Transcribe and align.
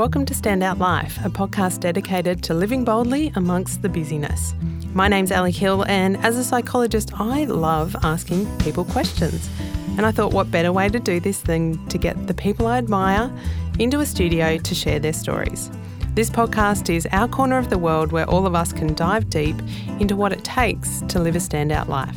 Welcome 0.00 0.24
to 0.24 0.32
Standout 0.34 0.78
Life, 0.78 1.18
a 1.26 1.28
podcast 1.28 1.80
dedicated 1.80 2.42
to 2.44 2.54
living 2.54 2.84
boldly 2.84 3.32
amongst 3.34 3.82
the 3.82 3.88
busyness. 3.90 4.54
My 4.94 5.08
name's 5.08 5.30
Ali 5.30 5.52
Hill, 5.52 5.84
and 5.88 6.16
as 6.24 6.38
a 6.38 6.42
psychologist, 6.42 7.10
I 7.20 7.44
love 7.44 7.94
asking 8.02 8.46
people 8.60 8.86
questions. 8.86 9.50
And 9.98 10.06
I 10.06 10.10
thought, 10.10 10.32
what 10.32 10.50
better 10.50 10.72
way 10.72 10.88
to 10.88 10.98
do 10.98 11.20
this 11.20 11.42
than 11.42 11.86
to 11.88 11.98
get 11.98 12.28
the 12.28 12.32
people 12.32 12.66
I 12.66 12.78
admire 12.78 13.30
into 13.78 14.00
a 14.00 14.06
studio 14.06 14.56
to 14.56 14.74
share 14.74 15.00
their 15.00 15.12
stories. 15.12 15.70
This 16.14 16.30
podcast 16.30 16.88
is 16.88 17.06
our 17.12 17.28
corner 17.28 17.58
of 17.58 17.68
the 17.68 17.76
world 17.76 18.10
where 18.10 18.24
all 18.24 18.46
of 18.46 18.54
us 18.54 18.72
can 18.72 18.94
dive 18.94 19.28
deep 19.28 19.56
into 19.98 20.16
what 20.16 20.32
it 20.32 20.42
takes 20.44 21.02
to 21.08 21.18
live 21.18 21.36
a 21.36 21.40
standout 21.40 21.88
life. 21.88 22.16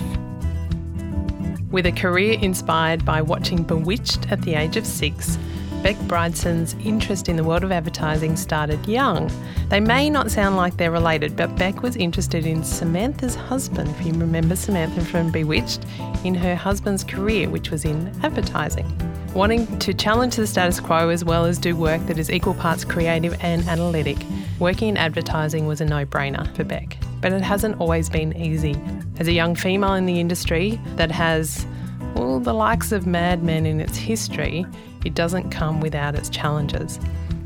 With 1.69 1.85
a 1.85 1.91
career 1.91 2.39
inspired 2.39 3.03
by 3.03 3.21
watching 3.21 3.61
Bewitched 3.61 4.31
at 4.31 4.41
the 4.43 4.55
age 4.55 4.77
of 4.77 4.87
six, 4.87 5.37
Bec 5.83 5.99
Brideson's 6.07 6.77
interest 6.85 7.27
in 7.27 7.35
the 7.35 7.43
world 7.43 7.65
of 7.65 7.71
advertising 7.73 8.37
started 8.37 8.87
young. 8.87 9.29
They 9.67 9.81
may 9.81 10.09
not 10.09 10.31
sound 10.31 10.55
like 10.55 10.77
they're 10.77 10.91
related, 10.91 11.35
but 11.35 11.53
Bec 11.57 11.83
was 11.83 11.97
interested 11.97 12.45
in 12.45 12.63
Samantha's 12.63 13.35
husband, 13.35 13.89
if 13.89 14.05
you 14.05 14.13
remember 14.13 14.55
Samantha 14.55 15.03
from 15.03 15.29
Bewitched, 15.29 15.85
in 16.23 16.35
her 16.35 16.55
husband's 16.55 17.03
career, 17.03 17.49
which 17.49 17.69
was 17.69 17.83
in 17.83 18.07
advertising. 18.23 18.87
Wanting 19.33 19.77
to 19.79 19.93
challenge 19.93 20.37
the 20.37 20.47
status 20.47 20.79
quo 20.79 21.09
as 21.09 21.25
well 21.25 21.43
as 21.43 21.57
do 21.57 21.75
work 21.75 21.99
that 22.05 22.17
is 22.17 22.31
equal 22.31 22.53
parts 22.53 22.85
creative 22.85 23.35
and 23.41 23.67
analytic, 23.67 24.17
working 24.59 24.87
in 24.87 24.95
advertising 24.95 25.67
was 25.67 25.81
a 25.81 25.85
no 25.85 26.05
brainer 26.05 26.55
for 26.55 26.63
Bec. 26.63 26.95
But 27.19 27.33
it 27.33 27.41
hasn't 27.41 27.81
always 27.81 28.09
been 28.09 28.33
easy. 28.37 28.79
As 29.19 29.27
a 29.27 29.33
young 29.33 29.53
female 29.53 29.95
in 29.95 30.05
the 30.05 30.21
industry 30.21 30.79
that 30.95 31.11
has 31.11 31.67
all 32.15 32.39
the 32.39 32.53
likes 32.53 32.93
of 32.93 33.05
Mad 33.05 33.43
Men 33.43 33.65
in 33.65 33.81
its 33.81 33.97
history, 33.97 34.65
it 35.05 35.13
doesn't 35.13 35.49
come 35.49 35.79
without 35.79 36.15
its 36.15 36.29
challenges. 36.29 36.99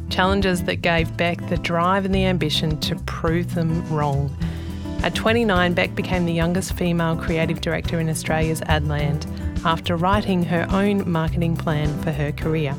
Challenges 0.09 0.63
that 0.63 0.81
gave 0.81 1.15
Bec 1.17 1.37
the 1.49 1.57
drive 1.57 2.05
and 2.05 2.15
the 2.15 2.25
ambition 2.25 2.79
to 2.81 2.95
prove 2.95 3.55
them 3.55 3.87
wrong. 3.93 4.35
At 5.03 5.15
29, 5.15 5.73
Bec 5.73 5.95
became 5.95 6.25
the 6.25 6.33
youngest 6.33 6.73
female 6.73 7.15
creative 7.15 7.61
director 7.61 7.99
in 7.99 8.09
Australia's 8.09 8.61
ad 8.63 8.87
land 8.87 9.27
after 9.65 9.95
writing 9.95 10.43
her 10.43 10.67
own 10.71 11.09
marketing 11.09 11.55
plan 11.55 12.01
for 12.01 12.11
her 12.11 12.31
career. 12.31 12.75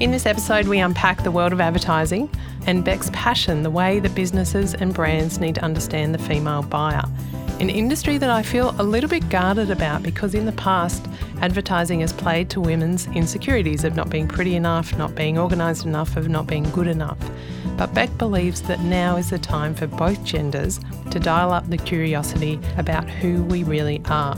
In 0.00 0.10
this 0.10 0.26
episode, 0.26 0.66
we 0.66 0.78
unpack 0.78 1.22
the 1.22 1.30
world 1.30 1.52
of 1.52 1.60
advertising 1.60 2.30
and 2.66 2.84
Bec's 2.84 3.10
passion, 3.10 3.62
the 3.62 3.70
way 3.70 4.00
that 4.00 4.14
businesses 4.14 4.74
and 4.74 4.92
brands 4.92 5.38
need 5.38 5.54
to 5.54 5.62
understand 5.62 6.14
the 6.14 6.18
female 6.18 6.62
buyer 6.62 7.04
an 7.60 7.70
industry 7.70 8.18
that 8.18 8.28
I 8.28 8.42
feel 8.42 8.74
a 8.78 8.82
little 8.82 9.08
bit 9.08 9.28
guarded 9.30 9.70
about 9.70 10.02
because 10.02 10.34
in 10.34 10.44
the 10.44 10.52
past, 10.52 11.06
advertising 11.40 12.00
has 12.00 12.12
played 12.12 12.50
to 12.50 12.60
women's 12.60 13.06
insecurities 13.08 13.82
of 13.82 13.96
not 13.96 14.10
being 14.10 14.28
pretty 14.28 14.56
enough, 14.56 14.96
not 14.98 15.14
being 15.14 15.38
organised 15.38 15.86
enough, 15.86 16.16
of 16.16 16.28
not 16.28 16.46
being 16.46 16.68
good 16.70 16.86
enough. 16.86 17.18
But 17.78 17.94
Bec 17.94 18.16
believes 18.18 18.60
that 18.62 18.80
now 18.80 19.16
is 19.16 19.30
the 19.30 19.38
time 19.38 19.74
for 19.74 19.86
both 19.86 20.22
genders 20.22 20.80
to 21.10 21.18
dial 21.18 21.50
up 21.50 21.68
the 21.68 21.78
curiosity 21.78 22.60
about 22.76 23.08
who 23.08 23.42
we 23.44 23.64
really 23.64 24.02
are. 24.06 24.36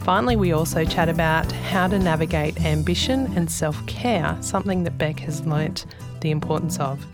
Finally, 0.00 0.36
we 0.36 0.52
also 0.52 0.84
chat 0.84 1.08
about 1.08 1.50
how 1.52 1.86
to 1.86 1.98
navigate 1.98 2.60
ambition 2.62 3.32
and 3.36 3.50
self 3.50 3.84
care, 3.86 4.36
something 4.40 4.84
that 4.84 4.98
Bec 4.98 5.20
has 5.20 5.46
learnt 5.46 5.86
the 6.20 6.30
importance 6.30 6.78
of. 6.78 7.06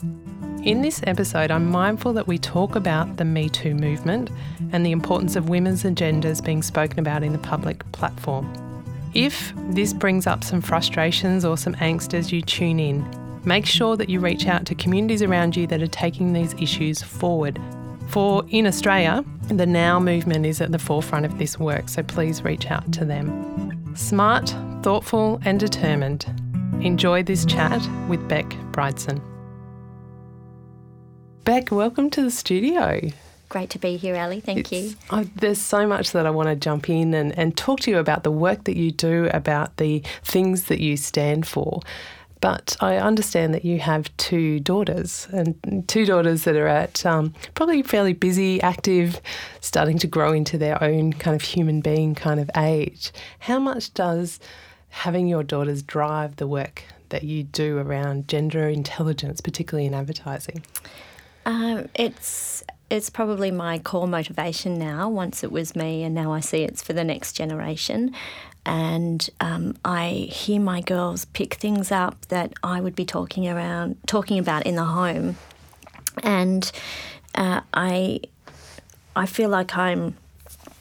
In 0.63 0.83
this 0.83 1.01
episode, 1.07 1.51
I'm 1.51 1.71
mindful 1.71 2.13
that 2.13 2.27
we 2.27 2.37
talk 2.37 2.77
about 2.77 3.17
the 3.17 3.25
Me 3.25 3.49
Too 3.49 3.75
movement 3.75 4.31
and 4.73 4.85
the 4.85 4.93
importance 4.93 5.35
of 5.35 5.49
women's 5.49 5.85
agendas 5.85 6.45
being 6.45 6.63
spoken 6.63 6.99
about 6.99 7.23
in 7.23 7.33
the 7.33 7.39
public 7.39 7.91
platform. 7.93 8.53
If 9.15 9.55
this 9.71 9.95
brings 9.95 10.27
up 10.27 10.45
some 10.45 10.61
frustrations 10.61 11.47
or 11.47 11.57
some 11.57 11.75
angst 11.77 12.13
as 12.13 12.31
you 12.31 12.43
tune 12.43 12.79
in, 12.79 13.07
make 13.43 13.65
sure 13.65 13.97
that 13.97 14.11
you 14.11 14.21
reach 14.21 14.47
out 14.47 14.67
to 14.67 14.75
communities 14.75 15.23
around 15.23 15.57
you 15.57 15.67
that 15.67 15.81
are 15.81 15.87
taking 15.87 16.35
these 16.35 16.53
issues 16.61 17.03
forward. 17.03 17.59
For 18.09 18.45
in 18.51 18.67
Australia, 18.67 19.25
the 19.49 19.65
Now 19.65 19.99
movement 19.99 20.45
is 20.45 20.61
at 20.61 20.73
the 20.73 20.79
forefront 20.79 21.25
of 21.25 21.39
this 21.39 21.59
work, 21.59 21.89
so 21.89 22.03
please 22.03 22.45
reach 22.45 22.71
out 22.71 22.93
to 22.93 23.07
them. 23.07 23.97
Smart, 23.97 24.55
thoughtful, 24.83 25.41
and 25.47 25.59
determined. 25.59 26.27
Enjoy 26.83 27.23
this 27.23 27.47
chat 27.47 27.81
with 28.11 28.29
Bec 28.29 28.45
Brideson. 28.73 29.23
Bec, 31.51 31.73
welcome 31.73 32.11
to 32.11 32.23
the 32.23 32.31
studio. 32.31 33.11
Great 33.49 33.71
to 33.71 33.79
be 33.81 33.97
here, 33.97 34.15
Ali. 34.15 34.39
Thank 34.39 34.61
it's, 34.61 34.71
you. 34.71 34.95
Oh, 35.11 35.25
there's 35.35 35.61
so 35.61 35.85
much 35.85 36.13
that 36.13 36.25
I 36.25 36.31
want 36.31 36.49
to 36.49 36.55
jump 36.55 36.89
in 36.89 37.13
and, 37.13 37.37
and 37.37 37.57
talk 37.57 37.81
to 37.81 37.91
you 37.91 37.99
about 37.99 38.23
the 38.23 38.31
work 38.31 38.63
that 38.67 38.77
you 38.77 38.93
do, 38.93 39.29
about 39.35 39.77
the 39.79 40.01
things 40.23 40.67
that 40.67 40.79
you 40.79 40.97
stand 40.97 41.49
for. 41.49 41.81
But 42.41 42.77
I 42.81 42.99
understand 42.99 43.53
that 43.55 43.65
you 43.65 43.81
have 43.81 44.17
two 44.17 44.61
daughters, 44.61 45.27
and 45.33 45.85
two 45.89 46.07
daughters 46.07 46.45
that 46.45 46.55
are 46.55 46.69
at 46.69 47.05
um, 47.05 47.35
probably 47.57 47.83
fairly 47.83 48.13
busy, 48.13 48.63
active, 48.63 49.21
starting 49.61 49.99
to 49.99 50.07
grow 50.07 50.33
into 50.33 50.57
their 50.57 50.81
own 50.81 51.15
kind 51.15 51.35
of 51.35 51.43
human 51.43 51.81
being 51.81 52.15
kind 52.15 52.39
of 52.39 52.49
age. 52.57 53.11
How 53.41 53.59
much 53.59 53.93
does 53.93 54.39
having 54.91 55.27
your 55.27 55.43
daughters 55.43 55.83
drive 55.83 56.37
the 56.37 56.47
work 56.47 56.85
that 57.09 57.25
you 57.25 57.43
do 57.43 57.79
around 57.79 58.29
gender 58.29 58.69
intelligence, 58.69 59.41
particularly 59.41 59.87
in 59.87 59.95
advertising? 59.95 60.63
Um, 61.47 61.89
it's 61.95 62.63
it's 62.91 63.09
probably 63.09 63.51
my 63.51 63.79
core 63.79 64.09
motivation 64.09 64.79
now. 64.79 65.09
Once 65.09 65.45
it 65.45 65.53
was 65.53 65.77
me, 65.77 66.03
and 66.03 66.15
now 66.15 66.33
I 66.33 66.41
see 66.41 66.63
it's 66.63 66.83
for 66.83 66.93
the 66.93 67.05
next 67.05 67.35
generation. 67.35 68.15
And 68.67 69.29
um, 69.41 69.77
I 69.85 70.29
hear 70.31 70.61
my 70.61 70.83
girls 70.83 71.25
pick 71.25 71.55
things 71.55 71.91
up 71.91 72.27
that 72.27 72.53
I 72.63 72.81
would 72.81 72.95
be 72.95 73.07
talking 73.07 73.49
around, 73.49 73.97
talking 74.07 74.39
about 74.39 74.67
in 74.67 74.77
the 74.77 74.85
home, 74.85 75.37
and 76.23 76.71
uh, 77.35 77.63
I 77.73 78.21
I 79.17 79.27
feel 79.27 79.49
like 79.49 79.77
I'm 79.77 80.17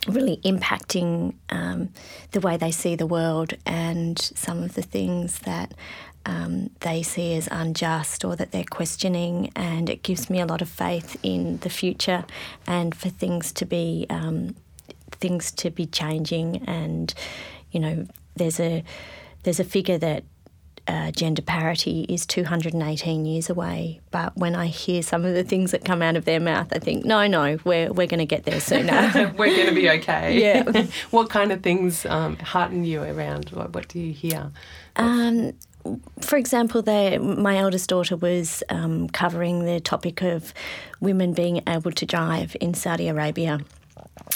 really 0.07 0.37
impacting 0.37 1.33
um, 1.49 1.89
the 2.31 2.39
way 2.39 2.57
they 2.57 2.71
see 2.71 2.95
the 2.95 3.05
world 3.05 3.53
and 3.65 4.17
some 4.19 4.63
of 4.63 4.73
the 4.73 4.81
things 4.81 5.39
that 5.39 5.73
um, 6.25 6.69
they 6.81 7.01
see 7.03 7.33
as 7.35 7.47
unjust 7.51 8.23
or 8.25 8.35
that 8.35 8.51
they're 8.51 8.63
questioning, 8.63 9.51
and 9.55 9.89
it 9.89 10.03
gives 10.03 10.29
me 10.29 10.39
a 10.39 10.45
lot 10.45 10.61
of 10.61 10.69
faith 10.69 11.17
in 11.23 11.57
the 11.59 11.69
future 11.69 12.25
and 12.67 12.93
for 12.93 13.09
things 13.09 13.51
to 13.53 13.65
be 13.65 14.05
um, 14.09 14.55
things 15.11 15.51
to 15.51 15.69
be 15.69 15.85
changing. 15.85 16.57
And 16.67 17.13
you 17.71 17.79
know, 17.79 18.07
there's 18.35 18.59
a 18.59 18.83
there's 19.43 19.59
a 19.59 19.63
figure 19.63 19.97
that 19.97 20.23
uh, 20.89 21.11
gender 21.11 21.43
parity 21.43 22.05
is 22.09 22.25
218 22.25 23.25
years 23.25 23.49
away. 23.49 24.01
But 24.09 24.35
when 24.35 24.55
I 24.55 24.65
hear 24.65 25.03
some 25.03 25.23
of 25.23 25.35
the 25.35 25.43
things 25.43 25.69
that 25.71 25.85
come 25.85 26.01
out 26.01 26.15
of 26.15 26.25
their 26.25 26.39
mouth, 26.39 26.69
I 26.73 26.79
think, 26.79 27.05
no, 27.05 27.27
no, 27.27 27.59
we're, 27.63 27.93
we're 27.93 28.07
going 28.07 28.19
to 28.19 28.25
get 28.25 28.45
there 28.45 28.59
sooner. 28.59 29.11
we're 29.37 29.55
going 29.55 29.67
to 29.67 29.75
be 29.75 29.87
okay. 29.91 30.39
Yeah. 30.39 30.87
what 31.11 31.29
kind 31.29 31.51
of 31.51 31.61
things 31.61 32.07
um, 32.07 32.37
hearten 32.37 32.83
you 32.83 33.03
around? 33.03 33.49
What, 33.49 33.73
what 33.73 33.87
do 33.87 33.99
you 33.99 34.13
hear? 34.13 34.51
Um, 34.95 35.53
for 36.21 36.37
example, 36.37 36.83
my 37.19 37.57
eldest 37.57 37.89
daughter 37.89 38.15
was 38.15 38.63
um, 38.69 39.09
covering 39.09 39.65
the 39.65 39.79
topic 39.79 40.21
of 40.21 40.53
women 40.99 41.33
being 41.33 41.61
able 41.67 41.91
to 41.91 42.05
drive 42.05 42.55
in 42.59 42.73
Saudi 42.73 43.07
Arabia. 43.07 43.59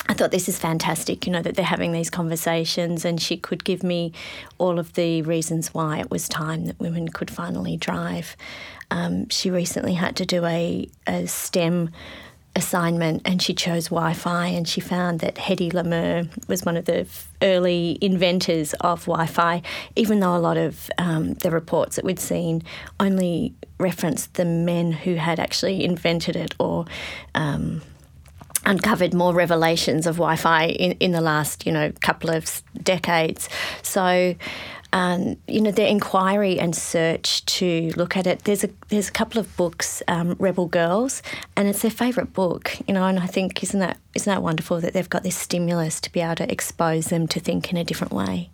I 0.08 0.14
thought 0.14 0.32
this 0.32 0.50
is 0.50 0.58
fantastic, 0.58 1.26
you 1.26 1.32
know, 1.32 1.42
that 1.42 1.56
they're 1.56 1.66
having 1.66 1.92
these 1.92 2.10
conversations, 2.10 3.06
and 3.06 3.22
she 3.22 3.38
could 3.38 3.64
give 3.64 3.84
me 3.84 4.12
all 4.58 4.80
of 4.80 4.94
the 4.94 5.22
reasons 5.22 5.74
why 5.74 6.00
it 6.00 6.10
was 6.10 6.28
time 6.28 6.66
that 6.66 6.80
women 6.80 7.10
could 7.10 7.30
finally 7.30 7.78
drive. 7.78 8.36
Um, 8.92 9.30
she 9.30 9.50
recently 9.50 9.94
had 9.94 10.16
to 10.18 10.26
do 10.26 10.46
a, 10.46 10.90
a 11.08 11.28
STEM 11.28 11.92
assignment 12.56 13.22
and 13.26 13.42
she 13.42 13.54
chose 13.54 13.86
Wi 13.86 14.14
Fi 14.14 14.48
and 14.48 14.68
she 14.68 14.80
found 14.80 15.20
that 15.22 15.36
Hedy 15.36 15.72
Lamarr 15.72 16.30
was 16.48 16.64
one 16.64 16.78
of 16.78 16.86
the 16.86 17.08
early 17.42 17.98
inventors 18.02 18.74
of 18.82 19.02
Wi 19.06 19.26
Fi, 19.26 19.62
even 19.96 20.20
though 20.20 20.36
a 20.36 20.38
lot 20.38 20.58
of 20.58 20.90
um, 20.98 21.34
the 21.36 21.50
reports 21.52 21.96
that 21.96 22.06
we'd 22.06 22.20
seen 22.20 22.64
only 23.00 23.54
referenced 23.80 24.36
the 24.36 24.46
men 24.46 24.92
who 24.92 25.16
had 25.16 25.40
actually 25.40 25.84
invented 25.84 26.36
it 26.36 26.54
or. 26.60 26.86
Um, 27.36 27.82
uncovered 28.66 29.14
more 29.14 29.34
revelations 29.34 30.08
of 30.08 30.16
Wi-Fi 30.16 30.68
in, 30.68 30.94
in 30.94 31.12
the 31.12 31.20
last, 31.20 31.66
you 31.66 31.72
know, 31.74 31.92
couple 32.00 32.30
of 32.30 32.62
decades. 32.82 33.50
So 33.82 34.36
um, 34.94 35.38
you 35.48 35.60
know, 35.60 35.72
their 35.72 35.88
inquiry 35.88 36.60
and 36.60 36.76
search 36.76 37.44
to 37.48 37.92
look 37.98 38.16
at 38.16 38.28
it. 38.28 38.44
There's 38.44 38.64
a 38.64 38.70
there's 38.90 39.10
a 39.10 39.12
couple 39.12 39.40
of 39.40 39.58
books, 39.58 40.04
um, 40.08 40.36
Rebel 40.40 40.68
Girls, 40.68 41.24
and 41.58 41.68
it's 41.68 41.82
their 41.82 41.92
favourite 41.92 42.32
book. 42.32 42.78
You 42.88 42.94
know, 42.94 43.04
and 43.06 43.20
I 43.20 43.26
think 43.26 43.62
isn't 43.64 43.80
that 43.80 43.98
isn't 44.14 44.32
that 44.32 44.44
wonderful 44.44 44.80
that 44.82 44.94
they've 44.94 45.10
got 45.10 45.24
this 45.24 45.36
stimulus 45.36 46.00
to 46.02 46.12
be 46.12 46.22
able 46.22 46.36
to 46.36 46.52
expose 46.52 47.08
them 47.08 47.28
to 47.30 47.40
think 47.40 47.72
in 47.72 47.78
a 47.78 47.84
different 47.84 48.14
way. 48.14 48.52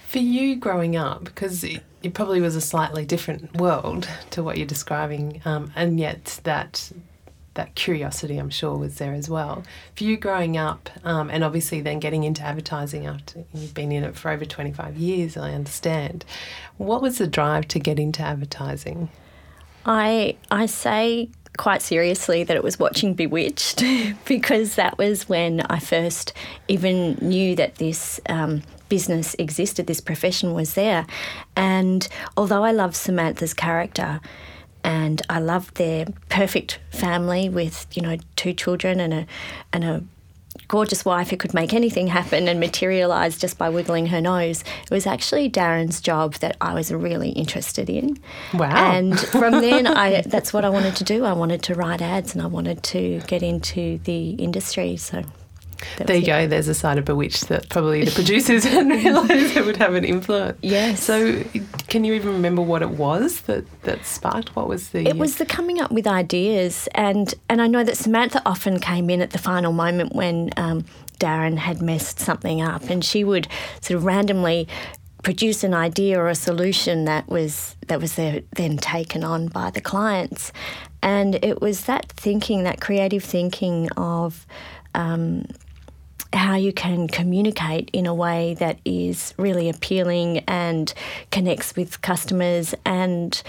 For 0.00 0.18
you 0.18 0.56
growing 0.56 0.96
up, 0.96 1.24
because 1.24 1.62
it, 1.62 1.82
it 2.02 2.14
probably 2.14 2.40
was 2.40 2.56
a 2.56 2.62
slightly 2.62 3.04
different 3.04 3.54
world 3.58 4.08
to 4.30 4.42
what 4.42 4.56
you're 4.56 4.66
describing, 4.66 5.42
um, 5.44 5.70
and 5.76 6.00
yet 6.00 6.40
that 6.44 6.90
that 7.58 7.74
curiosity, 7.74 8.38
I'm 8.38 8.50
sure, 8.50 8.78
was 8.78 8.98
there 8.98 9.12
as 9.12 9.28
well. 9.28 9.64
For 9.96 10.04
you 10.04 10.16
growing 10.16 10.56
up, 10.56 10.88
um, 11.04 11.28
and 11.28 11.42
obviously 11.42 11.80
then 11.80 11.98
getting 11.98 12.22
into 12.22 12.42
advertising 12.42 13.04
after 13.04 13.44
you've 13.52 13.74
been 13.74 13.92
in 13.92 14.04
it 14.04 14.16
for 14.16 14.30
over 14.30 14.44
25 14.44 14.96
years, 14.96 15.36
I 15.36 15.52
understand. 15.52 16.24
What 16.78 17.02
was 17.02 17.18
the 17.18 17.26
drive 17.26 17.68
to 17.68 17.80
get 17.80 17.98
into 17.98 18.22
advertising? 18.22 19.10
I 19.84 20.36
I 20.50 20.66
say 20.66 21.30
quite 21.56 21.82
seriously 21.82 22.44
that 22.44 22.56
it 22.56 22.62
was 22.62 22.78
watching 22.78 23.14
Bewitched 23.14 23.82
because 24.24 24.76
that 24.76 24.96
was 24.96 25.28
when 25.28 25.60
I 25.62 25.80
first 25.80 26.32
even 26.68 27.14
knew 27.20 27.56
that 27.56 27.74
this 27.74 28.20
um, 28.28 28.62
business 28.88 29.34
existed, 29.38 29.88
this 29.88 30.00
profession 30.00 30.54
was 30.54 30.74
there. 30.74 31.06
And 31.56 32.06
although 32.36 32.62
I 32.62 32.70
love 32.70 32.94
Samantha's 32.94 33.52
character, 33.52 34.20
and 34.88 35.20
I 35.28 35.38
loved 35.38 35.74
their 35.74 36.06
perfect 36.30 36.80
family 36.90 37.50
with 37.50 37.86
you 37.92 38.00
know 38.00 38.16
two 38.36 38.54
children 38.54 39.00
and 39.00 39.12
a 39.12 39.26
and 39.70 39.84
a 39.84 40.02
gorgeous 40.66 41.04
wife 41.04 41.28
who 41.28 41.36
could 41.36 41.52
make 41.52 41.72
anything 41.74 42.06
happen 42.06 42.48
and 42.48 42.58
materialise 42.58 43.38
just 43.38 43.58
by 43.58 43.68
wiggling 43.68 44.06
her 44.06 44.20
nose. 44.20 44.64
It 44.82 44.90
was 44.90 45.06
actually 45.06 45.48
Darrin's 45.50 46.00
job 46.00 46.34
that 46.36 46.56
I 46.60 46.74
was 46.74 46.90
really 46.90 47.30
interested 47.30 47.88
in. 47.88 48.18
Wow. 48.54 48.92
And 48.92 49.18
from 49.18 49.52
then, 49.60 49.86
I 49.86 50.22
that's 50.22 50.54
what 50.54 50.64
I 50.64 50.70
wanted 50.70 50.96
to 50.96 51.04
do. 51.04 51.24
I 51.26 51.34
wanted 51.34 51.62
to 51.64 51.74
write 51.74 52.00
ads 52.00 52.34
and 52.34 52.42
I 52.42 52.46
wanted 52.46 52.82
to 52.84 53.20
get 53.26 53.42
into 53.42 53.98
the 54.04 54.30
industry. 54.30 54.96
So 54.96 55.22
there 55.98 56.16
you 56.16 56.26
go. 56.26 56.46
There's 56.46 56.68
a 56.68 56.74
side 56.74 56.98
of 56.98 57.04
Bewitched 57.04 57.48
that 57.48 57.68
probably 57.68 58.04
the 58.04 58.10
producers 58.10 58.64
hadn't 58.64 58.88
realised 58.88 59.56
it 59.56 59.64
would 59.64 59.76
have 59.76 59.94
an 59.94 60.04
influence. 60.04 60.58
Yes. 60.62 61.02
So, 61.02 61.42
can 61.88 62.04
you 62.04 62.14
even 62.14 62.32
remember 62.32 62.62
what 62.62 62.82
it 62.82 62.90
was 62.90 63.42
that, 63.42 63.64
that 63.82 64.04
sparked? 64.04 64.54
What 64.56 64.68
was 64.68 64.90
the? 64.90 65.06
It 65.06 65.16
was 65.16 65.36
the 65.36 65.46
coming 65.46 65.80
up 65.80 65.90
with 65.90 66.06
ideas, 66.06 66.88
and 66.94 67.32
and 67.48 67.62
I 67.62 67.66
know 67.66 67.84
that 67.84 67.96
Samantha 67.96 68.42
often 68.44 68.80
came 68.80 69.10
in 69.10 69.20
at 69.20 69.30
the 69.30 69.38
final 69.38 69.72
moment 69.72 70.14
when 70.14 70.50
um, 70.56 70.84
Darrin 71.18 71.56
had 71.56 71.82
messed 71.82 72.20
something 72.20 72.60
up, 72.60 72.90
and 72.90 73.04
she 73.04 73.24
would 73.24 73.48
sort 73.80 73.96
of 73.96 74.04
randomly 74.04 74.68
produce 75.22 75.64
an 75.64 75.74
idea 75.74 76.18
or 76.18 76.28
a 76.28 76.34
solution 76.34 77.04
that 77.04 77.28
was 77.28 77.76
that 77.88 78.00
was 78.00 78.14
then 78.16 78.78
taken 78.78 79.24
on 79.24 79.48
by 79.48 79.70
the 79.70 79.80
clients, 79.80 80.52
and 81.02 81.42
it 81.44 81.60
was 81.60 81.84
that 81.84 82.10
thinking, 82.12 82.64
that 82.64 82.80
creative 82.80 83.24
thinking 83.24 83.88
of. 83.96 84.46
Um, 84.94 85.44
how 86.32 86.54
you 86.56 86.72
can 86.72 87.08
communicate 87.08 87.90
in 87.92 88.06
a 88.06 88.14
way 88.14 88.54
that 88.58 88.78
is 88.84 89.34
really 89.38 89.68
appealing 89.68 90.38
and 90.46 90.92
connects 91.30 91.74
with 91.74 92.02
customers 92.02 92.74
and 92.84 93.42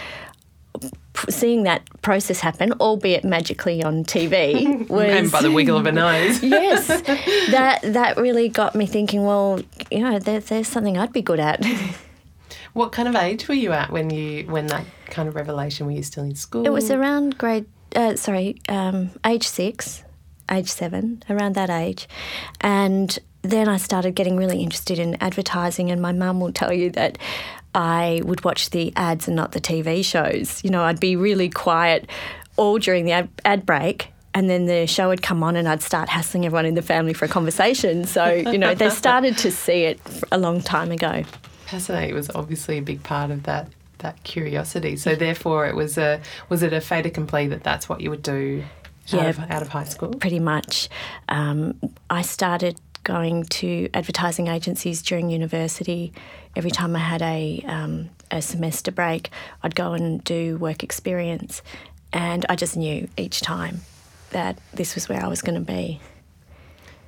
seeing 1.28 1.64
that 1.64 1.84
process 2.02 2.40
happen, 2.40 2.72
albeit 2.74 3.24
magically 3.24 3.84
on 3.84 4.06
TV, 4.06 4.88
was 4.90 5.10
and 5.10 5.31
by 5.31 5.42
the 5.42 5.52
wiggle 5.52 5.78
of 5.78 5.86
a 5.86 5.92
nose. 5.92 6.42
yes, 6.44 6.88
that 7.52 7.81
that 7.81 8.18
really 8.18 8.48
got 8.48 8.76
me 8.76 8.86
thinking. 8.86 9.26
Well, 9.26 9.62
you 9.92 10.00
know, 10.00 10.20
there, 10.20 10.40
there's 10.40 10.68
something 10.68 10.98
I'd 10.98 11.14
be 11.14 11.22
good 11.22 11.40
at. 11.40 11.66
what 12.74 12.92
kind 12.92 13.08
of 13.08 13.16
age 13.16 13.48
were 13.48 13.56
you 13.56 13.74
at 13.74 13.92
when 13.92 14.10
you 14.10 14.46
when 14.46 14.68
that 14.68 14.86
kind 15.08 15.28
of 15.28 15.36
revelation? 15.36 15.86
Were 15.86 15.92
you 15.92 16.04
still 16.04 16.24
in 16.24 16.36
school? 16.36 16.66
It 16.66 16.70
was 16.72 16.90
around 16.90 17.38
grade. 17.38 17.66
Uh, 17.96 18.16
sorry, 18.16 18.62
um, 18.70 19.10
age 19.26 19.48
six 19.48 20.04
age 20.50 20.69
seven, 20.69 21.24
around 21.30 21.56
that 21.56 21.69
age. 21.69 22.07
And 22.62 23.18
then 23.42 23.69
I 23.69 23.78
started 23.78 24.16
getting 24.16 24.38
really 24.38 24.62
interested 24.62 25.00
in 25.00 25.16
advertising, 25.22 25.92
and 25.92 26.01
my 26.01 26.12
mum 26.12 26.40
will 26.40 26.51
tell 26.51 26.74
you 26.74 26.90
that 26.92 27.18
I 27.74 28.22
would 28.25 28.44
watch 28.44 28.72
the 28.72 28.92
ads 28.96 29.28
and 29.28 29.36
not 29.36 29.51
the 29.51 29.62
TV 29.62 30.04
shows. 30.04 30.63
You 30.63 30.72
know, 30.72 30.84
I'd 30.84 31.00
be 31.00 31.16
really 31.16 31.50
quiet 31.50 32.10
all 32.57 32.80
during 32.80 33.06
the 33.06 33.12
ad, 33.12 33.30
ad 33.46 33.66
break 33.66 34.12
and 34.34 34.50
then 34.50 34.66
the 34.66 34.86
show 34.86 35.10
would 35.10 35.22
come 35.22 35.44
on 35.44 35.56
and 35.56 35.68
I'd 35.68 35.81
start 35.81 36.10
hassling 36.10 36.46
everyone 36.46 36.66
in 36.66 36.75
the 36.75 36.81
family 36.81 37.13
for 37.13 37.25
a 37.25 37.28
conversation. 37.28 38.06
So, 38.06 38.25
you 38.31 38.57
know, 38.57 38.75
they 38.75 38.90
started 39.04 39.38
to 39.40 39.52
see 39.52 39.84
it 39.84 40.00
a 40.31 40.38
long 40.38 40.62
time 40.62 40.92
ago. 40.92 41.24
Fascinating. 41.66 42.12
It 42.12 42.13
was 42.13 42.30
obviously 42.36 42.78
a 42.78 42.81
big 42.81 43.04
part 43.04 43.31
of 43.31 43.44
that 43.44 43.69
that 44.00 44.24
curiosity. 44.24 44.95
So 44.95 45.13
therefore 45.13 45.68
it 45.68 45.75
was 45.75 45.98
a 45.98 46.22
was 46.48 46.63
it 46.63 46.72
a 46.72 46.80
fait 46.80 47.06
accompli 47.06 47.48
that 47.48 47.63
that's 47.63 47.90
what 47.90 48.00
you 48.00 48.10
would 48.10 48.24
do 48.24 48.63
yeah, 49.17 49.23
out 49.23 49.29
of, 49.29 49.51
out 49.51 49.61
of 49.61 49.67
high 49.69 49.83
school? 49.83 50.09
Pretty 50.09 50.39
much. 50.39 50.89
Um, 51.27 51.79
I 52.09 52.21
started 52.21 52.79
going 53.03 53.45
to 53.45 53.89
advertising 53.94 54.47
agencies 54.47 55.01
during 55.01 55.29
university. 55.29 56.13
Every 56.56 56.71
time 56.71 56.95
I 56.95 57.00
had 57.00 57.21
a, 57.21 57.63
um, 57.67 58.09
a 58.31 58.41
semester 58.41 58.91
break, 58.91 59.29
I'd 59.63 59.75
go 59.75 59.94
and 59.94 60.23
do 60.23 60.57
work 60.57 60.83
experience. 60.83 61.61
And 62.11 62.45
I 62.50 62.56
just 62.56 62.75
knew 62.75 63.07
each 63.17 63.41
time 63.41 63.81
that 64.31 64.57
this 64.73 64.95
was 64.95 65.07
where 65.09 65.23
I 65.23 65.27
was 65.27 65.41
going 65.41 65.63
to 65.63 65.65
be. 65.65 66.00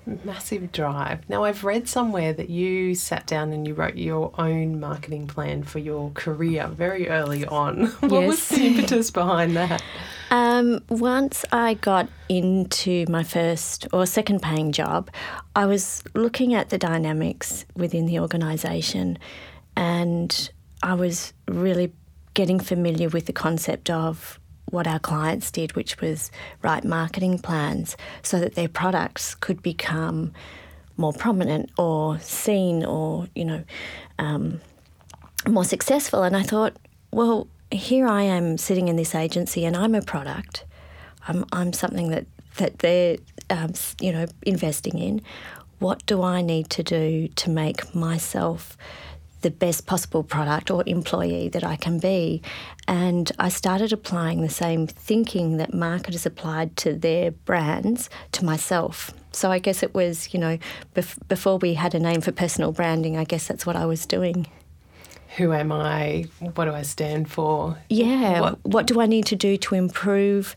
Massive 0.06 0.72
drive. 0.72 1.30
Now, 1.30 1.44
I've 1.44 1.64
read 1.64 1.88
somewhere 1.88 2.34
that 2.34 2.50
you 2.50 2.96
sat 2.96 3.28
down 3.28 3.54
and 3.54 3.68
you 3.68 3.74
wrote 3.74 3.96
your 3.96 4.34
own 4.38 4.80
marketing 4.80 5.28
plan 5.28 5.64
for 5.64 5.80
your 5.80 6.12
career 6.12 6.68
very 6.68 7.08
early 7.08 7.46
on. 7.46 7.86
what 8.00 8.12
yes. 8.12 8.28
was 8.28 8.50
the 8.50 8.68
impetus 8.68 9.12
behind 9.12 9.56
that? 9.56 9.84
Um, 10.32 10.84
once 10.90 11.46
I 11.52 11.76
got 11.76 12.10
into 12.30 13.06
my 13.10 13.24
first 13.24 13.88
or 13.94 14.06
second 14.06 14.42
paying 14.42 14.72
job, 14.72 15.12
I 15.56 15.66
was 15.66 16.04
looking 16.16 16.54
at 16.54 16.70
the 16.70 16.78
dynamics 16.78 17.66
within 17.76 18.06
the 18.06 18.20
organisation 18.20 19.20
and 19.76 20.52
I 20.82 20.94
was 20.96 21.34
really 21.48 21.94
getting 22.34 22.60
familiar 22.60 23.10
with 23.10 23.26
the 23.26 23.34
concept 23.34 23.90
of 23.90 24.40
what 24.72 24.88
our 24.88 25.00
clients 25.00 25.52
did, 25.52 25.76
which 25.76 26.00
was 26.02 26.32
write 26.62 26.84
marketing 26.84 27.40
plans 27.40 27.96
so 28.24 28.40
that 28.40 28.56
their 28.56 28.70
products 28.70 29.36
could 29.36 29.62
become 29.62 30.34
more 30.98 31.14
prominent 31.14 31.70
or 31.78 32.20
seen 32.20 32.84
or, 32.86 33.28
you 33.36 33.46
know, 33.46 33.64
um, 34.20 34.62
more 35.48 35.66
successful. 35.66 36.24
And 36.24 36.36
I 36.36 36.44
thought, 36.44 36.78
well, 37.12 37.48
here 37.72 38.08
I 38.08 38.24
am 38.24 38.58
sitting 38.58 38.88
in 38.88 38.96
this 38.96 39.16
agency 39.16 39.66
and 39.66 39.76
I'm 39.76 39.96
a 39.96 40.02
product. 40.02 40.66
I'm, 41.28 41.46
I'm 41.52 41.74
something 41.74 42.10
that, 42.10 42.26
that 42.58 42.80
they're, 42.80 43.18
um, 43.50 43.74
you 44.00 44.12
know, 44.12 44.26
investing 44.44 44.98
in. 44.98 45.22
What 45.80 46.06
do 46.06 46.22
I 46.22 46.42
need 46.42 46.70
to 46.72 46.84
do 46.84 47.28
to 47.28 47.50
make 47.50 47.96
myself 47.96 48.78
the 49.42 49.52
best 49.52 49.86
possible 49.86 50.24
product 50.24 50.72
or 50.72 50.84
employee 50.86 51.50
that 51.50 51.64
I 51.64 51.76
can 51.76 52.00
be? 52.00 52.42
And 52.88 53.32
I 53.40 53.50
started 53.50 53.94
applying 53.94 54.42
the 54.42 54.50
same 54.50 54.88
thinking 54.88 55.58
that 55.58 55.74
marketers 55.74 56.26
applied 56.26 56.78
to 56.78 56.94
their 56.94 57.32
brands 57.32 58.10
to 58.34 58.46
myself. 58.46 59.12
So 59.32 59.52
I 59.52 59.60
guess 59.60 59.84
it 59.84 59.94
was, 59.94 60.34
you 60.34 60.40
know, 60.40 60.58
bef- 60.94 61.28
before 61.28 61.58
we 61.58 61.76
had 61.76 61.96
a 61.96 62.00
name 62.00 62.22
for 62.22 62.32
personal 62.32 62.72
branding, 62.72 63.18
I 63.18 63.24
guess 63.24 63.48
that's 63.48 63.66
what 63.66 63.76
I 63.76 63.86
was 63.86 64.06
doing 64.06 64.48
who 65.38 65.54
am 65.54 65.72
I? 65.72 66.26
What 66.40 66.66
do 66.66 66.74
I 66.74 66.82
stand 66.82 67.32
for? 67.32 67.78
Yeah. 67.90 68.42
What, 68.42 68.66
what 68.66 68.88
do 68.88 69.00
I 69.00 69.06
need 69.06 69.26
to 69.28 69.36
do 69.36 69.56
to 69.58 69.76
improve? 69.76 70.56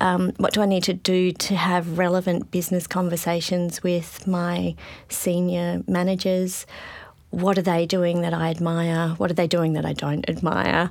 Um, 0.00 0.32
what 0.38 0.52
do 0.52 0.62
I 0.62 0.66
need 0.66 0.82
to 0.84 0.94
do 0.94 1.30
to 1.32 1.54
have 1.54 1.96
relevant 1.96 2.50
business 2.50 2.86
conversations 2.86 3.82
with 3.82 4.26
my 4.26 4.74
senior 5.08 5.82
managers? 5.86 6.66
What 7.36 7.58
are 7.58 7.62
they 7.62 7.84
doing 7.84 8.22
that 8.22 8.32
I 8.32 8.48
admire? 8.48 9.10
What 9.10 9.30
are 9.30 9.34
they 9.34 9.46
doing 9.46 9.74
that 9.74 9.84
I 9.84 9.92
don't 9.92 10.28
admire? 10.28 10.90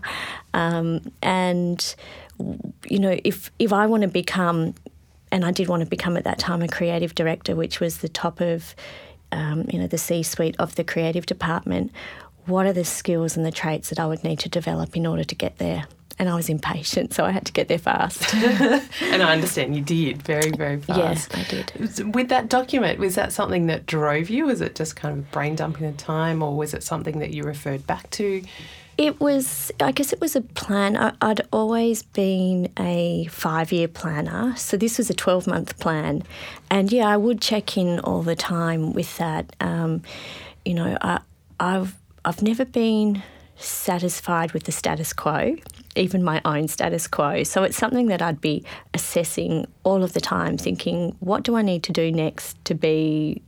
Um, 0.53 1.01
and 1.21 1.95
you 2.87 2.99
know, 2.99 3.17
if 3.23 3.51
if 3.57 3.73
I 3.73 3.87
want 3.87 4.03
to 4.03 4.07
become, 4.07 4.75
and 5.31 5.43
I 5.43 5.51
did 5.51 5.67
want 5.67 5.81
to 5.81 5.89
become 5.89 6.17
at 6.17 6.23
that 6.23 6.37
time 6.37 6.61
a 6.61 6.67
creative 6.67 7.15
director, 7.15 7.55
which 7.55 7.79
was 7.79 7.97
the 7.97 8.09
top 8.09 8.41
of 8.41 8.75
um, 9.31 9.65
you 9.71 9.79
know 9.79 9.87
the 9.87 9.97
C-suite 9.97 10.55
of 10.59 10.75
the 10.75 10.83
creative 10.83 11.25
department 11.25 11.91
what 12.45 12.65
are 12.65 12.73
the 12.73 12.85
skills 12.85 13.35
and 13.35 13.45
the 13.45 13.51
traits 13.51 13.89
that 13.89 13.99
I 13.99 14.05
would 14.05 14.23
need 14.23 14.39
to 14.39 14.49
develop 14.49 14.95
in 14.95 15.05
order 15.05 15.23
to 15.23 15.35
get 15.35 15.57
there? 15.57 15.85
And 16.17 16.29
I 16.29 16.35
was 16.35 16.47
impatient, 16.47 17.13
so 17.13 17.25
I 17.25 17.31
had 17.31 17.45
to 17.45 17.51
get 17.51 17.67
there 17.67 17.77
fast. 17.77 18.33
and 18.33 19.21
I 19.21 19.33
understand 19.33 19.75
you 19.75 19.81
did 19.81 20.21
very, 20.21 20.49
very 20.51 20.79
fast. 20.79 20.97
Yes, 20.97 21.29
I 21.33 21.43
did. 21.43 22.15
With 22.15 22.29
that 22.29 22.47
document, 22.47 22.99
was 22.99 23.15
that 23.15 23.33
something 23.33 23.67
that 23.67 23.85
drove 23.85 24.29
you? 24.29 24.45
Was 24.45 24.61
it 24.61 24.75
just 24.75 24.95
kind 24.95 25.17
of 25.17 25.29
brain 25.31 25.55
dumping 25.55 25.87
of 25.87 25.97
time, 25.97 26.41
or 26.41 26.55
was 26.55 26.73
it 26.73 26.83
something 26.83 27.19
that 27.19 27.31
you 27.31 27.43
referred 27.43 27.85
back 27.85 28.09
to? 28.11 28.41
It 28.97 29.19
was, 29.19 29.73
I 29.81 29.91
guess 29.91 30.13
it 30.13 30.21
was 30.21 30.37
a 30.37 30.41
plan. 30.41 30.95
I, 30.95 31.13
would 31.21 31.45
always 31.51 32.03
been 32.03 32.71
a 32.79 33.25
five 33.25 33.73
year 33.73 33.89
planner. 33.89 34.55
So 34.55 34.77
this 34.77 34.97
was 34.97 35.09
a 35.09 35.13
12 35.13 35.47
month 35.47 35.77
plan. 35.79 36.23
And 36.69 36.91
yeah, 36.93 37.09
I 37.09 37.17
would 37.17 37.41
check 37.41 37.77
in 37.77 37.99
all 37.99 38.21
the 38.21 38.37
time 38.37 38.93
with 38.93 39.17
that. 39.17 39.53
Um, 39.59 40.01
you 40.63 40.73
know, 40.73 40.97
I, 41.01 41.19
I've 41.59 41.95
I've 42.23 42.41
never 42.41 42.65
been 42.65 43.21
satisfied 43.57 44.51
with 44.53 44.63
the 44.63 44.71
status 44.71 45.13
quo, 45.13 45.55
even 45.95 46.23
my 46.23 46.41
own 46.45 46.67
status 46.67 47.07
quo. 47.07 47.43
So 47.43 47.63
it's 47.63 47.77
something 47.77 48.07
that 48.07 48.21
I'd 48.21 48.41
be 48.41 48.63
assessing 48.93 49.67
all 49.83 50.03
of 50.03 50.13
the 50.13 50.21
time, 50.21 50.57
thinking, 50.57 51.15
what 51.19 51.43
do 51.43 51.55
I 51.55 51.61
need 51.61 51.83
to 51.83 51.91
do 51.91 52.11
next 52.11 52.63
to 52.65 52.75
be 52.75 53.41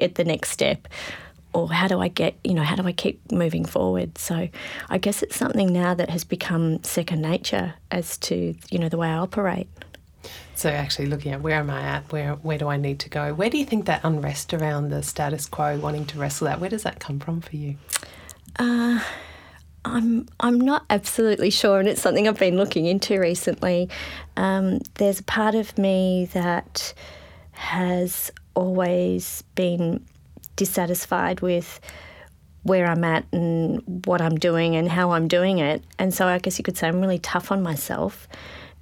at 0.00 0.14
the 0.16 0.24
next 0.24 0.50
step? 0.50 0.88
Or 1.54 1.72
how 1.72 1.88
do 1.88 1.98
I 1.98 2.08
get, 2.08 2.36
you 2.44 2.54
know, 2.54 2.62
how 2.62 2.76
do 2.76 2.86
I 2.86 2.92
keep 2.92 3.32
moving 3.32 3.64
forward? 3.64 4.18
So 4.18 4.48
I 4.90 4.98
guess 4.98 5.22
it's 5.22 5.34
something 5.34 5.72
now 5.72 5.94
that 5.94 6.10
has 6.10 6.22
become 6.22 6.82
second 6.84 7.22
nature 7.22 7.74
as 7.90 8.18
to, 8.18 8.54
you 8.70 8.78
know, 8.78 8.88
the 8.88 8.98
way 8.98 9.08
I 9.08 9.16
operate. 9.16 9.66
So 10.54 10.68
actually 10.68 11.06
looking 11.06 11.32
at 11.32 11.40
where 11.40 11.58
am 11.58 11.70
I 11.70 11.80
at, 11.80 12.12
where 12.12 12.34
where 12.34 12.58
do 12.58 12.68
I 12.68 12.76
need 12.76 12.98
to 13.00 13.08
go? 13.08 13.32
Where 13.32 13.48
do 13.48 13.56
you 13.56 13.64
think 13.64 13.86
that 13.86 14.00
unrest 14.04 14.52
around 14.52 14.90
the 14.90 15.02
status 15.02 15.46
quo, 15.46 15.78
wanting 15.78 16.04
to 16.06 16.18
wrestle 16.18 16.46
that, 16.46 16.60
where 16.60 16.68
does 16.68 16.82
that 16.82 16.98
come 16.98 17.18
from 17.18 17.40
for 17.40 17.56
you? 17.56 17.76
Uh, 18.58 19.00
I'm 19.92 20.28
I'm 20.40 20.60
not 20.60 20.84
absolutely 20.90 21.50
sure, 21.50 21.78
and 21.78 21.88
it's 21.88 22.02
something 22.02 22.28
I've 22.28 22.38
been 22.38 22.56
looking 22.56 22.86
into 22.86 23.18
recently. 23.18 23.88
Um, 24.36 24.80
there's 24.94 25.20
a 25.20 25.24
part 25.24 25.54
of 25.54 25.76
me 25.78 26.28
that 26.32 26.94
has 27.52 28.30
always 28.54 29.42
been 29.54 30.04
dissatisfied 30.56 31.40
with 31.40 31.80
where 32.62 32.86
I'm 32.86 33.04
at 33.04 33.24
and 33.32 33.82
what 34.04 34.20
I'm 34.20 34.36
doing 34.36 34.76
and 34.76 34.88
how 34.88 35.12
I'm 35.12 35.28
doing 35.28 35.58
it, 35.58 35.82
and 35.98 36.12
so 36.12 36.26
I 36.26 36.38
guess 36.38 36.58
you 36.58 36.64
could 36.64 36.76
say 36.76 36.88
I'm 36.88 37.00
really 37.00 37.18
tough 37.18 37.50
on 37.50 37.62
myself, 37.62 38.28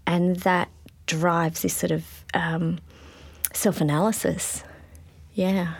and 0.06 0.36
that 0.40 0.68
drives 1.06 1.62
this 1.62 1.74
sort 1.74 1.92
of 1.92 2.04
um, 2.34 2.78
self 3.52 3.80
analysis. 3.80 4.64
Yeah 5.34 5.74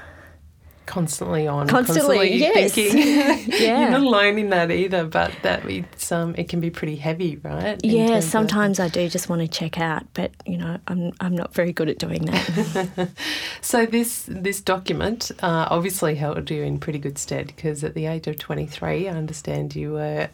constantly 0.87 1.47
on, 1.47 1.66
constantly, 1.69 2.16
constantly 2.16 2.37
yes. 2.38 2.75
thinking. 2.75 2.99
yeah. 3.61 3.81
You're 3.81 3.90
not 3.90 4.02
alone 4.02 4.38
in 4.38 4.50
that 4.50 4.71
either, 4.71 5.05
but 5.05 5.33
that 5.43 5.64
it's 5.66 6.11
um, 6.12 6.35
it 6.38 6.49
can 6.49 6.61
be 6.61 6.71
pretty 6.71 6.97
heavy, 6.97 7.37
right? 7.37 7.78
Yeah, 7.85 8.09
terms 8.09 8.25
of- 8.25 8.31
sometimes 8.31 8.81
I 8.81 8.88
do 8.88 9.09
just 9.09 9.28
want 9.28 9.43
to 9.43 9.49
check 9.49 9.78
out, 9.78 10.05
but 10.14 10.33
you 10.47 10.57
know, 10.57 10.78
I'm 10.88 11.12
I'm 11.21 11.37
not 11.37 11.52
very 11.55 11.73
good 11.73 11.88
at 11.88 11.99
doing 11.99 12.26
that. 12.26 13.11
So 13.61 13.85
this 13.85 14.26
this 14.28 14.61
document 14.61 15.33
uh, 15.43 15.66
obviously 15.71 16.14
held 16.14 16.49
you 16.50 16.62
in 16.62 16.78
pretty 16.78 16.99
good 17.00 17.19
stead 17.19 17.49
because 17.49 17.83
at 17.83 17.95
the 17.95 18.07
age 18.07 18.28
of 18.28 18.38
23, 18.38 19.09
I 19.09 19.12
understand 19.12 19.75
you 19.75 19.93
were 19.95 20.28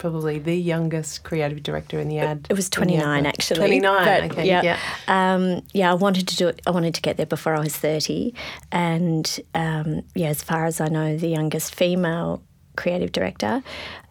probably 0.00 0.38
the 0.38 0.56
youngest 0.56 1.22
creative 1.22 1.62
director 1.62 2.00
in 2.00 2.08
the 2.08 2.18
ad. 2.18 2.46
It 2.50 2.54
was 2.54 2.68
in 2.68 2.88
the 2.88 2.96
ad 2.96 3.02
29 3.02 3.26
actually. 3.26 3.58
29. 3.58 4.04
but 4.04 4.32
okay. 4.32 4.46
Yeah. 4.46 4.62
Yeah. 4.62 4.78
Um, 5.06 5.62
yeah, 5.72 5.92
I 5.92 5.94
wanted 5.94 6.26
to 6.28 6.36
do 6.36 6.48
it. 6.48 6.60
I 6.66 6.70
wanted 6.70 6.94
to 6.94 7.02
get 7.02 7.16
there 7.18 7.26
before 7.26 7.54
I 7.54 7.60
was 7.60 7.76
30. 7.76 8.34
And 8.72 9.40
um, 9.54 10.02
yeah, 10.14 10.28
as 10.28 10.42
far 10.42 10.64
as 10.64 10.80
I 10.80 10.88
know, 10.88 11.16
the 11.16 11.28
youngest 11.28 11.74
female 11.74 12.42
creative 12.76 13.12
director 13.12 13.62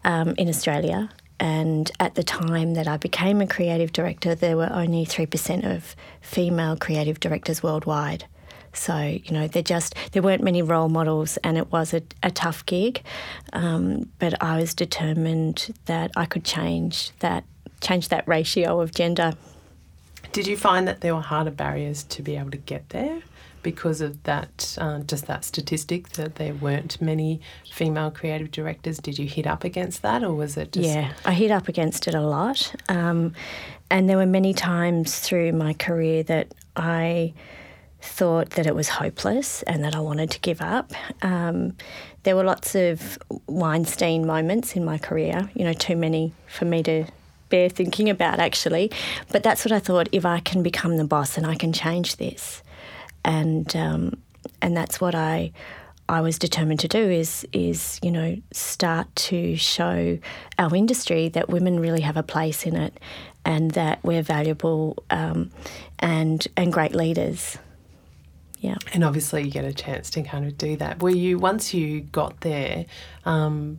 um, 0.04 0.34
in 0.38 0.48
Australia. 0.48 1.10
And 1.40 1.90
at 1.98 2.14
the 2.14 2.22
time 2.22 2.74
that 2.74 2.86
I 2.86 2.96
became 2.96 3.40
a 3.40 3.46
creative 3.46 3.92
director, 3.92 4.34
there 4.34 4.56
were 4.56 4.70
only 4.70 5.04
3% 5.04 5.74
of 5.74 5.96
female 6.20 6.76
creative 6.76 7.18
directors 7.18 7.62
worldwide. 7.62 8.26
So, 8.72 8.96
you 8.98 9.32
know, 9.32 9.48
there 9.48 9.62
just 9.62 9.94
there 10.12 10.22
weren't 10.22 10.42
many 10.42 10.62
role 10.62 10.88
models 10.88 11.36
and 11.38 11.58
it 11.58 11.72
was 11.72 11.92
a, 11.92 12.02
a 12.22 12.30
tough 12.30 12.64
gig. 12.66 13.02
Um, 13.52 14.10
but 14.18 14.40
I 14.42 14.60
was 14.60 14.74
determined 14.74 15.74
that 15.86 16.10
I 16.16 16.24
could 16.24 16.44
change 16.44 17.10
that 17.20 17.44
change 17.80 18.08
that 18.08 18.26
ratio 18.28 18.80
of 18.80 18.94
gender. 18.94 19.32
Did 20.32 20.46
you 20.46 20.56
find 20.56 20.86
that 20.86 21.00
there 21.00 21.14
were 21.14 21.22
harder 21.22 21.50
barriers 21.50 22.04
to 22.04 22.22
be 22.22 22.36
able 22.36 22.50
to 22.52 22.58
get 22.58 22.90
there 22.90 23.22
because 23.62 24.00
of 24.00 24.22
that, 24.22 24.76
uh, 24.80 25.00
just 25.00 25.26
that 25.26 25.44
statistic 25.44 26.10
that 26.10 26.36
there 26.36 26.54
weren't 26.54 27.00
many 27.00 27.40
female 27.70 28.10
creative 28.10 28.50
directors? 28.50 28.98
Did 28.98 29.18
you 29.18 29.26
hit 29.26 29.46
up 29.46 29.64
against 29.64 30.02
that, 30.02 30.22
or 30.22 30.34
was 30.34 30.56
it 30.56 30.72
just 30.72 30.88
Yeah, 30.88 31.12
I 31.24 31.32
hit 31.32 31.50
up 31.50 31.68
against 31.68 32.06
it 32.06 32.14
a 32.14 32.20
lot. 32.20 32.74
Um, 32.88 33.34
and 33.90 34.08
there 34.08 34.16
were 34.16 34.26
many 34.26 34.54
times 34.54 35.18
through 35.18 35.52
my 35.52 35.72
career 35.74 36.22
that 36.24 36.54
I 36.76 37.34
thought 38.00 38.50
that 38.50 38.66
it 38.66 38.74
was 38.74 38.88
hopeless 38.88 39.62
and 39.64 39.84
that 39.84 39.94
I 39.94 40.00
wanted 40.00 40.30
to 40.32 40.40
give 40.40 40.60
up. 40.60 40.92
Um, 41.22 41.76
there 42.22 42.36
were 42.36 42.44
lots 42.44 42.74
of 42.74 43.18
Weinstein 43.46 44.26
moments 44.26 44.76
in 44.76 44.84
my 44.84 44.98
career, 44.98 45.50
you 45.54 45.64
know, 45.64 45.72
too 45.72 45.96
many 45.96 46.32
for 46.46 46.64
me 46.64 46.82
to 46.84 47.04
bear 47.48 47.68
thinking 47.68 48.08
about 48.08 48.38
actually. 48.38 48.90
But 49.30 49.42
that's 49.42 49.64
what 49.64 49.72
I 49.72 49.78
thought 49.78 50.08
if 50.12 50.24
I 50.24 50.40
can 50.40 50.62
become 50.62 50.96
the 50.96 51.04
boss 51.04 51.36
and 51.36 51.46
I 51.46 51.54
can 51.54 51.72
change 51.72 52.16
this. 52.16 52.62
And 53.24 53.74
um, 53.76 54.16
and 54.62 54.76
that's 54.76 55.00
what 55.00 55.14
I 55.14 55.52
I 56.08 56.22
was 56.22 56.38
determined 56.38 56.80
to 56.80 56.88
do 56.88 56.98
is 56.98 57.46
is 57.52 58.00
you 58.02 58.10
know 58.10 58.36
start 58.52 59.14
to 59.14 59.56
show 59.56 60.18
our 60.58 60.74
industry 60.74 61.28
that 61.28 61.50
women 61.50 61.78
really 61.78 62.00
have 62.00 62.16
a 62.16 62.22
place 62.22 62.64
in 62.64 62.76
it, 62.76 62.98
and 63.44 63.72
that 63.72 64.02
we're 64.02 64.22
valuable 64.22 65.02
um, 65.10 65.50
and 65.98 66.48
and 66.56 66.72
great 66.72 66.94
leaders. 66.94 67.58
Yeah. 68.60 68.76
And 68.92 69.02
obviously, 69.02 69.42
you 69.42 69.50
get 69.50 69.64
a 69.64 69.72
chance 69.72 70.10
to 70.10 70.22
kind 70.22 70.46
of 70.46 70.56
do 70.58 70.76
that. 70.76 71.02
Were 71.02 71.10
you 71.10 71.38
once 71.38 71.72
you 71.72 72.02
got 72.02 72.40
there? 72.42 72.84
Um, 73.24 73.78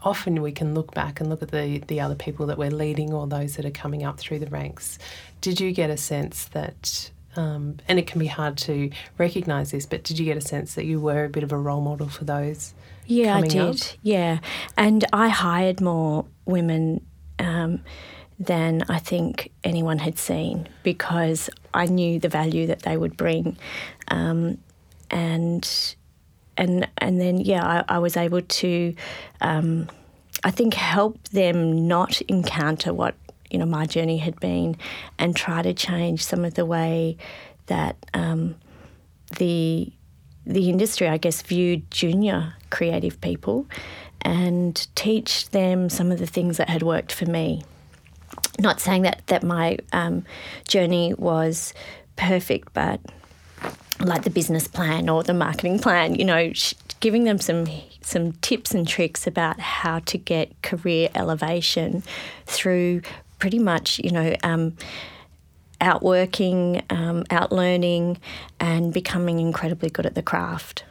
often 0.00 0.42
we 0.42 0.52
can 0.52 0.74
look 0.74 0.92
back 0.92 1.20
and 1.20 1.30
look 1.30 1.42
at 1.42 1.50
the 1.50 1.78
the 1.88 2.00
other 2.00 2.14
people 2.14 2.46
that 2.46 2.58
we're 2.58 2.70
leading 2.70 3.12
or 3.12 3.26
those 3.26 3.56
that 3.56 3.64
are 3.64 3.70
coming 3.70 4.04
up 4.04 4.18
through 4.18 4.38
the 4.38 4.46
ranks. 4.46 4.98
Did 5.40 5.58
you 5.58 5.72
get 5.72 5.90
a 5.90 5.96
sense 5.96 6.44
that? 6.46 7.10
Um, 7.36 7.78
and 7.88 7.98
it 7.98 8.06
can 8.06 8.20
be 8.20 8.28
hard 8.28 8.56
to 8.58 8.90
recognise 9.18 9.72
this, 9.72 9.86
but 9.86 10.04
did 10.04 10.20
you 10.20 10.24
get 10.24 10.36
a 10.36 10.40
sense 10.40 10.76
that 10.76 10.84
you 10.84 11.00
were 11.00 11.24
a 11.24 11.28
bit 11.28 11.42
of 11.42 11.50
a 11.50 11.58
role 11.58 11.80
model 11.80 12.08
for 12.08 12.24
those? 12.24 12.74
Yeah, 13.06 13.36
I 13.36 13.40
did. 13.40 13.60
up? 13.60 13.76
Yeah, 14.02 14.38
and 14.76 15.04
I 15.12 15.30
hired 15.30 15.80
more 15.80 16.26
women 16.44 17.04
um, 17.40 17.82
than 18.38 18.84
I 18.88 19.00
think 19.00 19.50
anyone 19.64 19.98
had 19.98 20.16
seen 20.16 20.68
because 20.84 21.50
I 21.74 21.86
knew 21.86 22.18
the 22.18 22.28
value 22.28 22.66
that 22.68 22.82
they 22.82 22.96
would 22.96 23.16
bring, 23.16 23.56
um, 24.08 24.58
and 25.10 25.68
and 26.56 26.88
and 26.98 27.20
then 27.20 27.40
yeah, 27.40 27.84
I, 27.88 27.96
I 27.96 27.98
was 27.98 28.16
able 28.16 28.40
to, 28.40 28.94
um, 29.40 29.88
I 30.44 30.50
think, 30.50 30.74
help 30.74 31.22
them 31.28 31.86
not 31.86 32.22
encounter 32.22 32.94
what 32.94 33.14
you 33.50 33.58
know 33.58 33.66
my 33.66 33.86
journey 33.86 34.18
had 34.18 34.38
been, 34.40 34.76
and 35.18 35.36
try 35.36 35.62
to 35.62 35.74
change 35.74 36.24
some 36.24 36.44
of 36.44 36.54
the 36.54 36.64
way 36.64 37.16
that 37.66 37.96
um, 38.14 38.54
the 39.38 39.92
the 40.46 40.68
industry, 40.68 41.08
I 41.08 41.16
guess, 41.16 41.42
viewed 41.42 41.90
junior 41.90 42.54
creative 42.70 43.20
people 43.20 43.66
and 44.20 44.86
teach 44.94 45.50
them 45.50 45.88
some 45.88 46.10
of 46.10 46.18
the 46.18 46.26
things 46.26 46.56
that 46.56 46.68
had 46.68 46.82
worked 46.82 47.12
for 47.12 47.26
me. 47.26 47.62
Not 48.58 48.80
saying 48.80 49.02
that, 49.02 49.26
that 49.26 49.42
my 49.42 49.78
um, 49.92 50.24
journey 50.68 51.14
was 51.14 51.74
perfect, 52.16 52.72
but 52.72 53.00
like 54.00 54.22
the 54.22 54.30
business 54.30 54.68
plan 54.68 55.08
or 55.08 55.22
the 55.22 55.34
marketing 55.34 55.78
plan, 55.78 56.14
you 56.14 56.24
know, 56.24 56.52
giving 57.00 57.24
them 57.24 57.38
some 57.38 57.66
some 58.00 58.32
tips 58.32 58.74
and 58.74 58.86
tricks 58.86 59.26
about 59.26 59.58
how 59.58 59.98
to 60.00 60.18
get 60.18 60.60
career 60.62 61.08
elevation 61.14 62.02
through 62.44 63.00
pretty 63.38 63.58
much, 63.58 63.98
you 63.98 64.10
know, 64.10 64.36
um, 64.42 64.76
outworking, 65.80 66.82
um, 66.90 67.24
outlearning, 67.24 68.18
and 68.60 68.92
becoming 68.92 69.40
incredibly 69.40 69.88
good 69.88 70.06
at 70.06 70.14
the 70.14 70.22
craft. 70.22 70.84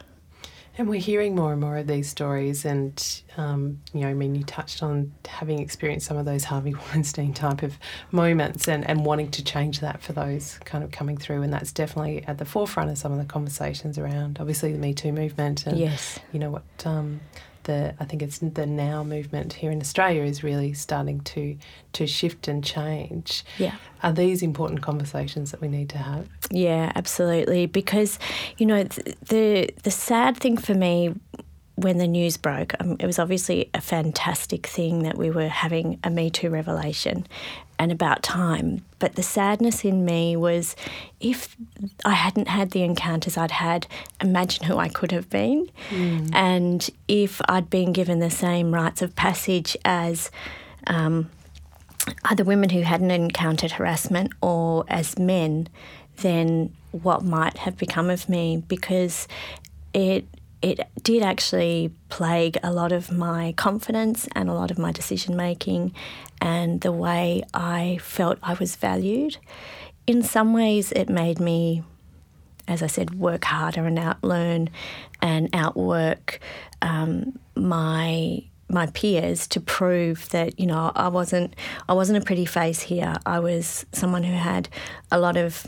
And 0.76 0.88
we're 0.88 1.00
hearing 1.00 1.36
more 1.36 1.52
and 1.52 1.60
more 1.60 1.76
of 1.76 1.86
these 1.86 2.08
stories, 2.08 2.64
and 2.64 3.22
um, 3.36 3.80
you 3.92 4.00
know, 4.00 4.08
I 4.08 4.14
mean, 4.14 4.34
you 4.34 4.42
touched 4.42 4.82
on 4.82 5.12
having 5.24 5.60
experienced 5.60 6.06
some 6.06 6.16
of 6.16 6.24
those 6.24 6.42
Harvey 6.44 6.74
Weinstein 6.92 7.32
type 7.32 7.62
of 7.62 7.78
moments, 8.10 8.66
and, 8.66 8.88
and 8.88 9.04
wanting 9.06 9.30
to 9.32 9.44
change 9.44 9.78
that 9.80 10.02
for 10.02 10.12
those 10.12 10.58
kind 10.64 10.82
of 10.82 10.90
coming 10.90 11.16
through, 11.16 11.42
and 11.42 11.52
that's 11.52 11.70
definitely 11.70 12.24
at 12.26 12.38
the 12.38 12.44
forefront 12.44 12.90
of 12.90 12.98
some 12.98 13.12
of 13.12 13.18
the 13.18 13.24
conversations 13.24 13.98
around, 13.98 14.38
obviously, 14.40 14.72
the 14.72 14.78
Me 14.78 14.92
Too 14.92 15.12
movement, 15.12 15.64
and 15.66 15.78
Yes. 15.78 16.18
you 16.32 16.40
know 16.40 16.50
what 16.50 16.64
um, 16.84 17.20
the 17.64 17.94
I 18.00 18.04
think 18.04 18.22
it's 18.22 18.38
the 18.38 18.66
Now 18.66 19.02
movement 19.02 19.52
here 19.54 19.70
in 19.70 19.80
Australia 19.80 20.22
is 20.22 20.42
really 20.42 20.72
starting 20.72 21.20
to 21.20 21.56
to 21.94 22.06
shift 22.06 22.48
and 22.48 22.64
change. 22.64 23.44
Yeah. 23.58 23.76
Are 24.02 24.12
these 24.12 24.42
important 24.42 24.82
conversations 24.82 25.50
that 25.50 25.60
we 25.60 25.68
need 25.68 25.88
to 25.90 25.98
have? 25.98 26.28
Yeah, 26.50 26.92
absolutely. 26.94 27.66
Because, 27.66 28.18
you 28.58 28.66
know, 28.66 28.84
th- 28.84 29.16
the 29.28 29.70
the 29.82 29.90
sad 29.90 30.36
thing 30.36 30.56
for 30.56 30.74
me 30.74 31.14
when 31.76 31.98
the 31.98 32.06
news 32.06 32.36
broke, 32.36 32.74
um, 32.80 32.96
it 33.00 33.06
was 33.06 33.18
obviously 33.18 33.68
a 33.74 33.80
fantastic 33.80 34.66
thing 34.66 35.02
that 35.02 35.18
we 35.18 35.30
were 35.30 35.48
having 35.48 35.98
a 36.04 36.10
Me 36.10 36.30
Too 36.30 36.48
revelation 36.48 37.26
and 37.78 37.92
about 37.92 38.22
time. 38.22 38.84
But 38.98 39.14
the 39.16 39.22
sadness 39.22 39.84
in 39.84 40.04
me 40.04 40.36
was 40.36 40.76
if 41.20 41.56
I 42.04 42.12
hadn't 42.12 42.48
had 42.48 42.70
the 42.70 42.82
encounters 42.82 43.36
I'd 43.36 43.50
had, 43.50 43.86
imagine 44.20 44.64
who 44.66 44.78
I 44.78 44.88
could 44.88 45.12
have 45.12 45.28
been. 45.30 45.70
And 46.32 46.88
if 47.08 47.40
I'd 47.48 47.70
been 47.70 47.92
given 47.92 48.20
the 48.20 48.30
same 48.30 48.72
rites 48.72 49.02
of 49.02 49.14
passage 49.16 49.76
as 49.84 50.30
um, 50.86 51.30
other 52.24 52.44
women 52.44 52.70
who 52.70 52.82
hadn't 52.82 53.10
encountered 53.10 53.72
harassment 53.72 54.32
or 54.40 54.84
as 54.88 55.18
men, 55.18 55.68
then 56.18 56.74
what 56.92 57.24
might 57.24 57.58
have 57.58 57.76
become 57.76 58.08
of 58.10 58.28
me 58.28 58.62
because 58.68 59.26
it 59.92 60.26
it 60.64 60.80
did 61.02 61.22
actually 61.22 61.92
plague 62.08 62.56
a 62.62 62.72
lot 62.72 62.90
of 62.90 63.12
my 63.12 63.52
confidence 63.52 64.26
and 64.34 64.48
a 64.48 64.54
lot 64.54 64.70
of 64.70 64.78
my 64.78 64.92
decision 64.92 65.36
making 65.36 65.92
and 66.40 66.80
the 66.80 66.90
way 66.90 67.42
I 67.52 67.98
felt 68.00 68.38
I 68.42 68.54
was 68.54 68.74
valued. 68.74 69.36
In 70.06 70.22
some 70.22 70.54
ways, 70.54 70.90
it 70.90 71.10
made 71.10 71.38
me, 71.38 71.82
as 72.66 72.82
I 72.82 72.86
said, 72.86 73.14
work 73.14 73.44
harder 73.44 73.84
and 73.84 73.98
outlearn 73.98 74.70
and 75.20 75.50
outwork 75.52 76.40
um, 76.80 77.38
my 77.54 78.42
my 78.70 78.86
peers 78.86 79.46
to 79.46 79.60
prove 79.60 80.30
that 80.30 80.58
you 80.58 80.66
know 80.66 80.90
I 80.96 81.08
wasn't 81.08 81.54
I 81.86 81.92
wasn't 81.92 82.22
a 82.22 82.24
pretty 82.24 82.46
face 82.46 82.80
here. 82.80 83.16
I 83.26 83.38
was 83.40 83.84
someone 83.92 84.24
who 84.24 84.32
had 84.32 84.70
a 85.12 85.18
lot 85.18 85.36
of 85.36 85.66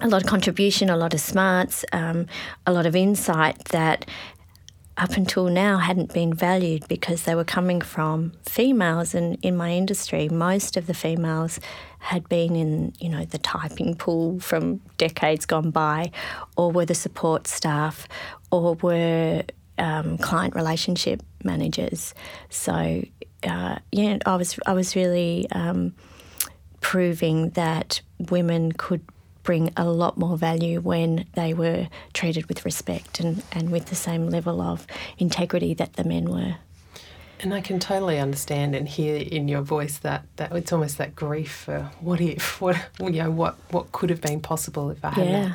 a 0.00 0.08
lot 0.08 0.22
of 0.22 0.28
contribution, 0.28 0.90
a 0.90 0.96
lot 0.96 1.14
of 1.14 1.20
smarts, 1.20 1.84
um, 1.92 2.26
a 2.66 2.72
lot 2.72 2.86
of 2.86 2.94
insight 2.94 3.64
that 3.66 4.06
up 4.98 5.12
until 5.12 5.46
now 5.46 5.78
hadn't 5.78 6.12
been 6.12 6.34
valued 6.34 6.86
because 6.88 7.22
they 7.22 7.34
were 7.34 7.44
coming 7.44 7.80
from 7.80 8.32
females. 8.42 9.14
And 9.14 9.38
in 9.42 9.56
my 9.56 9.70
industry 9.70 10.28
most 10.28 10.76
of 10.76 10.86
the 10.86 10.94
females 10.94 11.60
had 12.00 12.28
been 12.28 12.54
in 12.54 12.92
you 13.00 13.08
know 13.08 13.24
the 13.24 13.38
typing 13.38 13.94
pool 13.94 14.40
from 14.40 14.80
decades 14.98 15.46
gone 15.46 15.70
by 15.70 16.10
or 16.56 16.70
were 16.70 16.84
the 16.84 16.94
support 16.94 17.46
staff 17.46 18.08
or 18.50 18.74
were 18.74 19.44
um, 19.78 20.18
client 20.18 20.54
relationship 20.54 21.22
managers. 21.44 22.12
So 22.50 23.04
uh, 23.44 23.78
yeah 23.92 24.18
I 24.26 24.36
was 24.36 24.58
I 24.66 24.72
was 24.72 24.96
really 24.96 25.46
um, 25.52 25.94
proving 26.80 27.50
that 27.50 28.00
women 28.18 28.72
could 28.72 29.02
bring 29.48 29.72
a 29.78 29.84
lot 29.86 30.18
more 30.18 30.36
value 30.36 30.78
when 30.78 31.24
they 31.32 31.54
were 31.54 31.88
treated 32.12 32.44
with 32.50 32.66
respect 32.66 33.18
and, 33.18 33.42
and 33.50 33.70
with 33.70 33.86
the 33.86 33.94
same 33.94 34.28
level 34.28 34.60
of 34.60 34.86
integrity 35.16 35.72
that 35.72 35.94
the 35.94 36.04
men 36.04 36.26
were. 36.30 36.56
And 37.40 37.54
I 37.54 37.62
can 37.62 37.78
totally 37.80 38.18
understand 38.18 38.74
and 38.74 38.86
hear 38.86 39.16
in 39.16 39.48
your 39.48 39.62
voice 39.62 39.96
that, 40.00 40.26
that 40.36 40.52
it's 40.52 40.70
almost 40.70 40.98
that 40.98 41.16
grief 41.16 41.50
for 41.64 41.90
what 42.00 42.20
if, 42.20 42.60
what 42.64 42.76
you 43.00 43.08
know, 43.22 43.30
what 43.30 43.56
what 43.70 43.90
could 43.90 44.10
have 44.10 44.20
been 44.20 44.40
possible 44.40 44.90
if 44.90 45.02
I 45.02 45.12
had 45.12 45.26
Yeah. 45.26 45.52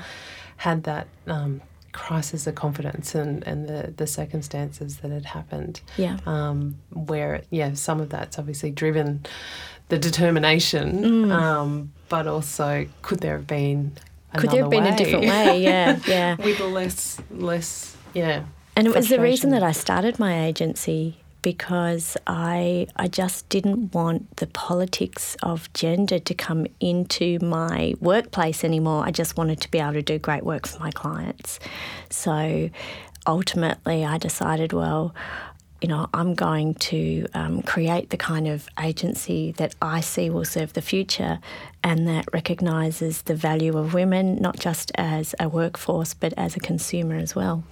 had 0.58 0.86
that 0.86 1.06
um, 1.28 1.62
crisis 1.92 2.48
of 2.48 2.56
confidence 2.56 3.14
and, 3.14 3.46
and 3.46 3.70
the, 3.70 3.94
the 3.96 4.08
circumstances 4.08 4.98
that 5.02 5.12
had 5.12 5.26
happened. 5.26 5.82
Yeah. 5.98 6.18
Um, 6.26 6.78
where 6.90 7.44
yeah, 7.52 7.76
some 7.76 8.02
of 8.02 8.10
that's 8.10 8.40
obviously 8.40 8.72
driven 8.72 9.24
the 9.90 10.00
determination, 10.00 11.32
um, 11.32 11.92
but 12.13 12.27
also 12.27 12.86
could 13.01 13.22
there 13.22 13.38
have 13.38 13.48
been 13.48 13.91
Could 14.38 14.51
there 14.51 14.62
have 14.62 14.70
been 14.70 14.86
a 14.86 14.96
different 14.96 15.25
way? 15.25 15.63
Yeah, 15.63 16.00
yeah. 16.08 16.36
with 16.36 16.60
a 16.60 16.67
less 16.67 17.20
less 17.32 17.98
yeah. 18.13 18.43
And 18.75 18.86
it 18.86 18.93
was 18.93 19.10
the 19.10 19.20
reason 19.20 19.50
that 19.50 19.63
I 19.63 19.72
started 19.72 20.20
my 20.20 20.46
agency 20.46 21.17
because 21.41 22.15
I 22.27 22.86
I 22.96 23.08
just 23.08 23.50
didn't 23.50 23.96
want 23.96 24.38
the 24.38 24.46
politics 24.46 25.36
of 25.41 25.74
gender 25.74 26.20
to 26.20 26.34
come 26.36 26.67
into 26.79 27.39
my 27.39 27.96
workplace 28.00 28.63
anymore. 28.63 29.03
I 29.03 29.10
just 29.10 29.36
wanted 29.36 29.60
to 29.62 29.72
be 29.72 29.79
able 29.79 29.93
to 29.93 30.03
do 30.03 30.20
great 30.20 30.43
work 30.43 30.67
for 30.67 30.77
my 30.77 30.91
clients. 30.91 31.60
So 32.12 32.70
ultimately, 33.25 34.05
I 34.05 34.20
decided, 34.20 34.72
well, 34.72 35.15
you 35.84 35.90
know, 35.90 36.08
I'm 36.13 36.34
going 36.34 36.75
to 36.75 37.28
um, 37.34 37.62
create 37.62 38.10
the 38.10 38.16
kind 38.16 38.48
of 38.48 38.70
agency 38.82 39.52
that 39.58 39.75
I 39.82 40.00
see 40.00 40.30
will 40.30 40.46
serve 40.46 40.72
the 40.72 40.82
future 40.82 41.40
and 41.84 42.08
that 42.08 42.25
recognises 42.32 43.24
the 43.24 43.36
value 43.36 43.78
of 43.78 43.94
women, 43.94 44.38
not 44.38 44.58
just 44.58 44.94
as 44.96 45.36
a 45.42 45.50
workforce, 45.50 46.13
but 46.13 46.34
as 46.38 46.56
a 46.56 46.62
consumer 46.62 47.16
as 47.16 47.36
well. 47.36 47.66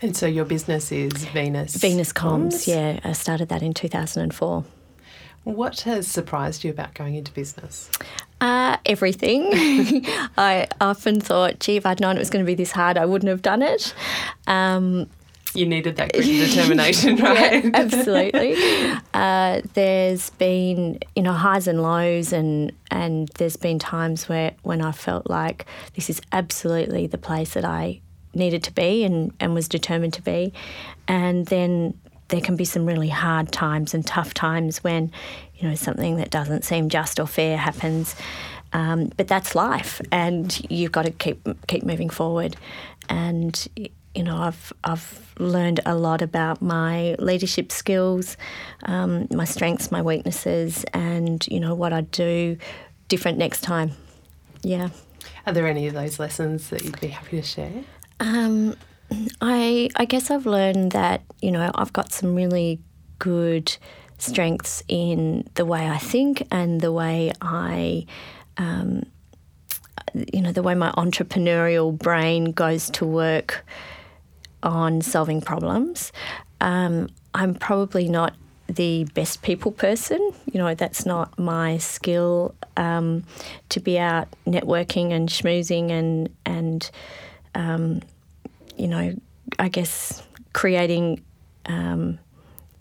And 0.00 0.16
so 0.16 0.26
your 0.28 0.44
business 0.44 0.92
is 0.92 1.12
Venus. 1.24 1.74
Venus 1.74 2.12
Comms, 2.12 2.68
yeah, 2.68 3.00
I 3.02 3.12
started 3.12 3.48
that 3.48 3.62
in 3.62 3.74
2004. 3.74 4.64
What 5.42 5.80
has 5.80 6.06
surprised 6.06 6.62
you 6.62 6.70
about 6.70 6.94
going 6.94 7.16
into 7.16 7.32
business? 7.32 7.90
Uh, 8.40 8.76
everything. 8.86 9.50
I 10.38 10.68
often 10.80 11.20
thought, 11.20 11.58
gee, 11.58 11.76
if 11.76 11.84
I'd 11.84 11.98
known 11.98 12.14
it 12.14 12.20
was 12.20 12.30
going 12.30 12.44
to 12.44 12.46
be 12.46 12.54
this 12.54 12.70
hard, 12.70 12.96
I 12.96 13.06
wouldn't 13.06 13.28
have 13.28 13.42
done 13.42 13.62
it. 13.62 13.92
Um, 14.46 15.08
You 15.54 15.66
needed 15.66 15.96
that 15.96 16.12
grit 16.12 16.26
and 16.26 16.48
determination, 16.48 17.16
right? 17.22 17.64
Yeah, 17.64 17.70
absolutely. 17.74 18.54
Uh, 19.12 19.60
there's 19.74 20.30
been, 20.30 20.98
you 21.16 21.22
know, 21.22 21.32
highs 21.32 21.66
and 21.66 21.82
lows, 21.82 22.32
and 22.32 22.72
and 22.90 23.28
there's 23.38 23.56
been 23.56 23.78
times 23.78 24.28
where 24.28 24.52
when 24.62 24.80
I 24.80 24.92
felt 24.92 25.28
like 25.28 25.66
this 25.94 26.08
is 26.08 26.20
absolutely 26.32 27.06
the 27.06 27.18
place 27.18 27.54
that 27.54 27.64
I 27.64 28.00
needed 28.32 28.62
to 28.62 28.72
be 28.72 29.02
and, 29.02 29.32
and 29.40 29.54
was 29.54 29.68
determined 29.68 30.14
to 30.14 30.22
be, 30.22 30.52
and 31.08 31.46
then 31.46 31.98
there 32.28 32.40
can 32.40 32.54
be 32.54 32.64
some 32.64 32.86
really 32.86 33.08
hard 33.08 33.50
times 33.50 33.92
and 33.92 34.06
tough 34.06 34.32
times 34.32 34.84
when, 34.84 35.10
you 35.56 35.68
know, 35.68 35.74
something 35.74 36.16
that 36.16 36.30
doesn't 36.30 36.64
seem 36.64 36.88
just 36.88 37.18
or 37.18 37.26
fair 37.26 37.56
happens. 37.56 38.14
Um, 38.72 39.10
but 39.16 39.26
that's 39.26 39.56
life, 39.56 40.00
and 40.12 40.70
you've 40.70 40.92
got 40.92 41.06
to 41.06 41.10
keep 41.10 41.46
keep 41.66 41.82
moving 41.82 42.08
forward. 42.08 42.56
And 43.08 43.68
you 44.20 44.24
know, 44.24 44.36
I've 44.36 44.70
I've 44.84 45.34
learned 45.38 45.80
a 45.86 45.94
lot 45.94 46.20
about 46.20 46.60
my 46.60 47.14
leadership 47.18 47.72
skills, 47.72 48.36
um, 48.84 49.26
my 49.30 49.46
strengths, 49.46 49.90
my 49.90 50.02
weaknesses, 50.02 50.84
and 50.92 51.46
you 51.48 51.58
know 51.58 51.74
what 51.74 51.94
I'd 51.94 52.10
do 52.10 52.58
different 53.08 53.38
next 53.38 53.62
time. 53.62 53.92
Yeah. 54.60 54.90
Are 55.46 55.54
there 55.54 55.66
any 55.66 55.86
of 55.86 55.94
those 55.94 56.18
lessons 56.18 56.68
that 56.68 56.84
you'd 56.84 57.00
be 57.00 57.06
happy 57.06 57.40
to 57.40 57.42
share? 57.42 57.82
Um, 58.20 58.76
I 59.40 59.88
I 59.96 60.04
guess 60.04 60.30
I've 60.30 60.44
learned 60.44 60.92
that 60.92 61.22
you 61.40 61.50
know 61.50 61.70
I've 61.74 61.94
got 61.94 62.12
some 62.12 62.34
really 62.34 62.78
good 63.18 63.74
strengths 64.18 64.82
in 64.86 65.48
the 65.54 65.64
way 65.64 65.88
I 65.88 65.96
think 65.96 66.46
and 66.50 66.82
the 66.82 66.92
way 66.92 67.32
I. 67.40 68.04
Um, 68.58 69.04
you 70.12 70.42
know 70.42 70.52
the 70.52 70.62
way 70.62 70.74
my 70.74 70.90
entrepreneurial 70.92 71.96
brain 71.96 72.52
goes 72.52 72.90
to 72.90 73.06
work 73.06 73.64
on 74.62 75.00
solving 75.00 75.40
problems. 75.40 76.12
Um, 76.60 77.08
I'm 77.34 77.54
probably 77.54 78.08
not 78.08 78.34
the 78.68 79.04
best 79.14 79.42
people 79.42 79.72
person. 79.72 80.18
You 80.52 80.60
know, 80.60 80.74
that's 80.74 81.04
not 81.04 81.38
my 81.38 81.78
skill 81.78 82.54
um, 82.76 83.24
to 83.70 83.80
be 83.80 83.98
out 83.98 84.28
networking 84.46 85.12
and 85.12 85.28
schmoozing 85.28 85.90
and 85.90 86.28
and 86.44 86.90
um, 87.54 88.00
you 88.76 88.88
know, 88.88 89.14
I 89.58 89.68
guess 89.68 90.22
creating 90.52 91.22
um, 91.66 92.18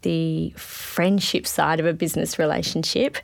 the 0.01 0.51
friendship 0.51 1.45
side 1.45 1.79
of 1.79 1.85
a 1.85 1.93
business 1.93 2.39
relationship. 2.39 3.17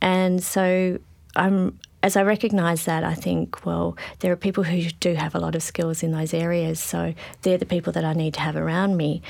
And 0.00 0.42
so 0.42 0.98
I'm 1.36 1.78
as 2.02 2.16
I 2.16 2.22
recognise 2.22 2.84
that, 2.84 3.04
I 3.04 3.14
think, 3.14 3.64
well, 3.66 3.96
there 4.20 4.32
are 4.32 4.36
people 4.36 4.64
who 4.64 4.88
do 5.00 5.14
have 5.14 5.34
a 5.34 5.40
lot 5.40 5.54
of 5.54 5.62
skills 5.62 6.02
in 6.02 6.12
those 6.12 6.32
areas. 6.32 6.80
So 6.80 7.14
they're 7.42 7.58
the 7.58 7.66
people 7.66 7.92
that 7.94 8.04
I 8.04 8.12
need 8.12 8.34
to 8.34 8.40
have 8.40 8.56
around 8.56 8.96
me. 8.96 9.22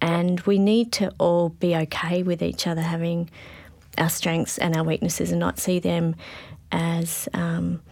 And 0.00 0.40
we 0.42 0.58
need 0.58 0.92
to 0.92 1.12
all 1.18 1.50
be 1.50 1.76
okay 1.76 2.22
with 2.22 2.42
each 2.42 2.66
other 2.66 2.82
having 2.82 3.30
our 3.98 4.10
strengths 4.10 4.58
and 4.58 4.76
our 4.76 4.84
weaknesses 4.84 5.30
and 5.30 5.40
not 5.40 5.58
see 5.58 5.78
them 5.78 6.16
as. 6.70 7.28
Um, 7.32 7.82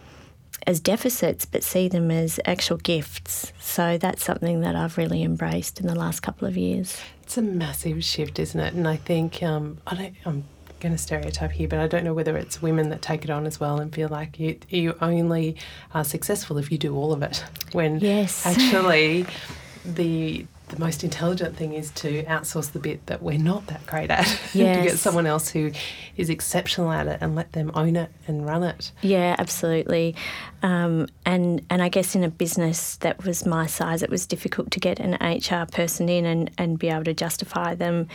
as 0.67 0.79
deficits, 0.79 1.43
but 1.43 1.63
see 1.63 1.87
them 1.87 2.11
as 2.11 2.39
actual 2.45 2.77
gifts. 2.77 3.51
So 3.59 3.97
that's 3.97 4.23
something 4.23 4.61
that 4.61 4.75
I've 4.75 4.95
really 4.95 5.23
embraced 5.23 5.79
in 5.79 5.87
the 5.87 5.95
last 5.95 6.19
couple 6.19 6.47
of 6.47 6.55
years. 6.55 7.01
It's 7.23 7.37
a 7.37 7.41
massive 7.41 8.03
shift, 8.03 8.37
isn't 8.37 8.59
it? 8.59 8.73
And 8.75 8.87
I 8.87 8.95
think 8.95 9.41
um, 9.41 9.79
I 9.87 9.95
don't. 9.95 10.15
I'm 10.23 10.43
going 10.81 10.93
to 10.93 10.97
stereotype 10.97 11.51
here, 11.51 11.67
but 11.67 11.79
I 11.79 11.87
don't 11.87 12.03
know 12.03 12.13
whether 12.13 12.35
it's 12.35 12.61
women 12.61 12.89
that 12.89 13.01
take 13.01 13.23
it 13.23 13.29
on 13.29 13.45
as 13.45 13.59
well 13.59 13.79
and 13.79 13.93
feel 13.93 14.09
like 14.09 14.39
you 14.39 14.57
you 14.69 14.95
only 15.01 15.55
are 15.93 16.03
successful 16.03 16.57
if 16.57 16.71
you 16.71 16.77
do 16.77 16.95
all 16.95 17.13
of 17.13 17.21
it. 17.23 17.43
When 17.71 17.99
Yes. 17.99 18.45
actually 18.45 19.25
the 19.85 20.45
the 20.71 20.79
most 20.79 21.03
intelligent 21.03 21.55
thing 21.57 21.73
is 21.73 21.91
to 21.91 22.23
outsource 22.23 22.71
the 22.71 22.79
bit 22.79 23.05
that 23.07 23.21
we're 23.21 23.37
not 23.37 23.67
that 23.67 23.85
great 23.85 24.09
at. 24.09 24.25
to 24.53 24.57
get 24.57 24.97
someone 24.97 25.27
else 25.27 25.49
who 25.49 25.71
is 26.15 26.29
exceptional 26.29 26.91
at 26.91 27.07
it 27.07 27.19
and 27.21 27.35
let 27.35 27.51
them 27.51 27.71
own 27.75 27.97
it 27.97 28.09
and 28.25 28.45
run 28.45 28.63
it. 28.63 28.91
Yeah, 29.01 29.35
absolutely. 29.37 30.15
Um, 30.63 31.07
and 31.25 31.65
and 31.69 31.81
I 31.81 31.89
guess 31.89 32.15
in 32.15 32.23
a 32.23 32.29
business 32.29 32.95
that 32.97 33.23
was 33.25 33.45
my 33.45 33.67
size, 33.67 34.01
it 34.01 34.09
was 34.09 34.25
difficult 34.25 34.71
to 34.71 34.79
get 34.79 34.99
an 34.99 35.15
HR 35.21 35.65
person 35.69 36.07
in 36.07 36.25
and, 36.25 36.49
and 36.57 36.79
be 36.79 36.87
able 36.87 37.03
to 37.03 37.13
justify 37.13 37.75
them 37.75 38.07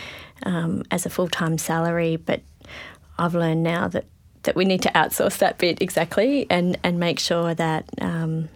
um, 0.44 0.82
as 0.90 1.04
a 1.04 1.10
full 1.10 1.28
time 1.28 1.58
salary. 1.58 2.16
But 2.16 2.40
I've 3.18 3.34
learned 3.34 3.62
now 3.62 3.88
that, 3.88 4.06
that 4.44 4.56
we 4.56 4.64
need 4.64 4.80
to 4.82 4.90
outsource 4.90 5.38
that 5.38 5.58
bit 5.58 5.82
exactly 5.82 6.46
and, 6.48 6.78
and 6.82 6.98
make 6.98 7.18
sure 7.18 7.54
that 7.54 7.84
um, 8.00 8.48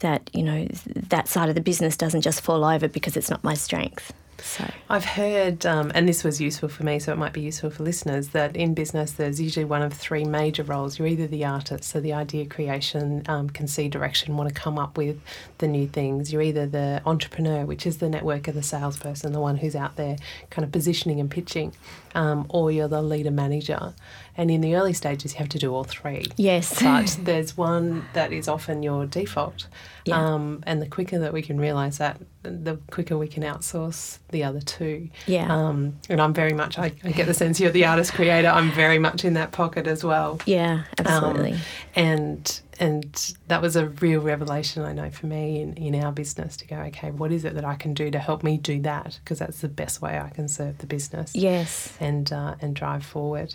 that 0.00 0.30
you 0.34 0.42
know 0.42 0.66
that 1.08 1.28
side 1.28 1.48
of 1.48 1.54
the 1.54 1.60
business 1.60 1.96
doesn't 1.96 2.22
just 2.22 2.40
fall 2.40 2.64
over 2.64 2.88
because 2.88 3.16
it's 3.16 3.30
not 3.30 3.42
my 3.44 3.54
strength. 3.54 4.12
So 4.42 4.68
I've 4.88 5.04
heard, 5.04 5.66
um, 5.66 5.92
and 5.94 6.08
this 6.08 6.24
was 6.24 6.40
useful 6.40 6.68
for 6.68 6.82
me, 6.82 6.98
so 6.98 7.12
it 7.12 7.16
might 7.16 7.32
be 7.32 7.40
useful 7.40 7.70
for 7.70 7.82
listeners, 7.82 8.28
that 8.28 8.56
in 8.56 8.74
business 8.74 9.12
there's 9.12 9.40
usually 9.40 9.64
one 9.64 9.82
of 9.82 9.92
three 9.92 10.24
major 10.24 10.62
roles. 10.62 10.98
You're 10.98 11.08
either 11.08 11.26
the 11.26 11.44
artist, 11.44 11.84
so 11.84 12.00
the 12.00 12.12
idea 12.12 12.46
creation, 12.46 13.22
um, 13.28 13.50
can 13.50 13.68
see 13.68 13.88
direction, 13.88 14.36
want 14.36 14.48
to 14.48 14.54
come 14.54 14.78
up 14.78 14.96
with 14.96 15.20
the 15.58 15.68
new 15.68 15.86
things. 15.86 16.32
You're 16.32 16.42
either 16.42 16.66
the 16.66 17.02
entrepreneur, 17.06 17.64
which 17.64 17.86
is 17.86 17.98
the 17.98 18.06
networker, 18.06 18.52
the 18.52 18.62
salesperson, 18.62 19.32
the 19.32 19.40
one 19.40 19.58
who's 19.58 19.76
out 19.76 19.96
there 19.96 20.16
kind 20.50 20.64
of 20.64 20.72
positioning 20.72 21.20
and 21.20 21.30
pitching, 21.30 21.72
um, 22.14 22.46
or 22.48 22.70
you're 22.70 22.88
the 22.88 23.02
leader 23.02 23.30
manager. 23.30 23.94
And 24.36 24.50
in 24.50 24.60
the 24.60 24.74
early 24.76 24.92
stages, 24.92 25.34
you 25.34 25.38
have 25.38 25.48
to 25.50 25.58
do 25.58 25.74
all 25.74 25.84
three. 25.84 26.26
yes, 26.36 26.82
But 26.82 27.18
there's 27.24 27.56
one 27.56 28.06
that 28.14 28.32
is 28.32 28.48
often 28.48 28.82
your 28.82 29.06
default. 29.06 29.66
Yeah. 30.06 30.16
Um, 30.16 30.62
and 30.66 30.80
the 30.80 30.86
quicker 30.86 31.18
that 31.18 31.32
we 31.32 31.42
can 31.42 31.60
realise 31.60 31.98
that, 31.98 32.18
the 32.42 32.78
quicker 32.90 33.18
we 33.18 33.28
can 33.28 33.42
outsource 33.42 34.18
the 34.30 34.44
other 34.44 34.60
two. 34.60 35.10
Yeah. 35.26 35.54
Um, 35.54 35.98
and 36.08 36.20
I'm 36.20 36.32
very 36.32 36.54
much, 36.54 36.78
I, 36.78 36.92
I, 37.04 37.12
get 37.12 37.26
the 37.26 37.34
sense 37.34 37.60
you're 37.60 37.70
the 37.70 37.84
artist 37.84 38.14
creator. 38.14 38.48
I'm 38.48 38.72
very 38.72 38.98
much 38.98 39.24
in 39.24 39.34
that 39.34 39.52
pocket 39.52 39.86
as 39.86 40.02
well. 40.02 40.40
Yeah, 40.46 40.84
absolutely. 40.98 41.52
Um, 41.52 41.60
and 41.94 42.60
and 42.80 43.34
that 43.48 43.60
was 43.60 43.76
a 43.76 43.88
real 43.88 44.20
revelation, 44.22 44.82
I 44.82 44.94
know, 44.94 45.10
for 45.10 45.26
me 45.26 45.60
in, 45.60 45.74
in 45.74 46.02
our 46.02 46.10
business 46.10 46.56
to 46.56 46.66
go, 46.66 46.76
okay, 46.76 47.10
what 47.10 47.30
is 47.30 47.44
it 47.44 47.54
that 47.54 47.64
I 47.64 47.74
can 47.74 47.92
do 47.92 48.10
to 48.10 48.18
help 48.18 48.42
me 48.42 48.56
do 48.56 48.80
that? 48.80 49.20
Because 49.22 49.38
that's 49.38 49.60
the 49.60 49.68
best 49.68 50.00
way 50.00 50.18
I 50.18 50.30
can 50.30 50.48
serve 50.48 50.78
the 50.78 50.86
business. 50.86 51.36
Yes. 51.36 51.94
And, 52.00 52.32
uh, 52.32 52.54
and 52.62 52.74
drive 52.74 53.04
forward. 53.04 53.54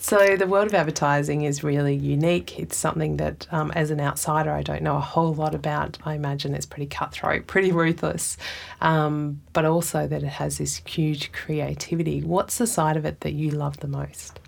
So 0.00 0.36
the 0.36 0.46
world 0.46 0.68
of 0.68 0.74
advertising 0.74 1.42
is 1.42 1.64
really 1.64 1.94
unique. 1.94 2.58
It's 2.58 2.76
something 2.76 3.16
that, 3.16 3.46
um, 3.52 3.72
as 3.72 3.90
an 3.90 4.00
outsider, 4.00 4.50
I 4.50 4.62
don't 4.62 4.82
know 4.82 4.96
a 4.96 5.00
whole 5.00 5.34
lot 5.34 5.54
about. 5.54 5.98
I 6.04 6.14
imagine 6.14 6.54
it's 6.54 6.66
pretty 6.66 6.86
cutthroat, 6.86 7.46
pretty 7.46 7.72
ruthless, 7.72 8.36
um, 8.80 9.40
but 9.52 9.64
also 9.64 10.06
that 10.06 10.22
it 10.22 10.28
has 10.28 10.58
this 10.58 10.82
huge 10.84 11.32
creativity. 11.32 12.22
What's 12.22 12.58
the 12.58 12.66
side 12.66 12.96
of 12.96 13.04
it 13.04 13.20
that 13.20 13.32
you 13.32 13.50
love 13.50 13.78
the 13.78 13.88
most? 13.88 14.38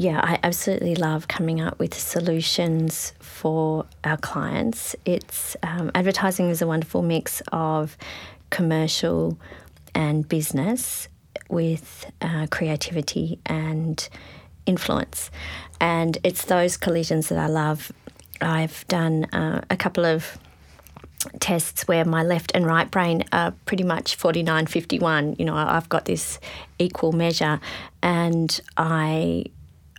Yeah, 0.00 0.20
I 0.22 0.38
absolutely 0.44 0.94
love 0.94 1.26
coming 1.26 1.60
up 1.60 1.80
with 1.80 1.92
solutions 1.92 3.14
for 3.18 3.84
our 4.04 4.16
clients. 4.16 4.94
It's 5.04 5.56
um, 5.64 5.90
advertising 5.92 6.50
is 6.50 6.62
a 6.62 6.68
wonderful 6.68 7.02
mix 7.02 7.42
of 7.50 7.96
commercial 8.50 9.36
and 9.96 10.28
business 10.28 11.08
with 11.48 12.08
uh, 12.20 12.46
creativity 12.48 13.40
and 13.44 14.08
influence. 14.66 15.32
And 15.80 16.16
it's 16.22 16.44
those 16.44 16.76
collisions 16.76 17.28
that 17.30 17.38
I 17.38 17.48
love. 17.48 17.90
I've 18.40 18.86
done 18.86 19.24
uh, 19.24 19.62
a 19.68 19.76
couple 19.76 20.06
of 20.06 20.38
tests 21.40 21.88
where 21.88 22.04
my 22.04 22.22
left 22.22 22.52
and 22.54 22.64
right 22.64 22.88
brain 22.88 23.24
are 23.32 23.50
pretty 23.66 23.82
much 23.82 24.14
49 24.14 24.66
51 24.66 25.34
you 25.36 25.44
know 25.44 25.56
i've 25.56 25.88
got 25.88 26.04
this 26.04 26.38
equal 26.78 27.10
measure 27.10 27.58
and 28.04 28.60
i 28.76 29.44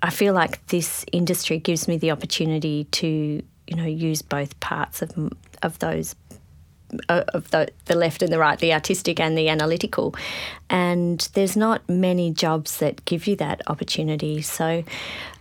i 0.02 0.10
feel 0.10 0.34
like 0.34 0.66
this 0.68 1.06
industry 1.12 1.58
gives 1.58 1.88
me 1.88 1.98
the 1.98 2.12
opportunity 2.12 2.86
to 2.86 3.42
you 3.68 3.76
know 3.76 3.86
use 3.86 4.22
both 4.22 4.60
parts 4.60 5.02
of 5.02 5.34
of 5.62 5.80
those 5.80 6.16
of 7.08 7.52
the, 7.52 7.70
the 7.86 7.96
left 7.96 8.22
and 8.22 8.32
the 8.32 8.40
right, 8.40 8.58
the 8.60 8.74
artistic 8.74 9.20
and 9.20 9.38
the 9.38 9.50
analytical. 9.50 10.16
And 10.70 11.20
there's 11.34 11.56
not 11.56 11.88
many 11.88 12.32
jobs 12.32 12.78
that 12.78 13.06
give 13.06 13.28
you 13.28 13.36
that 13.38 13.62
opportunity. 13.68 14.42
So, 14.42 14.84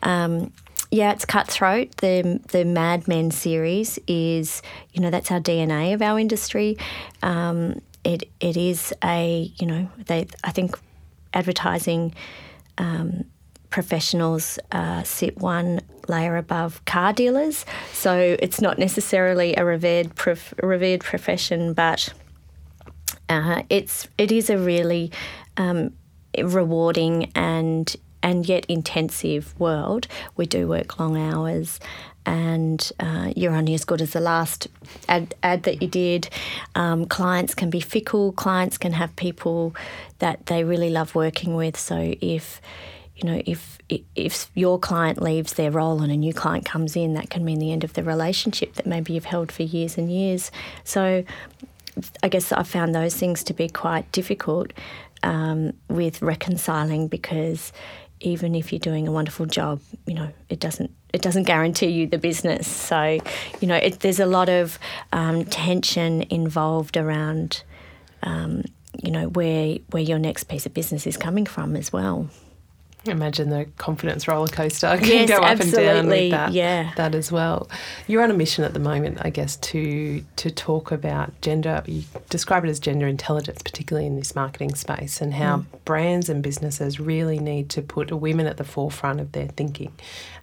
um, 0.03 0.53
yeah, 0.91 1.13
it's 1.13 1.25
cutthroat. 1.25 1.97
The 1.99 2.41
the 2.49 2.65
Mad 2.65 3.09
Men 3.09 3.31
series 3.31 3.99
is, 4.07 4.63
you 4.93 5.03
know, 5.03 5.11
that's 5.11 5.31
our 5.31 5.41
DNA 5.41 5.93
of 5.93 6.01
our 6.01 6.19
industry. 6.19 6.79
Um, 7.23 7.83
it 8.05 8.25
it 8.41 8.57
is 8.57 8.95
a, 9.05 9.53
you 9.57 9.67
know, 9.67 9.91
they 10.07 10.27
I 10.45 10.51
think 10.51 10.79
advertising 11.35 12.15
um, 12.79 13.25
professionals 13.71 14.59
uh, 14.73 15.03
sit 15.03 15.39
one 15.39 15.81
layer 16.09 16.37
above 16.37 16.85
car 16.85 17.13
dealers. 17.13 17.67
So 17.93 18.37
it's 18.39 18.61
not 18.61 18.79
necessarily 18.79 19.55
a 19.57 19.65
revered 19.65 20.15
prof- 20.15 20.55
revered 20.63 21.01
profession, 21.01 21.75
but 21.75 22.13
uh, 23.29 23.63
it's 23.69 24.09
it 24.17 24.33
is 24.33 24.51
a 24.51 24.59
really 24.59 25.13
um, 25.57 25.93
rewarding 26.39 27.31
and 27.35 27.95
and 28.23 28.49
yet 28.49 28.67
intensive 28.67 29.59
world. 29.61 30.09
We 30.37 30.47
do 30.47 30.67
work 30.67 30.99
long 30.99 31.17
hours, 31.17 31.79
and 32.27 32.91
uh, 32.99 33.33
you're 33.37 33.55
only 33.55 33.75
as 33.75 33.85
good 33.85 34.03
as 34.03 34.13
the 34.13 34.21
last 34.21 34.67
ad, 35.09 35.35
ad 35.43 35.63
that 35.65 35.81
you 35.83 35.89
did. 35.89 36.29
Um, 36.75 37.07
clients 37.07 37.55
can 37.55 37.71
be 37.71 37.81
fickle. 37.81 38.33
Clients 38.33 38.77
can 38.79 38.93
have 38.93 39.15
people 39.17 39.75
that 40.19 40.47
they 40.47 40.65
really 40.65 40.91
love 40.91 41.15
working 41.15 41.55
with. 41.55 41.79
So 41.79 42.15
if 42.21 42.61
you 43.19 43.29
know, 43.29 43.43
if 43.47 43.79
if 44.15 44.49
your 44.55 44.79
client 44.79 45.21
leaves 45.21 45.55
their 45.55 45.73
role 45.73 46.03
and 46.03 46.13
a 46.13 46.17
new 46.17 46.33
client 46.33 46.65
comes 46.65 46.95
in, 46.95 47.15
that 47.15 47.31
can 47.31 47.45
mean 47.45 47.59
the 47.59 47.73
end 47.73 47.83
of 47.83 47.95
the 47.95 48.05
relationship 48.05 48.75
that 48.75 48.87
maybe 48.87 49.13
you've 49.13 49.25
held 49.25 49.51
for 49.51 49.65
years 49.65 49.99
and 49.99 50.11
years. 50.11 50.53
So, 50.85 51.25
I 52.23 52.29
guess 52.29 52.53
I 52.53 52.63
found 52.63 52.95
those 52.95 53.17
things 53.17 53.43
to 53.45 53.55
be 53.55 53.69
quite 53.69 54.11
difficult 54.13 54.73
um, 55.25 55.73
with 55.89 56.23
reconciling 56.23 57.09
because 57.09 57.73
even 58.21 58.55
if 58.55 58.73
you're 58.73 58.79
doing 58.79 59.09
a 59.09 59.13
wonderful 59.13 59.47
job, 59.47 59.81
you 60.07 60.15
know, 60.15 60.31
it 60.49 60.61
doesn't 60.61 60.93
it 61.13 61.21
doesn't 61.21 61.45
guarantee 61.45 61.89
you 61.89 62.07
the 62.07 62.19
business. 62.19 62.69
So, 62.69 63.19
you 63.61 63.67
know, 63.67 63.77
it, 63.77 64.01
there's 64.01 64.21
a 64.21 64.27
lot 64.27 64.49
of 64.49 64.79
um, 65.13 65.45
tension 65.47 66.23
involved 66.31 66.97
around, 66.97 67.65
um, 68.23 68.63
you 69.03 69.11
know, 69.11 69.29
where 69.29 69.79
where 69.91 70.03
your 70.03 70.21
next 70.21 70.45
piece 70.45 70.67
of 70.67 70.75
business 70.75 71.05
is 71.05 71.17
coming 71.17 71.47
from 71.47 71.75
as 71.75 71.93
well. 71.93 72.29
Imagine 73.07 73.51
the 73.51 73.67
confidence 73.79 74.27
roller 74.27 74.49
coaster 74.49 74.97
can 74.99 75.07
yes, 75.07 75.29
go 75.29 75.37
up 75.37 75.45
absolutely. 75.45 75.87
and 75.87 75.97
down 75.97 76.07
with 76.09 76.31
that, 76.33 76.53
yeah. 76.53 76.93
that 76.97 77.15
as 77.15 77.31
well. 77.31 77.69
You're 78.07 78.23
on 78.23 78.31
a 78.31 78.35
mission 78.35 78.65
at 78.65 78.75
the 78.75 78.81
moment, 78.81 79.19
I 79.23 79.31
guess, 79.31 79.57
to 79.57 80.23
to 80.37 80.51
talk 80.51 80.91
about 80.91 81.41
gender. 81.41 81.83
You 81.87 82.03
describe 82.29 82.65
it 82.65 82.69
as 82.69 82.81
gender 82.81 83.07
intelligence, 83.07 83.63
particularly 83.63 84.07
in 84.07 84.17
this 84.17 84.35
marketing 84.35 84.75
space, 84.75 85.21
and 85.21 85.33
how 85.33 85.59
mm. 85.59 85.85
brands 85.85 86.29
and 86.29 86.43
businesses 86.43 86.99
really 86.99 87.39
need 87.39 87.71
to 87.71 87.83
put 87.83 88.11
women 88.11 88.47
at 88.47 88.57
the 88.57 88.65
forefront 88.65 89.21
of 89.21 89.33
their 89.33 89.47
thinking. 89.47 89.93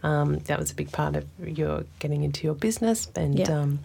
Um, 0.01 0.39
that 0.45 0.57
was 0.57 0.71
a 0.71 0.75
big 0.75 0.91
part 0.91 1.15
of 1.15 1.25
your 1.45 1.83
getting 1.99 2.23
into 2.23 2.45
your 2.45 2.55
business. 2.55 3.09
And 3.15 3.37
yeah. 3.37 3.51
um, 3.51 3.79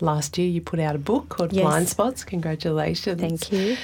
last 0.00 0.36
year, 0.36 0.48
you 0.48 0.60
put 0.60 0.80
out 0.80 0.96
a 0.96 0.98
book 0.98 1.28
called 1.28 1.52
yes. 1.52 1.62
Blind 1.62 1.88
Spots. 1.88 2.24
Congratulations! 2.24 3.20
Thank 3.20 3.52
you. 3.52 3.76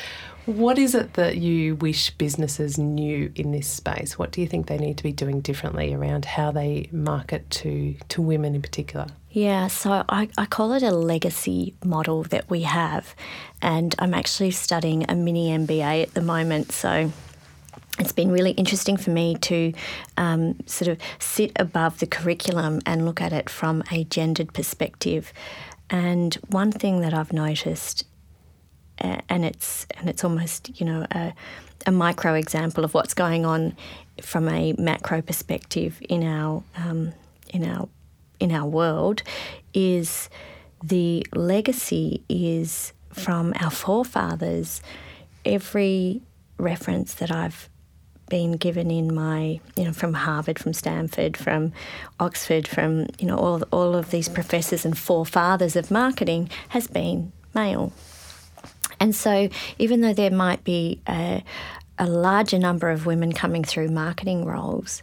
What 0.46 0.76
is 0.76 0.96
it 0.96 1.14
that 1.14 1.36
you 1.36 1.76
wish 1.76 2.10
businesses 2.10 2.76
knew 2.76 3.30
in 3.36 3.52
this 3.52 3.68
space? 3.68 4.18
What 4.18 4.32
do 4.32 4.40
you 4.40 4.48
think 4.48 4.66
they 4.66 4.78
need 4.78 4.96
to 4.96 5.04
be 5.04 5.12
doing 5.12 5.40
differently 5.40 5.94
around 5.94 6.24
how 6.24 6.50
they 6.50 6.88
market 6.90 7.48
to, 7.50 7.94
to 8.08 8.20
women 8.20 8.56
in 8.56 8.62
particular? 8.62 9.06
Yeah, 9.30 9.68
so 9.68 10.04
I, 10.08 10.28
I 10.36 10.46
call 10.46 10.72
it 10.72 10.82
a 10.82 10.90
legacy 10.90 11.74
model 11.84 12.24
that 12.24 12.50
we 12.50 12.62
have. 12.62 13.14
And 13.60 13.94
I'm 14.00 14.14
actually 14.14 14.50
studying 14.50 15.08
a 15.08 15.14
mini 15.14 15.50
MBA 15.50 16.02
at 16.02 16.14
the 16.14 16.22
moment. 16.22 16.72
So 16.72 17.12
it's 18.00 18.12
been 18.12 18.32
really 18.32 18.50
interesting 18.52 18.96
for 18.96 19.10
me 19.10 19.36
to 19.42 19.72
um, 20.16 20.58
sort 20.66 20.88
of 20.88 20.98
sit 21.20 21.52
above 21.54 22.00
the 22.00 22.06
curriculum 22.06 22.80
and 22.84 23.04
look 23.04 23.20
at 23.20 23.32
it 23.32 23.48
from 23.48 23.84
a 23.92 24.02
gendered 24.04 24.52
perspective. 24.52 25.32
And 25.88 26.34
one 26.48 26.72
thing 26.72 27.00
that 27.02 27.14
I've 27.14 27.32
noticed 27.32 28.06
and 28.98 29.44
it's 29.44 29.86
and 29.98 30.08
it's 30.08 30.24
almost 30.24 30.80
you 30.80 30.86
know 30.86 31.06
a, 31.10 31.32
a 31.86 31.92
micro 31.92 32.34
example 32.34 32.84
of 32.84 32.94
what's 32.94 33.14
going 33.14 33.44
on 33.44 33.76
from 34.20 34.48
a 34.48 34.72
macro 34.74 35.22
perspective 35.22 36.00
in 36.08 36.22
our 36.22 36.62
um, 36.76 37.12
in 37.50 37.64
our 37.64 37.88
in 38.40 38.52
our 38.52 38.66
world 38.66 39.22
is 39.72 40.28
the 40.82 41.24
legacy 41.34 42.22
is 42.28 42.92
from 43.12 43.54
our 43.60 43.70
forefathers. 43.70 44.82
Every 45.44 46.22
reference 46.58 47.14
that 47.14 47.30
I've 47.30 47.68
been 48.28 48.52
given 48.52 48.90
in 48.90 49.14
my, 49.14 49.60
you 49.76 49.84
know, 49.84 49.92
from 49.92 50.14
Harvard, 50.14 50.58
from 50.58 50.72
Stanford, 50.72 51.36
from 51.36 51.72
Oxford, 52.18 52.66
from, 52.66 53.06
you 53.18 53.26
know, 53.26 53.36
all, 53.36 53.62
all 53.70 53.94
of 53.94 54.10
these 54.10 54.28
professors 54.28 54.84
and 54.84 54.96
forefathers 54.96 55.76
of 55.76 55.90
marketing 55.90 56.48
has 56.70 56.86
been 56.86 57.32
male. 57.54 57.92
And 59.02 59.16
so, 59.16 59.48
even 59.80 60.00
though 60.00 60.12
there 60.12 60.30
might 60.30 60.62
be 60.62 61.00
a, 61.08 61.42
a 61.98 62.06
larger 62.06 62.56
number 62.56 62.88
of 62.88 63.04
women 63.04 63.32
coming 63.32 63.64
through 63.64 63.88
marketing 63.88 64.44
roles, 64.44 65.02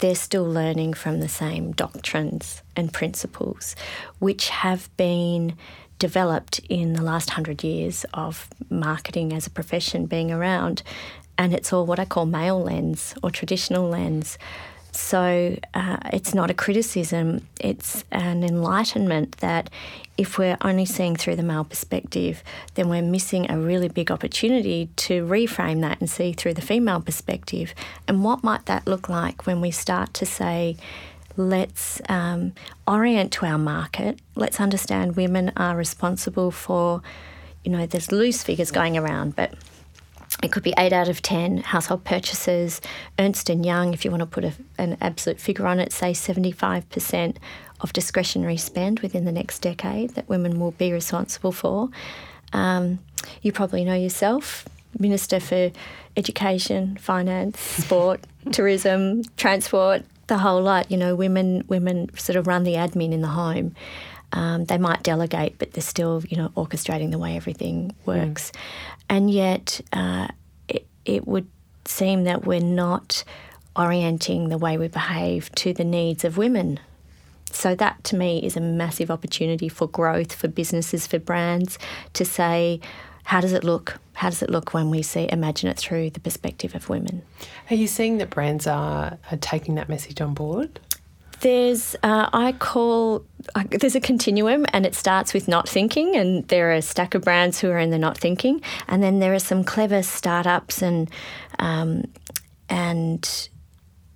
they're 0.00 0.14
still 0.14 0.44
learning 0.44 0.92
from 0.92 1.20
the 1.20 1.30
same 1.30 1.72
doctrines 1.72 2.60
and 2.76 2.92
principles, 2.92 3.74
which 4.18 4.50
have 4.50 4.94
been 4.98 5.54
developed 5.98 6.58
in 6.68 6.92
the 6.92 7.00
last 7.02 7.30
hundred 7.30 7.64
years 7.64 8.04
of 8.12 8.48
marketing 8.68 9.32
as 9.32 9.46
a 9.46 9.50
profession 9.50 10.04
being 10.04 10.30
around. 10.30 10.82
And 11.38 11.54
it's 11.54 11.72
all 11.72 11.86
what 11.86 11.98
I 11.98 12.04
call 12.04 12.26
male 12.26 12.62
lens 12.62 13.14
or 13.22 13.30
traditional 13.30 13.88
lens. 13.88 14.36
So 14.98 15.56
uh, 15.74 15.96
it's 16.12 16.34
not 16.34 16.50
a 16.50 16.54
criticism, 16.54 17.46
it's 17.60 18.04
an 18.10 18.42
enlightenment 18.42 19.36
that 19.38 19.70
if 20.18 20.38
we're 20.38 20.58
only 20.60 20.84
seeing 20.84 21.14
through 21.14 21.36
the 21.36 21.44
male 21.44 21.62
perspective, 21.64 22.42
then 22.74 22.88
we're 22.88 23.00
missing 23.00 23.48
a 23.48 23.56
really 23.56 23.88
big 23.88 24.10
opportunity 24.10 24.90
to 24.96 25.24
reframe 25.24 25.80
that 25.82 26.00
and 26.00 26.10
see 26.10 26.32
through 26.32 26.54
the 26.54 26.60
female 26.60 27.00
perspective. 27.00 27.74
And 28.08 28.24
what 28.24 28.42
might 28.42 28.66
that 28.66 28.88
look 28.88 29.08
like 29.08 29.46
when 29.46 29.60
we 29.60 29.70
start 29.70 30.12
to 30.14 30.26
say, 30.26 30.76
let's 31.36 32.02
um, 32.08 32.52
orient 32.86 33.32
to 33.34 33.46
our 33.46 33.56
market, 33.56 34.18
let's 34.34 34.60
understand 34.60 35.14
women 35.14 35.52
are 35.56 35.76
responsible 35.76 36.50
for, 36.50 37.02
you 37.64 37.70
know, 37.70 37.86
there's 37.86 38.10
loose 38.10 38.42
figures 38.42 38.72
going 38.72 38.98
around, 38.98 39.36
but 39.36 39.54
it 40.42 40.52
could 40.52 40.62
be 40.62 40.74
eight 40.78 40.92
out 40.92 41.08
of 41.08 41.22
ten 41.22 41.58
household 41.58 42.04
purchases. 42.04 42.80
Ernst 43.18 43.50
and 43.50 43.64
Young, 43.64 43.92
if 43.92 44.04
you 44.04 44.10
want 44.10 44.20
to 44.20 44.26
put 44.26 44.44
a, 44.44 44.52
an 44.78 44.96
absolute 45.00 45.40
figure 45.40 45.66
on 45.66 45.80
it, 45.80 45.92
say 45.92 46.12
seventy-five 46.12 46.88
percent 46.90 47.38
of 47.80 47.92
discretionary 47.92 48.56
spend 48.56 49.00
within 49.00 49.24
the 49.24 49.32
next 49.32 49.60
decade 49.60 50.10
that 50.10 50.28
women 50.28 50.58
will 50.58 50.72
be 50.72 50.92
responsible 50.92 51.52
for. 51.52 51.88
Um, 52.52 52.98
you 53.42 53.52
probably 53.52 53.84
know 53.84 53.94
yourself, 53.94 54.66
Minister 54.98 55.40
for 55.40 55.70
Education, 56.16 56.96
Finance, 56.96 57.60
Sport, 57.84 58.20
Tourism, 58.52 59.22
Transport, 59.36 60.02
the 60.28 60.38
whole 60.38 60.62
lot. 60.62 60.90
You 60.90 60.96
know, 60.96 61.14
women 61.14 61.64
women 61.68 62.10
sort 62.16 62.36
of 62.36 62.46
run 62.46 62.64
the 62.64 62.74
admin 62.74 63.12
in 63.12 63.20
the 63.20 63.28
home. 63.28 63.74
Um, 64.32 64.66
they 64.66 64.78
might 64.78 65.02
delegate, 65.02 65.58
but 65.58 65.72
they're 65.72 65.82
still, 65.82 66.22
you 66.28 66.36
know, 66.36 66.50
orchestrating 66.56 67.10
the 67.10 67.18
way 67.18 67.36
everything 67.36 67.94
works. 68.04 68.50
Mm. 68.50 68.58
And 69.08 69.30
yet, 69.30 69.80
uh, 69.92 70.28
it, 70.68 70.86
it 71.04 71.26
would 71.26 71.48
seem 71.86 72.24
that 72.24 72.44
we're 72.44 72.60
not 72.60 73.24
orienting 73.74 74.48
the 74.48 74.58
way 74.58 74.76
we 74.76 74.88
behave 74.88 75.50
to 75.52 75.72
the 75.72 75.84
needs 75.84 76.24
of 76.24 76.36
women. 76.36 76.78
So, 77.50 77.74
that 77.76 78.04
to 78.04 78.16
me 78.16 78.40
is 78.44 78.56
a 78.56 78.60
massive 78.60 79.10
opportunity 79.10 79.70
for 79.70 79.88
growth, 79.88 80.34
for 80.34 80.48
businesses, 80.48 81.06
for 81.06 81.18
brands 81.18 81.78
to 82.12 82.26
say, 82.26 82.80
how 83.24 83.40
does 83.40 83.52
it 83.52 83.64
look? 83.64 83.98
How 84.14 84.30
does 84.30 84.42
it 84.42 84.50
look 84.50 84.74
when 84.74 84.90
we 84.90 85.02
see 85.02 85.28
imagine 85.30 85.68
it 85.68 85.78
through 85.78 86.10
the 86.10 86.20
perspective 86.20 86.74
of 86.74 86.88
women? 86.88 87.22
Are 87.70 87.74
you 87.74 87.86
seeing 87.86 88.18
that 88.18 88.30
brands 88.30 88.66
are, 88.66 89.18
are 89.30 89.36
taking 89.38 89.74
that 89.74 89.88
message 89.88 90.20
on 90.20 90.34
board? 90.34 90.80
There's, 91.40 91.94
uh, 92.02 92.28
I 92.32 92.52
call, 92.52 93.24
uh, 93.54 93.62
there's 93.70 93.94
a 93.94 94.00
continuum 94.00 94.66
and 94.72 94.84
it 94.84 94.94
starts 94.94 95.32
with 95.32 95.46
not 95.46 95.68
thinking, 95.68 96.16
and 96.16 96.46
there 96.48 96.70
are 96.70 96.74
a 96.74 96.82
stack 96.82 97.14
of 97.14 97.22
brands 97.22 97.60
who 97.60 97.70
are 97.70 97.78
in 97.78 97.90
the 97.90 97.98
not 97.98 98.18
thinking, 98.18 98.60
and 98.88 99.02
then 99.02 99.20
there 99.20 99.32
are 99.34 99.38
some 99.38 99.62
clever 99.62 100.02
startups 100.02 100.82
and, 100.82 101.08
um, 101.60 102.04
and 102.68 103.48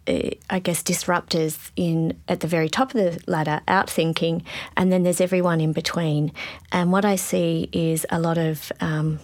uh, 0.09 0.31
I 0.51 0.59
guess 0.59 0.83
disruptors 0.83 1.71
in 1.77 2.19
at 2.27 2.41
the 2.41 2.49
very 2.49 2.69
top 2.69 2.93
of 2.93 2.95
the 2.95 3.23
ladder, 3.29 3.61
out 3.69 3.89
thinking, 3.89 4.43
and 4.77 4.91
then 4.91 5.05
there's 5.05 5.21
everyone 5.21 5.61
in 5.61 5.73
between. 5.73 6.33
And 6.73 6.91
what 6.91 7.05
I 7.05 7.15
see 7.15 7.69
is 7.73 8.05
a 8.11 8.19
lot 8.19 8.37
of 8.37 8.73
um, 8.81 9.21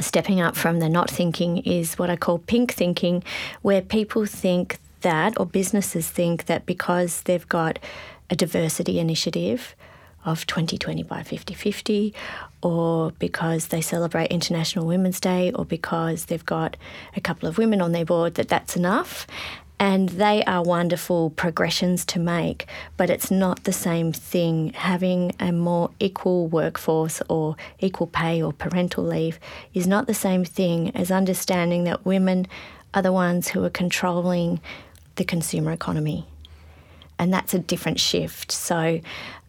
stepping 0.00 0.42
up 0.42 0.54
from 0.54 0.80
the 0.80 0.90
not 0.90 1.08
thinking 1.08 1.58
is 1.58 1.98
what 1.98 2.10
I 2.10 2.16
call 2.16 2.38
pink 2.40 2.74
thinking, 2.74 3.24
where 3.62 3.80
people 3.80 4.26
think 4.26 4.78
that, 5.00 5.38
or 5.38 5.46
businesses 5.46 6.08
think 6.08 6.46
that 6.46 6.66
because 6.66 7.22
they've 7.22 7.48
got 7.48 7.78
a 8.30 8.36
diversity 8.36 8.98
initiative 8.98 9.74
of 10.24 10.44
2020 10.46 11.04
by 11.04 11.22
50 11.22 11.54
50, 11.54 12.14
or 12.60 13.12
because 13.12 13.68
they 13.68 13.80
celebrate 13.80 14.30
International 14.30 14.84
Women's 14.84 15.20
Day, 15.20 15.52
or 15.52 15.64
because 15.64 16.26
they've 16.26 16.44
got 16.44 16.76
a 17.14 17.20
couple 17.20 17.48
of 17.48 17.58
women 17.58 17.80
on 17.80 17.92
their 17.92 18.04
board, 18.04 18.34
that 18.34 18.48
that's 18.48 18.76
enough. 18.76 19.26
And 19.78 20.08
they 20.08 20.42
are 20.44 20.62
wonderful 20.62 21.30
progressions 21.30 22.06
to 22.06 22.18
make, 22.18 22.66
but 22.96 23.10
it's 23.10 23.30
not 23.30 23.64
the 23.64 23.74
same 23.74 24.10
thing. 24.10 24.72
Having 24.72 25.36
a 25.38 25.52
more 25.52 25.90
equal 26.00 26.48
workforce 26.48 27.20
or 27.28 27.56
equal 27.78 28.06
pay 28.06 28.42
or 28.42 28.54
parental 28.54 29.04
leave 29.04 29.38
is 29.74 29.86
not 29.86 30.06
the 30.06 30.14
same 30.14 30.44
thing 30.44 30.96
as 30.96 31.10
understanding 31.10 31.84
that 31.84 32.06
women 32.06 32.46
are 32.94 33.02
the 33.02 33.12
ones 33.12 33.48
who 33.48 33.62
are 33.64 33.70
controlling 33.70 34.60
the 35.16 35.24
consumer 35.24 35.72
economy. 35.72 36.26
And 37.18 37.32
that's 37.32 37.54
a 37.54 37.58
different 37.58 37.98
shift. 37.98 38.52
So 38.52 39.00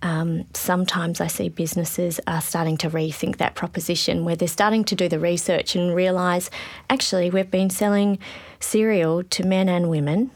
um, 0.01 0.45
sometimes 0.53 1.19
I 1.19 1.27
see 1.27 1.49
businesses 1.49 2.19
are 2.27 2.41
starting 2.41 2.77
to 2.77 2.89
rethink 2.89 3.37
that 3.37 3.55
proposition 3.55 4.25
where 4.25 4.35
they're 4.35 4.47
starting 4.47 4.83
to 4.85 4.95
do 4.95 5.09
the 5.09 5.19
research 5.19 5.75
and 5.75 5.93
realise 5.93 6.49
actually 6.89 7.29
we've 7.29 7.51
been 7.51 7.69
selling 7.69 8.19
cereal 8.59 9.23
to 9.23 9.45
men 9.45 9.67
and 9.67 9.89
women, 9.89 10.31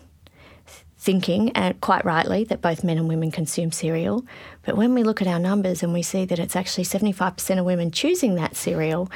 thinking, 0.97 1.51
and 1.51 1.79
quite 1.79 2.03
rightly, 2.03 2.43
that 2.43 2.61
both 2.61 2.83
men 2.83 2.97
and 2.97 3.07
women 3.07 3.31
consume 3.31 3.71
cereal. 3.71 4.25
But 4.63 4.75
when 4.75 4.93
we 4.93 5.03
look 5.03 5.21
at 5.21 5.27
our 5.27 5.39
numbers 5.39 5.81
and 5.81 5.93
we 5.93 6.01
see 6.01 6.25
that 6.25 6.37
it's 6.39 6.55
actually 6.55 6.83
75% 6.83 7.59
of 7.59 7.65
women 7.65 7.91
choosing 7.91 8.35
that 8.35 8.55
cereal, 8.55 9.09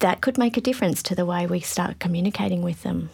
that 0.00 0.20
could 0.20 0.36
make 0.36 0.56
a 0.56 0.60
difference 0.60 1.02
to 1.04 1.14
the 1.14 1.24
way 1.24 1.46
we 1.46 1.60
start 1.60 1.98
communicating 1.98 2.62
with 2.62 2.82
them. 2.82 3.08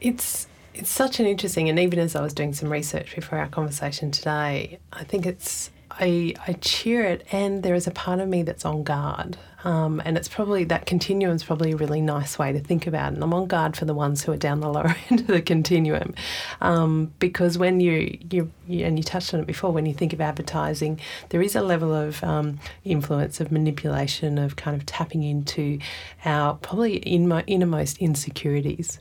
It's 0.00 0.46
it's 0.76 0.90
such 0.90 1.20
an 1.20 1.26
interesting, 1.26 1.68
and 1.68 1.78
even 1.78 1.98
as 1.98 2.14
I 2.14 2.22
was 2.22 2.34
doing 2.34 2.52
some 2.52 2.70
research 2.70 3.14
before 3.14 3.38
our 3.38 3.48
conversation 3.48 4.10
today, 4.10 4.78
I 4.92 5.04
think 5.04 5.26
it's 5.26 5.70
I, 5.90 6.34
I 6.46 6.52
cheer 6.54 7.04
it, 7.04 7.26
and 7.32 7.62
there 7.62 7.74
is 7.74 7.86
a 7.86 7.90
part 7.90 8.20
of 8.20 8.28
me 8.28 8.42
that's 8.42 8.64
on 8.64 8.82
guard. 8.82 9.38
Um, 9.64 10.00
and 10.04 10.16
it's 10.16 10.28
probably 10.28 10.62
that 10.64 10.86
continuum 10.86 11.34
is 11.34 11.42
probably 11.42 11.72
a 11.72 11.76
really 11.76 12.00
nice 12.00 12.38
way 12.38 12.52
to 12.52 12.60
think 12.60 12.86
about 12.86 13.12
it. 13.12 13.14
And 13.16 13.24
I'm 13.24 13.34
on 13.34 13.46
guard 13.46 13.76
for 13.76 13.84
the 13.84 13.94
ones 13.94 14.22
who 14.22 14.30
are 14.30 14.36
down 14.36 14.60
the 14.60 14.68
lower 14.70 14.94
end 15.10 15.20
of 15.20 15.26
the 15.28 15.42
continuum, 15.42 16.14
um, 16.60 17.12
because 17.18 17.56
when 17.56 17.80
you, 17.80 18.18
you, 18.30 18.52
you 18.68 18.84
and 18.84 18.98
you 18.98 19.02
touched 19.02 19.32
on 19.32 19.40
it 19.40 19.46
before, 19.46 19.72
when 19.72 19.86
you 19.86 19.94
think 19.94 20.12
of 20.12 20.20
advertising, 20.20 21.00
there 21.30 21.40
is 21.40 21.56
a 21.56 21.62
level 21.62 21.94
of 21.94 22.22
um, 22.22 22.58
influence, 22.84 23.40
of 23.40 23.50
manipulation, 23.50 24.38
of 24.38 24.56
kind 24.56 24.76
of 24.76 24.84
tapping 24.84 25.22
into 25.22 25.78
our 26.24 26.54
probably 26.56 26.96
in 26.96 27.26
mo 27.26 27.42
innermost 27.46 27.98
insecurities. 27.98 29.00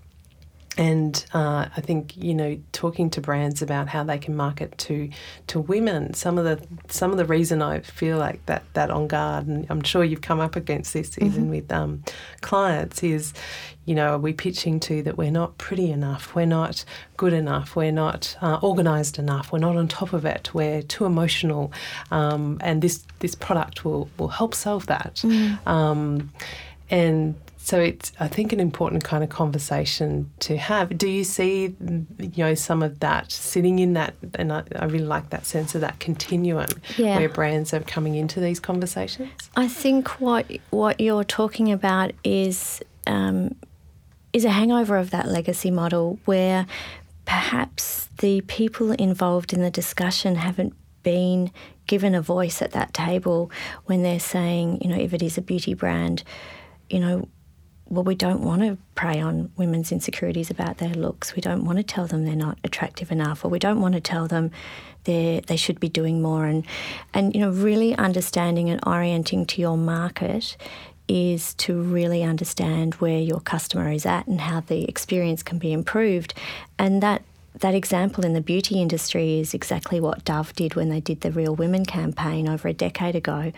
And 0.77 1.25
uh, 1.33 1.67
I 1.75 1.81
think 1.81 2.17
you 2.17 2.33
know 2.33 2.57
talking 2.71 3.09
to 3.11 3.21
brands 3.21 3.61
about 3.61 3.87
how 3.87 4.03
they 4.03 4.17
can 4.17 4.35
market 4.35 4.77
to 4.79 5.09
to 5.47 5.59
women. 5.59 6.13
Some 6.13 6.37
of 6.37 6.43
the 6.43 6.65
some 6.91 7.11
of 7.11 7.17
the 7.17 7.25
reason 7.25 7.61
I 7.61 7.79
feel 7.79 8.17
like 8.17 8.45
that 8.47 8.63
that 8.73 8.91
on 8.91 9.07
guard, 9.07 9.47
and 9.47 9.65
I'm 9.69 9.83
sure 9.83 10.03
you've 10.03 10.21
come 10.21 10.39
up 10.39 10.55
against 10.55 10.93
this 10.93 11.11
mm-hmm. 11.11 11.25
even 11.25 11.49
with 11.49 11.71
um, 11.71 12.03
clients, 12.41 13.03
is 13.03 13.33
you 13.85 13.95
know 13.95 14.13
are 14.15 14.17
we 14.17 14.33
pitching 14.33 14.79
to 14.81 15.01
that 15.03 15.17
we're 15.17 15.31
not 15.31 15.57
pretty 15.57 15.91
enough, 15.91 16.35
we're 16.35 16.45
not 16.45 16.83
good 17.15 17.33
enough, 17.33 17.75
we're 17.75 17.91
not 17.91 18.35
uh, 18.41 18.59
organised 18.61 19.17
enough, 19.17 19.53
we're 19.53 19.59
not 19.59 19.77
on 19.77 19.87
top 19.87 20.11
of 20.11 20.25
it, 20.25 20.53
we're 20.53 20.81
too 20.81 21.05
emotional, 21.05 21.71
um, 22.11 22.57
and 22.61 22.81
this 22.81 23.05
this 23.19 23.35
product 23.35 23.85
will 23.85 24.09
will 24.17 24.27
help 24.27 24.53
solve 24.53 24.87
that. 24.87 25.15
Mm. 25.23 25.65
Um, 25.65 26.31
and 26.89 27.35
so 27.65 27.79
it's, 27.79 28.11
I 28.19 28.27
think, 28.27 28.53
an 28.53 28.59
important 28.59 29.03
kind 29.03 29.23
of 29.23 29.31
conversation 29.31 30.29
to 30.41 30.55
have. 30.55 30.95
Do 30.95 31.09
you 31.09 31.23
see, 31.23 31.75
you 32.19 32.31
know, 32.37 32.53
some 32.53 32.83
of 32.83 32.99
that 32.99 33.31
sitting 33.31 33.79
in 33.79 33.93
that, 33.93 34.13
and 34.35 34.53
I, 34.53 34.61
I 34.75 34.85
really 34.85 35.05
like 35.05 35.31
that 35.31 35.47
sense 35.47 35.73
of 35.73 35.81
that 35.81 35.99
continuum 35.99 36.67
yeah. 36.95 37.17
where 37.17 37.27
brands 37.27 37.73
are 37.73 37.79
coming 37.79 38.13
into 38.13 38.39
these 38.39 38.59
conversations? 38.59 39.31
I 39.55 39.67
think 39.67 40.21
what 40.21 40.45
what 40.69 40.99
you're 41.01 41.23
talking 41.23 41.71
about 41.71 42.11
is 42.23 42.83
um, 43.07 43.55
is 44.31 44.45
a 44.45 44.51
hangover 44.51 44.95
of 44.97 45.09
that 45.09 45.27
legacy 45.27 45.71
model 45.71 46.19
where 46.25 46.67
perhaps 47.25 48.09
the 48.19 48.41
people 48.41 48.91
involved 48.91 49.53
in 49.53 49.61
the 49.61 49.71
discussion 49.71 50.35
haven't 50.35 50.75
been 51.01 51.49
given 51.87 52.13
a 52.13 52.21
voice 52.21 52.61
at 52.61 52.73
that 52.73 52.93
table 52.93 53.49
when 53.85 54.03
they're 54.03 54.19
saying, 54.19 54.81
you 54.83 54.87
know, 54.87 54.97
if 54.97 55.15
it 55.15 55.23
is 55.23 55.35
a 55.39 55.41
beauty 55.41 55.73
brand, 55.73 56.23
you 56.91 56.99
know, 56.99 57.27
well, 57.87 58.03
we 58.03 58.15
don't 58.15 58.41
want 58.41 58.61
to 58.63 58.77
prey 58.95 59.21
on 59.21 59.51
women's 59.57 59.91
insecurities 59.91 60.49
about 60.49 60.79
their 60.79 60.93
looks. 60.93 61.35
We 61.35 61.41
don't 61.41 61.65
want 61.65 61.77
to 61.77 61.83
tell 61.83 62.07
them 62.07 62.25
they're 62.25 62.35
not 62.35 62.57
attractive 62.63 63.11
enough, 63.11 63.45
or 63.45 63.49
we 63.49 63.59
don't 63.59 63.79
want 63.79 63.93
to 63.93 64.01
tell 64.01 64.27
them 64.27 64.51
they 65.03 65.41
they 65.45 65.55
should 65.55 65.79
be 65.79 65.89
doing 65.89 66.21
more. 66.21 66.45
And 66.45 66.65
and 67.13 67.33
you 67.35 67.41
know, 67.41 67.51
really 67.51 67.95
understanding 67.95 68.69
and 68.69 68.79
orienting 68.85 69.45
to 69.47 69.61
your 69.61 69.77
market 69.77 70.57
is 71.07 71.53
to 71.53 71.79
really 71.79 72.23
understand 72.23 72.95
where 72.95 73.19
your 73.19 73.39
customer 73.39 73.91
is 73.91 74.07
at 74.07 74.25
and 74.25 74.41
how 74.41 74.61
the 74.61 74.85
experience 74.85 75.43
can 75.43 75.59
be 75.59 75.71
improved. 75.71 76.33
And 76.79 77.03
that 77.03 77.21
that 77.59 77.75
example 77.75 78.25
in 78.25 78.33
the 78.33 78.41
beauty 78.41 78.81
industry 78.81 79.39
is 79.39 79.53
exactly 79.53 79.99
what 79.99 80.25
Dove 80.25 80.53
did 80.53 80.75
when 80.75 80.89
they 80.89 80.99
did 80.99 81.21
the 81.21 81.31
Real 81.31 81.55
Women 81.55 81.85
campaign 81.85 82.49
over 82.49 82.67
a 82.67 82.73
decade 82.73 83.15
ago. 83.15 83.51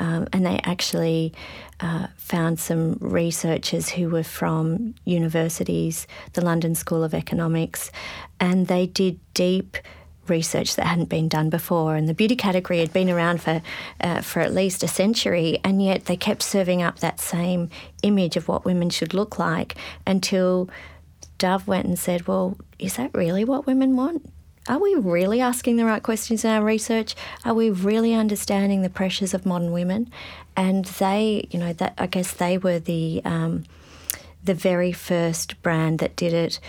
Um, 0.00 0.26
and 0.32 0.44
they 0.44 0.58
actually 0.64 1.32
uh, 1.78 2.08
found 2.16 2.58
some 2.58 2.96
researchers 3.00 3.90
who 3.90 4.08
were 4.08 4.24
from 4.24 4.94
universities, 5.04 6.06
the 6.32 6.44
London 6.44 6.74
School 6.74 7.04
of 7.04 7.14
Economics, 7.14 7.92
and 8.40 8.66
they 8.66 8.86
did 8.86 9.20
deep 9.34 9.76
research 10.26 10.76
that 10.76 10.86
hadn't 10.86 11.10
been 11.10 11.28
done 11.28 11.50
before. 11.50 11.96
And 11.96 12.08
the 12.08 12.14
beauty 12.14 12.36
category 12.36 12.78
had 12.78 12.92
been 12.92 13.10
around 13.10 13.42
for 13.42 13.60
uh, 14.00 14.22
for 14.22 14.40
at 14.40 14.54
least 14.54 14.82
a 14.82 14.88
century, 14.88 15.58
and 15.62 15.82
yet 15.82 16.06
they 16.06 16.16
kept 16.16 16.42
serving 16.42 16.82
up 16.82 17.00
that 17.00 17.20
same 17.20 17.68
image 18.02 18.36
of 18.36 18.48
what 18.48 18.64
women 18.64 18.88
should 18.88 19.12
look 19.12 19.38
like 19.38 19.76
until 20.06 20.70
Dove 21.38 21.66
went 21.66 21.86
and 21.86 21.98
said, 21.98 22.26
"Well, 22.26 22.56
is 22.78 22.96
that 22.96 23.10
really 23.12 23.44
what 23.44 23.66
women 23.66 23.96
want? 23.96 24.24
Are 24.68 24.78
we 24.78 24.94
really 24.94 25.40
asking 25.40 25.76
the 25.76 25.84
right 25.84 26.02
questions 26.02 26.44
in 26.44 26.50
our 26.50 26.62
research? 26.62 27.14
Are 27.44 27.54
we 27.54 27.70
really 27.70 28.14
understanding 28.14 28.82
the 28.82 28.90
pressures 28.90 29.32
of 29.34 29.46
modern 29.46 29.72
women? 29.72 30.10
And 30.56 30.84
they, 30.84 31.48
you 31.50 31.58
know, 31.58 31.72
that 31.74 31.94
I 31.98 32.06
guess 32.06 32.32
they 32.32 32.58
were 32.58 32.78
the 32.78 33.22
um, 33.24 33.64
the 34.44 34.54
very 34.54 34.92
first 34.92 35.60
brand 35.62 35.98
that 36.00 36.16
did 36.16 36.32
it 36.32 36.60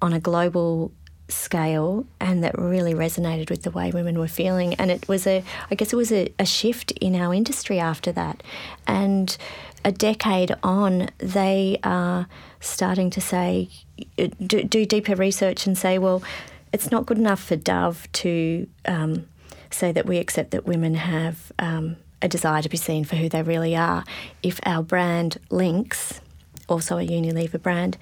on 0.00 0.12
a 0.12 0.20
global 0.20 0.92
scale 1.28 2.04
and 2.20 2.44
that 2.44 2.56
really 2.58 2.94
resonated 2.94 3.48
with 3.48 3.62
the 3.62 3.70
way 3.70 3.90
women 3.90 4.18
were 4.18 4.28
feeling 4.28 4.74
and 4.74 4.90
it 4.90 5.08
was 5.08 5.26
a 5.26 5.42
i 5.70 5.74
guess 5.74 5.90
it 5.90 5.96
was 5.96 6.12
a, 6.12 6.30
a 6.38 6.44
shift 6.44 6.90
in 6.92 7.14
our 7.14 7.32
industry 7.32 7.78
after 7.78 8.12
that 8.12 8.42
and 8.86 9.38
a 9.82 9.90
decade 9.90 10.54
on 10.62 11.08
they 11.18 11.78
are 11.84 12.26
starting 12.60 13.08
to 13.08 13.20
say 13.20 13.68
do, 14.44 14.62
do 14.62 14.84
deeper 14.84 15.14
research 15.14 15.66
and 15.66 15.78
say 15.78 15.96
well 15.96 16.22
it's 16.72 16.90
not 16.90 17.06
good 17.06 17.18
enough 17.18 17.42
for 17.42 17.56
Dove 17.56 18.10
to 18.12 18.66
um, 18.86 19.26
say 19.70 19.92
that 19.92 20.06
we 20.06 20.18
accept 20.18 20.50
that 20.52 20.66
women 20.66 20.94
have 20.94 21.52
um, 21.58 21.96
a 22.20 22.28
desire 22.28 22.62
to 22.62 22.68
be 22.68 22.76
seen 22.76 23.04
for 23.04 23.16
who 23.16 23.28
they 23.28 23.42
really 23.42 23.76
are. 23.76 24.04
If 24.42 24.60
our 24.64 24.82
brand 24.82 25.38
Lynx, 25.50 26.20
also 26.68 26.98
a 26.98 27.06
Unilever 27.06 27.60
brand, 27.60 27.98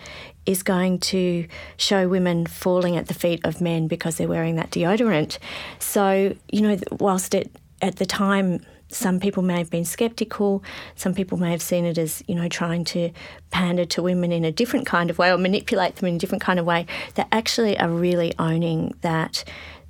is 0.46 0.62
going 0.62 0.98
to 0.98 1.46
show 1.76 2.08
women 2.08 2.46
falling 2.46 2.96
at 2.96 3.08
the 3.08 3.14
feet 3.14 3.40
of 3.44 3.60
men 3.60 3.88
because 3.88 4.16
they're 4.16 4.28
wearing 4.28 4.56
that 4.56 4.70
deodorant. 4.70 5.38
So, 5.78 6.36
you 6.50 6.62
know, 6.62 6.78
whilst 6.92 7.34
it 7.34 7.50
at 7.82 7.96
the 7.96 8.06
time 8.06 8.60
some 8.90 9.20
people 9.20 9.42
may 9.42 9.58
have 9.58 9.70
been 9.70 9.84
skeptical, 9.84 10.62
some 10.96 11.14
people 11.14 11.38
may 11.38 11.50
have 11.50 11.62
seen 11.62 11.84
it 11.84 11.96
as, 11.96 12.22
you 12.26 12.34
know, 12.34 12.48
trying 12.48 12.84
to 12.84 13.10
pander 13.50 13.84
to 13.86 14.02
women 14.02 14.32
in 14.32 14.44
a 14.44 14.52
different 14.52 14.86
kind 14.86 15.10
of 15.10 15.18
way 15.18 15.32
or 15.32 15.38
manipulate 15.38 15.96
them 15.96 16.08
in 16.08 16.16
a 16.16 16.18
different 16.18 16.42
kind 16.42 16.58
of 16.58 16.66
way, 16.66 16.86
they 17.14 17.24
actually 17.32 17.78
are 17.78 17.88
really 17.88 18.34
owning 18.38 18.94
that 19.00 19.44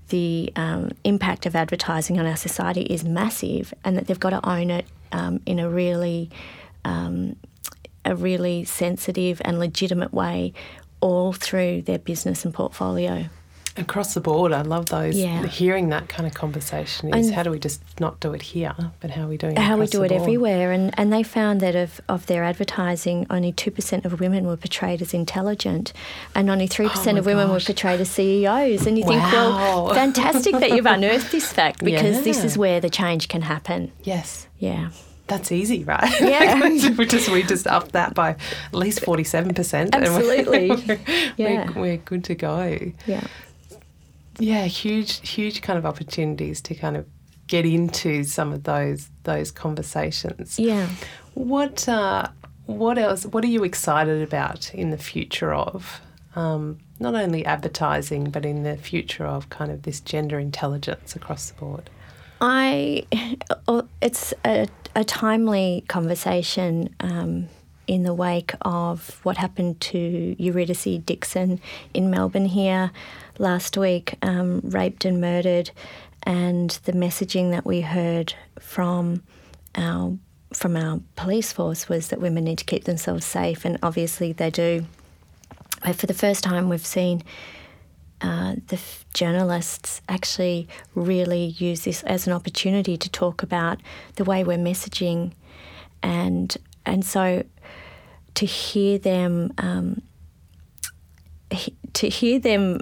the 0.09 0.53
um, 0.57 0.91
impact 1.05 1.47
of 1.47 1.57
advertising 1.57 2.19
on 2.19 2.27
our 2.27 2.37
society 2.37 2.83
is 2.83 3.05
massive 3.05 3.73
and 3.85 3.97
that 3.97 4.07
they've 4.07 4.21
got 4.21 4.31
to 4.31 4.49
own 4.49 4.71
it 4.71 4.85
um, 5.13 5.41
in 5.47 5.59
a 5.59 5.69
really 5.69 6.31
um, 6.85 7.37
a 8.05 8.17
really 8.17 8.65
sensitive 8.65 9.43
and 9.45 9.59
legitimate 9.59 10.13
way 10.13 10.53
all 11.01 11.33
through 11.33 11.83
their 11.83 11.99
business 11.99 12.45
and 12.45 12.55
portfolio. 12.55 13.29
Across 13.77 14.15
the 14.15 14.21
board, 14.21 14.53
I 14.53 14.63
love 14.63 14.87
those. 14.87 15.17
Yeah. 15.17 15.47
Hearing 15.47 15.91
that 15.91 16.09
kind 16.09 16.27
of 16.27 16.35
conversation 16.35 17.15
is 17.15 17.27
And- 17.29 17.35
how 17.35 17.43
do 17.45 17.51
we 17.51 17.59
just 17.59 17.81
not 18.01 18.19
do 18.21 18.33
it 18.33 18.43
here, 18.43 18.75
but 19.01 19.11
how 19.11 19.25
are 19.25 19.29
we 19.29 19.37
doing 19.37 19.57
it 19.57 19.61
how 19.61 19.77
we 19.79 19.87
do 19.87 20.03
it 20.03 20.11
everywhere. 20.13 20.73
And, 20.73 20.93
and 20.99 21.13
they 21.13 21.23
found 21.23 21.61
that 21.61 21.77
of, 21.77 22.01
of 22.09 22.27
their 22.27 22.43
advertising, 22.43 23.27
only 23.31 23.53
2% 23.53 24.05
of 24.05 24.19
women 24.21 24.47
were 24.47 24.57
portrayed 24.57 25.01
as 25.01 25.15
intelligent, 25.15 25.93
and 26.35 26.51
only 26.51 26.69
3% 26.69 27.15
Oh 27.15 27.19
of 27.19 27.27
women 27.27 27.51
were 27.51 27.61
portrayed 27.61 28.01
as 28.01 28.11
CEOs. 28.11 28.87
And 28.87 28.99
you 28.99 29.05
think, 29.05 29.23
well, 29.23 29.95
fantastic 29.95 30.55
that 30.57 30.71
you've 30.71 30.87
unearthed 30.87 31.31
this 31.31 31.53
fact 31.53 31.85
because 31.85 32.25
this 32.25 32.43
is 32.45 32.59
where 32.59 32.81
the 32.81 32.91
change 32.91 33.29
can 33.29 33.43
happen. 33.43 33.93
Yes. 34.03 34.49
Yeah. 34.59 34.91
That's 35.29 35.53
easy, 35.53 35.85
right? 35.85 36.11
Yeah. 36.21 36.61
we 36.99 37.07
just 37.07 37.29
we 37.29 37.45
just 37.45 37.69
upped 37.69 37.93
that 37.93 38.15
by 38.15 38.31
at 38.31 38.75
least 38.75 39.05
forty 39.05 39.23
seven 39.23 39.55
percent. 39.55 39.95
Absolutely. 39.95 40.71
we're, 40.71 40.99
Yeah. 41.37 41.71
we're 41.79 41.99
good 41.99 42.25
to 42.25 42.35
go. 42.35 42.77
Yeah. 43.07 43.25
Yeah, 44.41 44.65
huge, 44.65 45.29
huge 45.29 45.63
kind 45.63 45.79
of 45.79 45.87
opportunities 45.87 46.61
to 46.63 46.75
kind 46.75 46.97
of 46.97 47.07
get 47.47 47.67
into 47.67 48.23
some 48.25 48.53
of 48.53 48.63
those 48.65 49.09
those 49.25 49.51
conversations. 49.51 50.59
Yeah. 50.59 50.89
What 51.35 51.89
uh, 51.89 52.29
what 52.67 52.99
else? 52.99 53.27
What 53.27 53.45
are 53.45 53.49
you 53.49 53.65
excited 53.65 54.23
about 54.23 54.75
in 54.75 54.91
the 54.91 54.99
future 54.99 55.53
of 55.53 56.01
um, 56.37 56.79
not 56.99 57.15
only 57.15 57.45
advertising, 57.45 58.31
but 58.31 58.47
in 58.47 58.63
the 58.63 58.77
future 58.77 59.27
of 59.27 59.51
kind 59.51 59.71
of 59.71 59.83
this 59.83 60.01
gender 60.01 60.39
intelligence 60.39 61.17
across 61.17 61.51
the 61.51 61.61
board? 61.61 61.91
I, 62.41 63.05
it's 64.01 64.33
a, 64.45 64.69
a 64.95 65.05
timely 65.05 65.85
conversation 65.89 66.95
um, 67.01 67.49
in 67.87 68.05
the 68.05 68.15
wake 68.15 68.53
of 68.63 69.21
what 69.25 69.37
happened 69.37 69.81
to 69.81 70.37
Eurydice 70.39 70.99
Dixon 71.05 71.61
in 71.93 72.11
Melbourne 72.11 72.47
here 72.47 72.93
last 73.41 73.77
week, 73.77 74.15
um, 74.23 74.61
raped 74.63 75.05
and 75.05 75.21
murdered, 75.21 75.71
and 76.23 76.71
the 76.85 76.93
messaging 76.93 77.51
that 77.51 77.65
we 77.65 77.81
heard 77.81 78.35
from 78.61 79.23
our 79.75 80.17
from 80.53 80.77
our 80.77 81.01
police 81.15 81.53
force 81.53 81.89
was 81.89 82.09
that 82.09 82.21
women 82.21 82.43
need 82.45 82.59
to 82.59 82.65
keep 82.65 82.85
themselves 82.85 83.25
safe, 83.25 83.65
and 83.65 83.79
obviously 83.83 84.33
they 84.33 84.51
do. 84.51 84.85
But 85.85 85.97
for 85.97 86.07
the 86.07 86.15
first 86.15 86.45
time, 86.45 86.69
we've 86.69 86.85
seen 86.85 87.23
uh, 88.21 88.57
the 88.67 88.77
f- 88.77 89.07
journalists 89.15 90.03
actually 90.09 90.69
really 90.95 91.47
use 91.57 91.85
this 91.85 92.03
as 92.03 92.27
an 92.27 92.33
opportunity 92.35 92.97
to 92.99 93.09
talk 93.09 93.43
about 93.43 93.81
the 94.17 94.25
way 94.25 94.45
we're 94.45 94.59
messaging, 94.59 95.33
and 96.03 96.57
and 96.85 97.05
so 97.05 97.45
to 98.35 98.45
hear 98.47 98.99
them 98.99 99.53
um, 99.59 100.03
he- 101.51 101.77
to 101.95 102.09
hear 102.09 102.39
them 102.39 102.81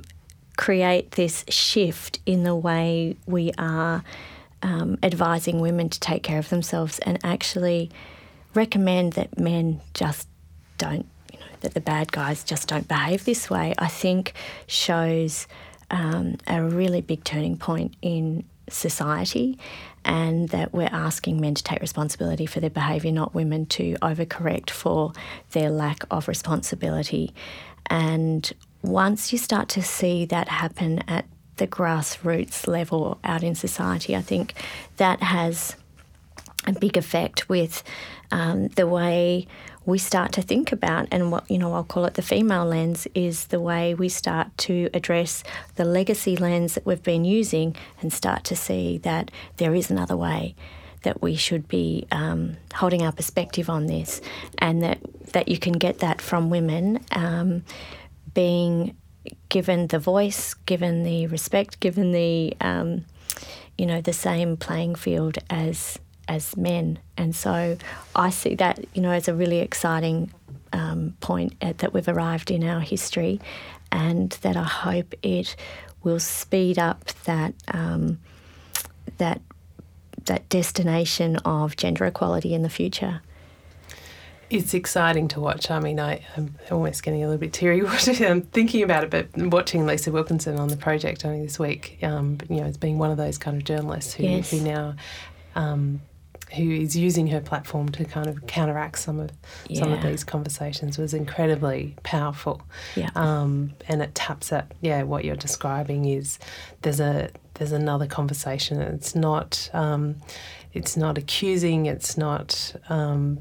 create 0.59 1.12
this 1.12 1.44
shift 1.49 2.18
in 2.27 2.42
the 2.42 2.55
way 2.55 3.16
we 3.27 3.53
are 3.57 4.03
um, 4.61 4.99
advising 5.05 5.61
women 5.61 5.88
to 5.88 6.01
take 6.01 6.25
care 6.25 6.40
of 6.40 6.49
themselves 6.49 6.99
and 6.99 7.16
actually 7.23 7.90
recommend 8.55 9.12
that 9.12 9.38
men 9.38 9.81
just 9.94 10.29
don't, 10.77 11.07
you 11.33 11.38
know, 11.38 11.47
that 11.61 11.75
the 11.75 11.81
bad 11.81 12.11
guys 12.11 12.42
just 12.42 12.66
don't 12.66 12.88
behave 12.88 13.25
this 13.25 13.49
way, 13.49 13.73
I 13.79 13.87
think 13.87 14.33
shows 14.66 15.47
um, 15.92 16.38
a 16.49 16.61
really 16.61 17.03
big 17.03 17.23
turning 17.23 17.57
point 17.57 17.94
in 18.03 18.44
society 18.68 19.61
and 20.05 20.49
that 20.49 20.73
we're 20.75 20.90
asking 20.90 21.40
men 21.40 21.55
to 21.55 21.62
take 21.62 21.81
responsibility 21.81 22.47
for 22.47 22.59
their 22.59 22.68
behaviour, 22.68 23.12
not 23.12 23.33
women 23.33 23.64
to 23.66 23.94
overcorrect 24.03 24.71
for 24.71 25.12
their 25.53 25.71
lack 25.71 26.03
of 26.11 26.27
responsibility. 26.27 27.33
And 27.87 28.53
once 28.83 29.33
you 29.33 29.38
start 29.38 29.69
to 29.71 29.83
see 29.83 30.25
that 30.27 30.49
happen 30.49 31.03
at 31.09 31.25
the 31.57 31.67
grassroots 31.67 32.67
level 32.67 33.19
out 33.25 33.43
in 33.43 33.55
society, 33.55 34.17
I 34.17 34.23
think 34.23 34.55
that 34.97 35.23
has 35.23 35.77
a 36.67 36.73
big 36.73 36.97
effect 36.97 37.49
with 37.49 37.83
um, 38.31 38.69
the 38.69 38.87
way 38.87 39.47
we 39.88 39.99
start 39.99 40.33
to 40.33 40.43
think 40.43 40.71
about 40.71 41.09
and 41.11 41.33
what 41.33 41.51
you 41.51 41.57
know 41.57 41.73
I'll 41.73 41.83
call 41.83 42.05
it 42.05 42.12
the 42.12 42.23
female 42.23 42.67
lens 42.67 43.09
is 43.14 43.47
the 43.47 43.61
way 43.61 43.95
we 43.95 44.11
start 44.11 44.49
to 44.59 44.91
address 44.93 45.43
the 45.77 45.85
legacy 45.87 46.37
lens 46.37 46.75
that 46.75 46.85
we've 46.85 47.03
been 47.03 47.25
using 47.25 47.75
and 48.03 48.12
start 48.12 48.45
to 48.45 48.57
see 48.57 48.99
that 48.99 49.31
there 49.57 49.75
is 49.75 49.91
another 49.91 50.17
way 50.17 50.55
that 51.05 51.23
we 51.23 51.37
should 51.37 51.69
be 51.69 52.07
um, 52.11 52.59
holding 52.75 53.03
our 53.03 53.12
perspective 53.12 53.71
on 53.71 53.87
this 53.87 54.21
and 54.59 54.83
that 54.83 54.99
that 55.33 55.49
you 55.49 55.59
can 55.59 55.73
get 55.73 56.01
that 56.01 56.21
from 56.21 56.51
women 56.51 57.03
um, 57.12 57.64
being 58.38 58.96
given 59.48 59.88
the 59.88 59.98
voice 59.98 60.55
given 60.55 61.03
the 61.03 61.27
respect 61.27 61.81
given 61.81 62.12
the 62.12 62.57
um, 62.61 63.05
you 63.77 63.85
know 63.85 64.01
the 64.01 64.12
same 64.12 64.57
playing 64.57 64.94
field 64.94 65.38
as 65.51 65.98
as 66.29 66.57
men 66.57 67.01
and 67.16 67.35
so 67.35 67.77
I 68.14 68.31
see 68.31 68.55
that 68.55 68.85
you 68.94 69.03
know 69.03 69.11
as 69.11 69.27
a 69.27 69.35
really 69.35 69.59
exciting 69.59 70.33
um, 70.72 71.16
point 71.20 71.55
at, 71.61 71.79
that 71.79 71.92
we've 71.92 72.07
arrived 72.07 72.53
in 72.53 72.62
our 72.62 72.79
history 72.79 73.40
and 73.90 74.31
that 74.42 74.57
I 74.57 74.62
hope 74.62 75.14
it 75.24 75.57
will 76.05 76.20
speed 76.20 76.79
up 76.79 77.07
that 77.24 77.55
um, 77.74 78.20
that 79.16 79.40
that 80.27 80.48
destination 80.48 81.38
of 81.38 81.74
gender 81.74 82.05
equality 82.05 82.55
in 82.55 82.62
the 82.62 82.70
future. 82.70 83.20
It's 84.51 84.73
exciting 84.75 85.29
to 85.29 85.41
watch. 85.41 85.71
I 85.71 85.79
mean, 85.81 86.01
I, 86.01 86.23
I'm 86.37 86.55
almost 86.71 87.03
getting 87.03 87.23
a 87.23 87.27
little 87.27 87.39
bit 87.41 87.53
teary 87.53 87.83
watching, 87.85 88.25
I'm 88.25 88.43
thinking 88.43 88.83
about 88.83 89.05
it, 89.05 89.11
but 89.11 89.29
watching 89.37 89.85
Lisa 89.87 90.11
Wilkinson 90.11 90.59
on 90.59 90.69
the 90.69 90.77
project 90.77 91.25
only 91.25 91.43
this 91.43 91.59
week, 91.59 91.99
um, 92.03 92.39
you 92.49 92.57
know, 92.57 92.65
as 92.65 92.77
being 92.79 92.99
one 92.99 93.11
of 93.11 93.17
those 93.19 93.37
kind 93.39 93.57
of 93.57 93.65
journalists 93.65 94.15
who, 94.15 94.25
Yes. 94.25 94.51
who 94.51 94.61
now, 94.61 94.95
um, 95.55 96.01
who 96.57 96.63
is 96.71 96.97
using 96.97 97.27
her 97.27 97.43
platform 97.43 97.91
to 97.91 98.07
kind 98.07 98.27
of 98.27 98.47
counteract 98.47 98.99
some 98.99 99.21
of 99.21 99.31
some 99.75 99.93
of 99.93 100.03
these 100.03 100.25
conversations 100.25 100.97
was 100.97 101.13
incredibly 101.13 101.95
powerful. 102.05 102.63
Yeah. 102.97 103.11
Um, 103.15 103.73
and 103.87 104.01
it 104.01 104.15
taps 104.15 104.51
at 104.51 104.73
yeah 104.81 105.03
what 105.03 105.27
you're 105.27 105.37
describing 105.37 106.07
is 106.07 106.39
there's 106.81 107.01
a 107.01 107.29
there's 107.55 107.73
another 107.73 108.07
conversation. 108.07 108.81
It's 108.81 109.15
not 109.15 109.69
um, 109.75 110.17
it's 110.73 110.97
not 110.97 111.19
accusing. 111.19 111.85
It's 111.85 112.17
not. 112.17 112.75
Um, 112.89 113.41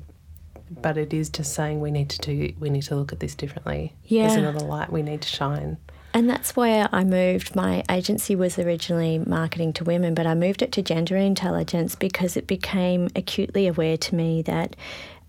but 0.69 0.97
it 0.97 1.13
is 1.13 1.30
just 1.30 1.53
saying 1.53 1.82
we 1.82 1.91
need 1.91 2.10
to 2.10 2.19
do 2.19 2.53
we 2.60 2.69
need 2.69 2.84
to 2.84 2.95
look 2.95 3.13
at 3.13 3.19
this 3.19 3.36
differently. 3.36 3.93
Yeah. 4.03 4.27
There's 4.27 4.38
another 4.38 4.65
light 4.65 4.91
we 4.91 5.01
need 5.01 5.21
to 5.21 5.27
shine. 5.27 5.77
And 6.13 6.30
that's 6.30 6.56
where 6.56 6.89
I 6.91 7.03
moved. 7.03 7.56
My 7.56 7.84
agency 7.91 8.36
was 8.36 8.58
originally 8.58 9.19
marketing 9.19 9.73
to 9.73 9.84
women, 9.84 10.15
but 10.15 10.25
I 10.25 10.34
moved 10.34 10.62
it 10.62 10.71
to 10.71 10.82
gender 10.82 11.15
intelligence 11.15 11.95
because 11.95 12.36
it 12.36 12.47
became 12.47 13.10
acutely 13.15 13.67
aware 13.67 13.97
to 13.97 14.15
me 14.15 14.41
that 14.43 14.75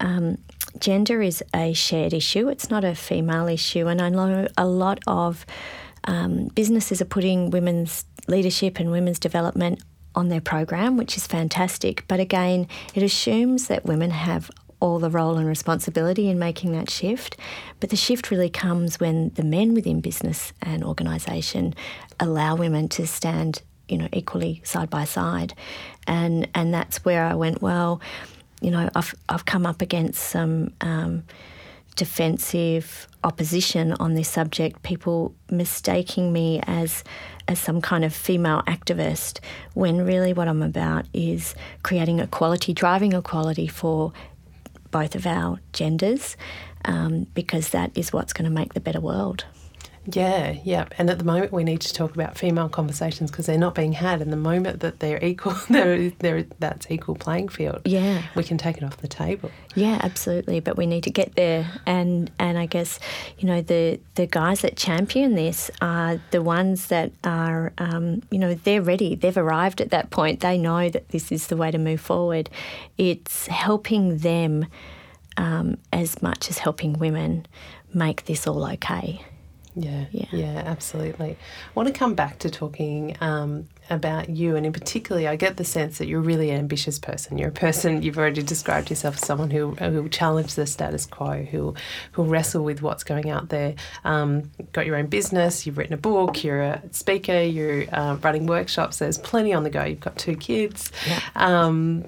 um, 0.00 0.38
gender 0.78 1.20
is 1.20 1.42
a 1.54 1.74
shared 1.74 2.14
issue. 2.14 2.48
It's 2.48 2.70
not 2.70 2.84
a 2.84 2.94
female 2.94 3.48
issue. 3.48 3.86
And 3.86 4.00
I 4.00 4.08
know 4.08 4.48
a 4.56 4.66
lot 4.66 5.00
of 5.06 5.44
um, 6.04 6.46
businesses 6.54 7.02
are 7.02 7.06
putting 7.06 7.50
women's 7.50 8.04
leadership 8.26 8.78
and 8.78 8.90
women's 8.90 9.18
development 9.18 9.82
on 10.14 10.28
their 10.28 10.40
program, 10.40 10.96
which 10.96 11.16
is 11.16 11.26
fantastic. 11.26 12.04
But 12.08 12.20
again, 12.20 12.66
it 12.94 13.02
assumes 13.02 13.68
that 13.68 13.84
women 13.84 14.10
have 14.10 14.50
all 14.80 14.98
the 14.98 15.10
role 15.10 15.36
and 15.36 15.46
responsibility 15.46 16.28
in 16.28 16.38
making 16.38 16.72
that 16.72 16.90
shift. 16.90 17.36
But 17.80 17.90
the 17.90 17.96
shift 17.96 18.30
really 18.30 18.50
comes 18.50 19.00
when 19.00 19.30
the 19.30 19.42
men 19.42 19.74
within 19.74 20.00
business 20.00 20.52
and 20.62 20.84
organisation 20.84 21.74
allow 22.20 22.56
women 22.56 22.88
to 22.90 23.06
stand, 23.06 23.62
you 23.88 23.98
know, 23.98 24.08
equally 24.12 24.60
side 24.64 24.90
by 24.90 25.04
side. 25.04 25.54
And 26.06 26.48
and 26.54 26.72
that's 26.72 27.04
where 27.04 27.24
I 27.24 27.34
went, 27.34 27.62
well, 27.62 28.00
you 28.60 28.70
know, 28.70 28.88
I've 28.94 29.14
I've 29.28 29.44
come 29.44 29.66
up 29.66 29.82
against 29.82 30.22
some 30.22 30.72
um, 30.80 31.24
defensive 31.96 33.08
opposition 33.24 33.92
on 33.94 34.14
this 34.14 34.28
subject, 34.28 34.82
people 34.84 35.34
mistaking 35.50 36.32
me 36.32 36.60
as 36.66 37.02
as 37.48 37.58
some 37.58 37.80
kind 37.80 38.04
of 38.04 38.14
female 38.14 38.62
activist, 38.66 39.40
when 39.74 40.04
really 40.04 40.32
what 40.34 40.48
I'm 40.48 40.62
about 40.62 41.06
is 41.14 41.54
creating 41.82 42.20
equality, 42.20 42.74
driving 42.74 43.14
equality 43.14 43.66
for 43.66 44.12
both 44.90 45.14
of 45.14 45.26
our 45.26 45.60
genders, 45.72 46.36
um, 46.84 47.26
because 47.34 47.70
that 47.70 47.90
is 47.96 48.12
what's 48.12 48.32
going 48.32 48.44
to 48.44 48.50
make 48.50 48.74
the 48.74 48.80
better 48.80 49.00
world. 49.00 49.44
Yeah, 50.10 50.56
yeah. 50.64 50.86
And 50.96 51.10
at 51.10 51.18
the 51.18 51.24
moment, 51.24 51.52
we 51.52 51.64
need 51.64 51.82
to 51.82 51.92
talk 51.92 52.14
about 52.14 52.38
female 52.38 52.70
conversations 52.70 53.30
because 53.30 53.44
they're 53.44 53.58
not 53.58 53.74
being 53.74 53.92
had. 53.92 54.22
And 54.22 54.32
the 54.32 54.38
moment 54.38 54.80
that 54.80 55.00
they're 55.00 55.22
equal, 55.22 55.54
they're, 55.70 56.10
they're, 56.18 56.44
that's 56.58 56.90
equal 56.90 57.14
playing 57.14 57.48
field. 57.48 57.82
Yeah, 57.84 58.22
we 58.34 58.42
can 58.42 58.56
take 58.56 58.78
it 58.78 58.84
off 58.84 58.96
the 58.96 59.08
table. 59.08 59.50
Yeah, 59.74 60.00
absolutely. 60.02 60.60
But 60.60 60.78
we 60.78 60.86
need 60.86 61.04
to 61.04 61.10
get 61.10 61.34
there. 61.34 61.70
And 61.84 62.30
and 62.38 62.56
I 62.56 62.66
guess 62.66 62.98
you 63.38 63.46
know 63.46 63.60
the 63.60 64.00
the 64.14 64.26
guys 64.26 64.62
that 64.62 64.76
champion 64.76 65.34
this 65.34 65.70
are 65.82 66.20
the 66.30 66.42
ones 66.42 66.86
that 66.86 67.12
are 67.22 67.72
um, 67.76 68.22
you 68.30 68.38
know 68.38 68.54
they're 68.54 68.82
ready. 68.82 69.14
They've 69.14 69.36
arrived 69.36 69.82
at 69.82 69.90
that 69.90 70.08
point. 70.08 70.40
They 70.40 70.56
know 70.56 70.88
that 70.88 71.10
this 71.10 71.30
is 71.30 71.48
the 71.48 71.56
way 71.56 71.70
to 71.70 71.78
move 71.78 72.00
forward. 72.00 72.48
It's 72.96 73.46
helping 73.48 74.18
them 74.18 74.66
um, 75.36 75.76
as 75.92 76.22
much 76.22 76.48
as 76.48 76.58
helping 76.58 76.94
women 76.94 77.46
make 77.92 78.24
this 78.24 78.46
all 78.46 78.64
okay. 78.72 79.22
Yeah, 79.80 80.06
yeah, 80.10 80.26
yeah, 80.32 80.62
absolutely. 80.66 81.30
I 81.30 81.70
want 81.74 81.86
to 81.86 81.94
come 81.94 82.14
back 82.14 82.40
to 82.40 82.50
talking 82.50 83.16
um, 83.20 83.68
about 83.90 84.28
you, 84.28 84.56
and 84.56 84.66
in 84.66 84.72
particular, 84.72 85.28
I 85.28 85.36
get 85.36 85.56
the 85.56 85.64
sense 85.64 85.98
that 85.98 86.08
you're 86.08 86.18
a 86.18 86.22
really 86.22 86.50
ambitious 86.50 86.98
person. 86.98 87.38
You're 87.38 87.50
a 87.50 87.52
person 87.52 88.02
you've 88.02 88.18
already 88.18 88.42
described 88.42 88.90
yourself 88.90 89.14
as 89.14 89.20
someone 89.24 89.50
who 89.50 89.76
who 89.76 90.02
will 90.02 90.08
challenge 90.08 90.56
the 90.56 90.66
status 90.66 91.06
quo, 91.06 91.44
who 91.44 91.76
who 92.10 92.24
wrestle 92.24 92.64
with 92.64 92.82
what's 92.82 93.04
going 93.04 93.30
out 93.30 93.50
there. 93.50 93.76
Um, 94.04 94.50
got 94.72 94.84
your 94.84 94.96
own 94.96 95.06
business. 95.06 95.64
You've 95.64 95.78
written 95.78 95.94
a 95.94 95.98
book. 95.98 96.42
You're 96.42 96.62
a 96.62 96.82
speaker. 96.90 97.40
You're 97.40 97.84
uh, 97.92 98.16
running 98.16 98.46
workshops. 98.46 98.98
There's 98.98 99.18
plenty 99.18 99.52
on 99.52 99.62
the 99.62 99.70
go. 99.70 99.84
You've 99.84 100.00
got 100.00 100.18
two 100.18 100.34
kids. 100.34 100.90
Yeah. 101.06 101.20
Um, 101.36 102.04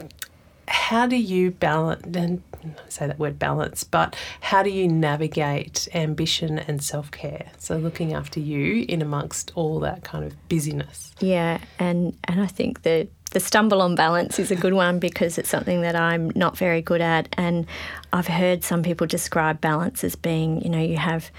how 0.70 1.06
do 1.06 1.16
you 1.16 1.50
balance 1.50 2.16
and 2.16 2.42
say 2.88 3.06
that 3.06 3.18
word 3.18 3.38
balance, 3.38 3.82
but 3.82 4.14
how 4.40 4.62
do 4.62 4.70
you 4.70 4.86
navigate 4.86 5.88
ambition 5.94 6.58
and 6.60 6.82
self 6.82 7.10
care? 7.10 7.50
So 7.58 7.76
looking 7.76 8.14
after 8.14 8.38
you 8.38 8.84
in 8.88 9.02
amongst 9.02 9.52
all 9.56 9.80
that 9.80 10.04
kind 10.04 10.24
of 10.24 10.48
busyness. 10.48 11.12
Yeah, 11.20 11.58
and 11.78 12.16
and 12.24 12.40
I 12.40 12.46
think 12.46 12.82
that 12.82 13.08
the 13.32 13.40
stumble 13.40 13.80
on 13.82 13.94
balance 13.94 14.38
is 14.38 14.50
a 14.50 14.56
good 14.56 14.74
one 14.74 14.98
because 14.98 15.38
it's 15.38 15.48
something 15.48 15.82
that 15.82 15.94
I'm 15.94 16.30
not 16.34 16.56
very 16.56 16.82
good 16.82 17.00
at, 17.00 17.28
and 17.36 17.66
I've 18.12 18.28
heard 18.28 18.62
some 18.64 18.82
people 18.82 19.06
describe 19.06 19.60
balance 19.60 20.04
as 20.04 20.16
being, 20.16 20.62
you 20.62 20.68
know, 20.68 20.80
you 20.80 20.96
have 20.96 21.30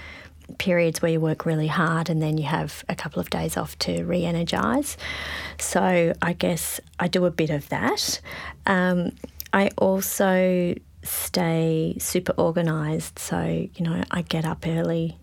periods 0.58 1.02
where 1.02 1.12
you 1.12 1.20
work 1.20 1.44
really 1.44 1.66
hard 1.66 2.08
and 2.10 2.22
then 2.22 2.38
you 2.38 2.44
have 2.44 2.84
a 2.88 2.94
couple 2.94 3.20
of 3.20 3.30
days 3.30 3.56
off 3.56 3.78
to 3.80 4.04
re 4.04 4.24
energize. 4.24 4.96
So 5.58 6.12
I 6.20 6.32
guess 6.32 6.80
I 6.98 7.08
do 7.08 7.24
a 7.24 7.30
bit 7.30 7.50
of 7.50 7.68
that. 7.68 8.20
Um, 8.66 9.12
I 9.52 9.70
also 9.76 10.74
stay 11.02 11.96
super 11.98 12.32
organized. 12.32 13.18
So, 13.18 13.42
you 13.44 13.84
know, 13.84 14.02
I 14.10 14.22
get 14.22 14.44
up 14.44 14.66
early. 14.66 15.18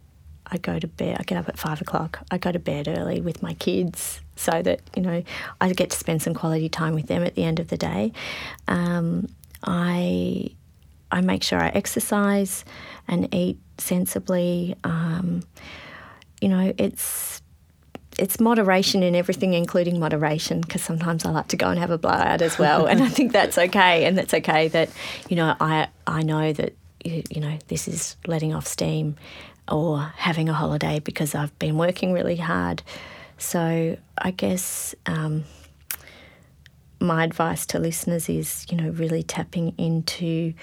I 0.51 0.57
go 0.57 0.79
to 0.79 0.87
bed. 0.87 1.17
I 1.19 1.23
get 1.23 1.37
up 1.37 1.47
at 1.47 1.57
five 1.57 1.81
o'clock. 1.81 2.19
I 2.31 2.37
go 2.37 2.51
to 2.51 2.59
bed 2.59 2.87
early 2.87 3.21
with 3.21 3.41
my 3.41 3.53
kids 3.53 4.21
so 4.35 4.61
that, 4.61 4.81
you 4.95 5.01
know, 5.01 5.23
I 5.61 5.73
get 5.73 5.91
to 5.91 5.97
spend 5.97 6.21
some 6.21 6.33
quality 6.33 6.69
time 6.69 6.95
with 6.95 7.07
them 7.07 7.23
at 7.23 7.35
the 7.35 7.43
end 7.43 7.59
of 7.59 7.67
the 7.67 7.77
day. 7.77 8.13
Um, 8.67 9.27
I, 9.63 10.51
I 11.11 11.21
make 11.21 11.43
sure 11.43 11.59
I 11.59 11.69
exercise 11.69 12.65
and 13.07 13.33
eat 13.33 13.59
sensibly. 13.79 14.75
Um, 14.83 15.43
you 16.41 16.47
know, 16.47 16.73
it's 16.77 17.41
it's 18.17 18.39
moderation 18.39 19.01
in 19.01 19.15
everything, 19.15 19.53
including 19.53 19.99
moderation, 19.99 20.61
because 20.61 20.83
sometimes 20.83 21.25
I 21.25 21.31
like 21.31 21.47
to 21.49 21.57
go 21.57 21.69
and 21.69 21.79
have 21.79 21.89
a 21.89 21.97
blowout 21.97 22.41
as 22.41 22.59
well, 22.59 22.85
and 22.85 23.01
I 23.01 23.09
think 23.17 23.31
that's 23.31 23.57
okay, 23.57 24.05
and 24.05 24.17
that's 24.17 24.33
okay 24.33 24.67
that 24.69 24.89
you 25.29 25.35
know 25.35 25.55
I 25.59 25.87
I 26.05 26.23
know 26.23 26.53
that 26.53 26.73
you, 27.03 27.23
you 27.29 27.41
know 27.41 27.57
this 27.67 27.87
is 27.87 28.17
letting 28.27 28.53
off 28.53 28.67
steam, 28.67 29.15
or 29.69 29.99
having 30.17 30.49
a 30.49 30.53
holiday 30.53 30.99
because 30.99 31.35
I've 31.35 31.57
been 31.59 31.77
working 31.77 32.13
really 32.13 32.37
hard. 32.37 32.83
So 33.37 33.97
I 34.17 34.31
guess 34.31 34.93
um, 35.05 35.45
my 36.99 37.23
advice 37.23 37.65
to 37.67 37.79
listeners 37.79 38.27
is 38.27 38.65
you 38.69 38.77
know 38.77 38.89
really 38.89 39.23
tapping 39.23 39.73
into 39.77 40.53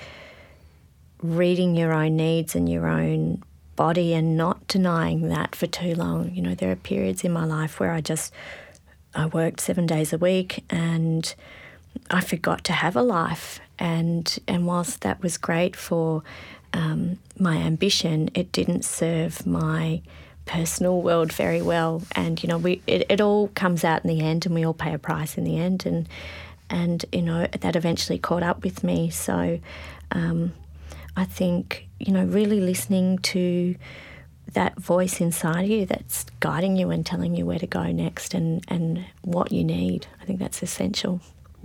reading 1.23 1.77
your 1.77 1.93
own 1.93 2.17
needs 2.17 2.55
and 2.55 2.69
your 2.69 2.87
own 2.87 3.43
body 3.77 4.15
and 4.15 4.37
not 4.37 4.67
denying 4.69 5.29
that 5.29 5.55
for 5.55 5.67
too 5.67 5.95
long. 5.95 6.35
You 6.35 6.43
know, 6.43 6.55
there 6.55 6.71
are 6.71 6.77
periods 6.77 7.25
in 7.25 7.33
my 7.33 7.45
life 7.45 7.79
where 7.79 7.93
I 7.93 8.01
just 8.01 8.33
I 9.15 9.27
worked 9.27 9.61
seven 9.61 9.87
days 9.87 10.13
a 10.13 10.19
week 10.19 10.65
and 10.71 11.35
I 12.11 12.21
forgot 12.21 12.65
to 12.65 12.73
have 12.73 12.97
a 12.97 13.03
life. 13.03 13.61
And 13.79 14.39
and 14.49 14.67
whilst 14.67 15.03
that 15.03 15.23
was 15.23 15.37
great 15.37 15.77
for 15.77 16.23
um, 16.73 17.19
my 17.39 17.57
ambition, 17.57 18.31
it 18.35 18.53
didn't 18.53 18.85
serve 18.85 19.47
my 19.47 20.03
personal 20.45 21.03
world 21.03 21.33
very 21.33 21.61
well. 21.61 22.03
And 22.13 22.43
you 22.43 22.49
know, 22.49 22.59
we 22.59 22.83
it, 22.87 23.07
it 23.11 23.21
all 23.21 23.49
comes 23.49 23.85
out 23.85 24.05
in 24.05 24.09
the 24.09 24.25
end, 24.25 24.47
and 24.47 24.55
we 24.55 24.65
all 24.65 24.75
pay 24.75 24.95
a 24.95 24.99
price 24.99 25.37
in 25.37 25.45
the 25.45 25.59
end. 25.59 25.85
And 25.85 26.09
and 26.71 27.05
you 27.13 27.23
know 27.23 27.47
that 27.61 27.77
eventually 27.77 28.19
caught 28.19 28.43
up 28.43 28.63
with 28.65 28.83
me. 28.83 29.11
So 29.11 29.61
um, 30.13 30.53
I 31.17 31.25
think, 31.25 31.89
you 31.99 32.13
know, 32.13 32.25
really 32.25 32.61
listening 32.61 33.19
to 33.19 33.75
that 34.53 34.79
voice 34.79 35.21
inside 35.21 35.69
you 35.69 35.87
that's 35.87 36.27
guiding 36.41 36.77
you 36.77 36.91
and 36.91 37.05
telling 37.05 37.35
you 37.35 37.47
where 37.47 37.59
to 37.59 37.67
go 37.67 37.91
next 37.91 38.35
and, 38.35 38.65
and 38.69 39.05
what 39.23 39.51
you 39.51 39.65
need. 39.65 40.07
I 40.21 40.25
think 40.25 40.39
that's 40.39 40.63
essential. 40.63 41.21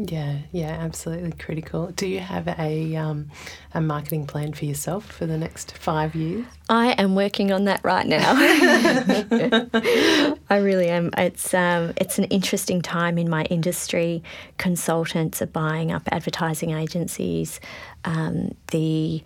Yeah, 0.10 0.38
yeah, 0.52 0.70
absolutely 0.70 1.34
critical. 1.34 1.88
Do 1.88 2.08
you 2.08 2.20
have 2.20 2.47
a 2.47 2.95
um, 2.95 3.30
a 3.74 3.82
marketing 3.82 4.26
plan 4.26 4.54
for 4.54 4.66
yourself 4.66 5.06
for 5.06 5.26
the 5.26 5.38
next 5.38 5.78
five 5.78 6.16
years? 6.16 6.45
I 6.70 6.93
am 6.93 7.14
working 7.14 7.52
on 7.52 7.66
that 7.66 7.84
right 7.84 8.08
now. 8.08 8.34
I 10.49 10.58
really 10.58 10.89
am. 10.89 11.12
It's 11.18 11.54
um, 11.54 11.93
it's 11.97 12.18
an 12.18 12.26
interesting 12.26 12.82
time 12.82 13.18
in 13.18 13.30
my 13.30 13.43
industry. 13.45 14.24
Consultants 14.58 15.41
are 15.41 15.47
buying 15.47 15.91
up 15.91 16.04
advertising 16.12 16.72
agencies. 16.72 17.60
Um, 18.04 18.56
the 18.72 19.24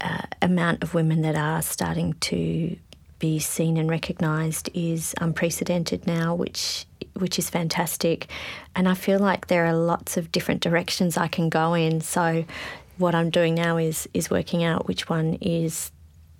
uh, 0.00 0.22
amount 0.42 0.82
of 0.82 0.94
women 0.94 1.22
that 1.22 1.36
are 1.36 1.62
starting 1.62 2.14
to 2.20 2.76
be 3.18 3.38
seen 3.38 3.76
and 3.76 3.88
recognised 3.88 4.68
is 4.74 5.14
unprecedented 5.20 6.06
now, 6.06 6.34
which 6.34 6.86
which 7.14 7.38
is 7.38 7.48
fantastic. 7.48 8.28
And 8.74 8.88
I 8.88 8.94
feel 8.94 9.18
like 9.18 9.46
there 9.46 9.64
are 9.64 9.74
lots 9.74 10.16
of 10.16 10.30
different 10.30 10.60
directions 10.60 11.16
I 11.16 11.28
can 11.28 11.48
go 11.48 11.72
in. 11.72 12.02
So 12.02 12.44
what 12.98 13.14
I'm 13.14 13.30
doing 13.30 13.54
now 13.54 13.76
is 13.76 14.08
is 14.12 14.30
working 14.30 14.64
out 14.64 14.86
which 14.86 15.08
one 15.08 15.38
is 15.40 15.90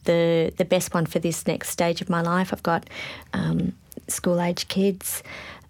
the 0.04 0.52
the 0.56 0.64
best 0.64 0.94
one 0.94 1.06
for 1.06 1.18
this 1.18 1.46
next 1.46 1.70
stage 1.70 2.00
of 2.00 2.10
my 2.10 2.22
life. 2.22 2.52
I've 2.52 2.62
got 2.62 2.88
um, 3.32 3.72
school 4.08 4.40
age 4.40 4.68
kids, 4.68 5.22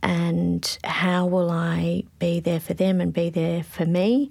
and 0.03 0.79
how 0.85 1.27
will 1.27 1.51
I 1.51 2.05
be 2.19 2.41
there 2.41 2.61
for 2.61 2.75
them 2.75 3.01
and 3.01 3.13
be 3.13 3.31
there 3.31 3.63
for 3.63 3.87
me? 3.87 4.31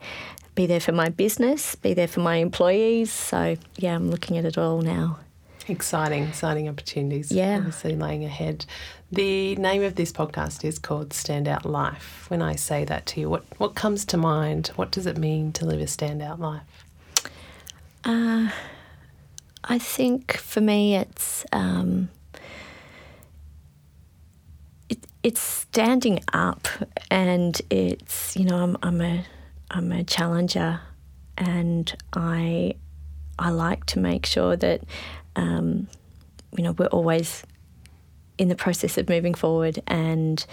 Be 0.55 0.65
there 0.67 0.80
for 0.80 0.93
my 0.93 1.09
business, 1.09 1.76
be 1.76 1.93
there 1.93 2.07
for 2.07 2.21
my 2.21 2.38
employees. 2.38 3.11
So, 3.11 3.57
yeah, 3.76 3.93
I'm 3.93 4.09
looking 4.09 4.38
at 4.38 4.45
it 4.45 4.57
all 4.57 4.82
now. 4.82 5.19
Exciting, 5.68 6.24
exciting 6.24 6.70
opportunities. 6.70 7.32
Yeah. 7.32 7.57
Obviously 7.57 7.95
laying 7.95 8.24
ahead. 8.24 8.66
The 9.11 9.55
name 9.55 9.84
of 9.84 9.95
this 9.95 10.11
podcast 10.11 10.63
is 10.63 10.78
called 10.78 11.09
Standout 11.09 11.66
Life. 11.66 12.26
When 12.30 12.41
I 12.41 12.55
say 12.55 12.86
that 12.86 13.05
to 13.07 13.22
you, 13.22 13.30
what, 13.30 13.45
what 13.57 13.74
comes 13.74 14.05
to 14.05 14.18
mind? 14.18 14.68
What 14.76 14.91
does 14.91 15.05
it 15.05 15.18
mean 15.18 15.51
to 15.53 15.66
live 15.66 15.82
a 15.82 15.86
standout 15.86 16.39
life? 16.39 16.86
Uh, 18.03 18.49
I 19.63 19.80
think 19.80 20.38
for 20.38 20.61
me 20.61 20.95
it's 20.95 21.43
um, 21.51 22.09
it, 24.89 24.99
it's 25.24 25.41
standing 25.41 26.20
up 26.32 26.68
and 27.09 27.59
it's 27.72 28.38
you 28.38 28.45
know 28.45 28.57
I'm, 28.57 28.78
I'm 28.84 29.01
a 29.01 29.26
I'm 29.72 29.91
a 29.91 30.03
challenger 30.03 30.82
and 31.36 31.95
I 32.13 32.76
I 33.39 33.49
like 33.49 33.86
to 33.88 33.99
make 33.99 34.28
sure 34.28 34.55
that 34.55 34.84
um, 35.36 35.88
you 36.55 36.63
know, 36.63 36.71
we're 36.71 36.88
always 36.88 37.43
in 38.38 38.47
the 38.47 38.55
process 38.55 38.97
of 38.97 39.09
moving 39.09 39.33
forward 39.33 39.81
and 39.88 40.45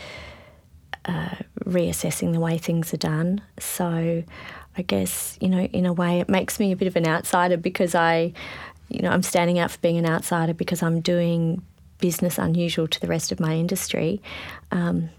uh, 1.05 1.35
reassessing 1.65 2.33
the 2.33 2.41
way 2.41 2.59
things 2.59 2.95
are 2.95 2.99
done. 2.99 3.41
So 3.59 4.23
I 4.77 4.83
guess, 4.83 5.37
you 5.41 5.49
know, 5.49 5.61
in 5.61 5.87
a 5.87 5.93
way, 5.93 6.21
it 6.21 6.29
makes 6.29 6.61
me 6.61 6.73
a 6.73 6.77
bit 6.77 6.89
of 6.89 6.97
an 6.97 7.07
outsider 7.07 7.57
because 7.57 7.95
I, 7.95 8.33
you 8.89 9.03
know, 9.03 9.11
I'm 9.11 9.23
standing 9.23 9.59
out 9.59 9.71
for 9.71 9.79
being 9.79 9.99
an 9.99 10.07
outsider 10.07 10.55
because 10.55 10.83
I'm 10.83 11.01
doing 11.01 11.63
business 11.99 12.39
unusual 12.39 12.89
to 12.89 13.01
the 13.01 13.07
rest 13.07 13.33
of 13.33 13.41
my 13.41 13.55
industry. 13.55 14.21
Um, 14.71 15.11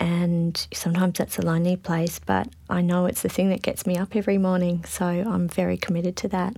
and 0.00 0.66
sometimes 0.72 1.18
that's 1.18 1.38
a 1.38 1.42
lonely 1.42 1.76
place, 1.76 2.20
but 2.20 2.48
I 2.70 2.82
know 2.82 3.06
it's 3.06 3.22
the 3.22 3.28
thing 3.28 3.50
that 3.50 3.62
gets 3.62 3.86
me 3.86 3.96
up 3.96 4.14
every 4.14 4.38
morning. 4.38 4.84
So 4.84 5.04
I'm 5.06 5.48
very 5.48 5.76
committed 5.76 6.16
to 6.18 6.28
that. 6.28 6.56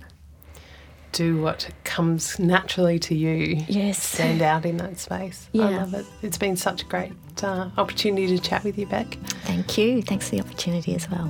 Do 1.11 1.41
what 1.41 1.69
comes 1.83 2.39
naturally 2.39 2.97
to 2.99 3.15
you. 3.15 3.63
Yes. 3.67 4.01
Stand 4.01 4.41
out 4.41 4.65
in 4.65 4.77
that 4.77 4.97
space. 4.97 5.49
Yeah. 5.51 5.65
I 5.65 5.69
love 5.77 5.93
it. 5.93 6.05
It's 6.21 6.37
been 6.37 6.55
such 6.55 6.83
a 6.83 6.85
great 6.85 7.13
uh, 7.43 7.69
opportunity 7.77 8.27
to 8.27 8.39
chat 8.39 8.63
with 8.63 8.77
you, 8.77 8.85
Bec. 8.85 9.17
Thank 9.43 9.77
you. 9.77 10.01
Thanks 10.01 10.29
for 10.29 10.35
the 10.35 10.41
opportunity 10.41 10.95
as 10.95 11.09
well. 11.09 11.29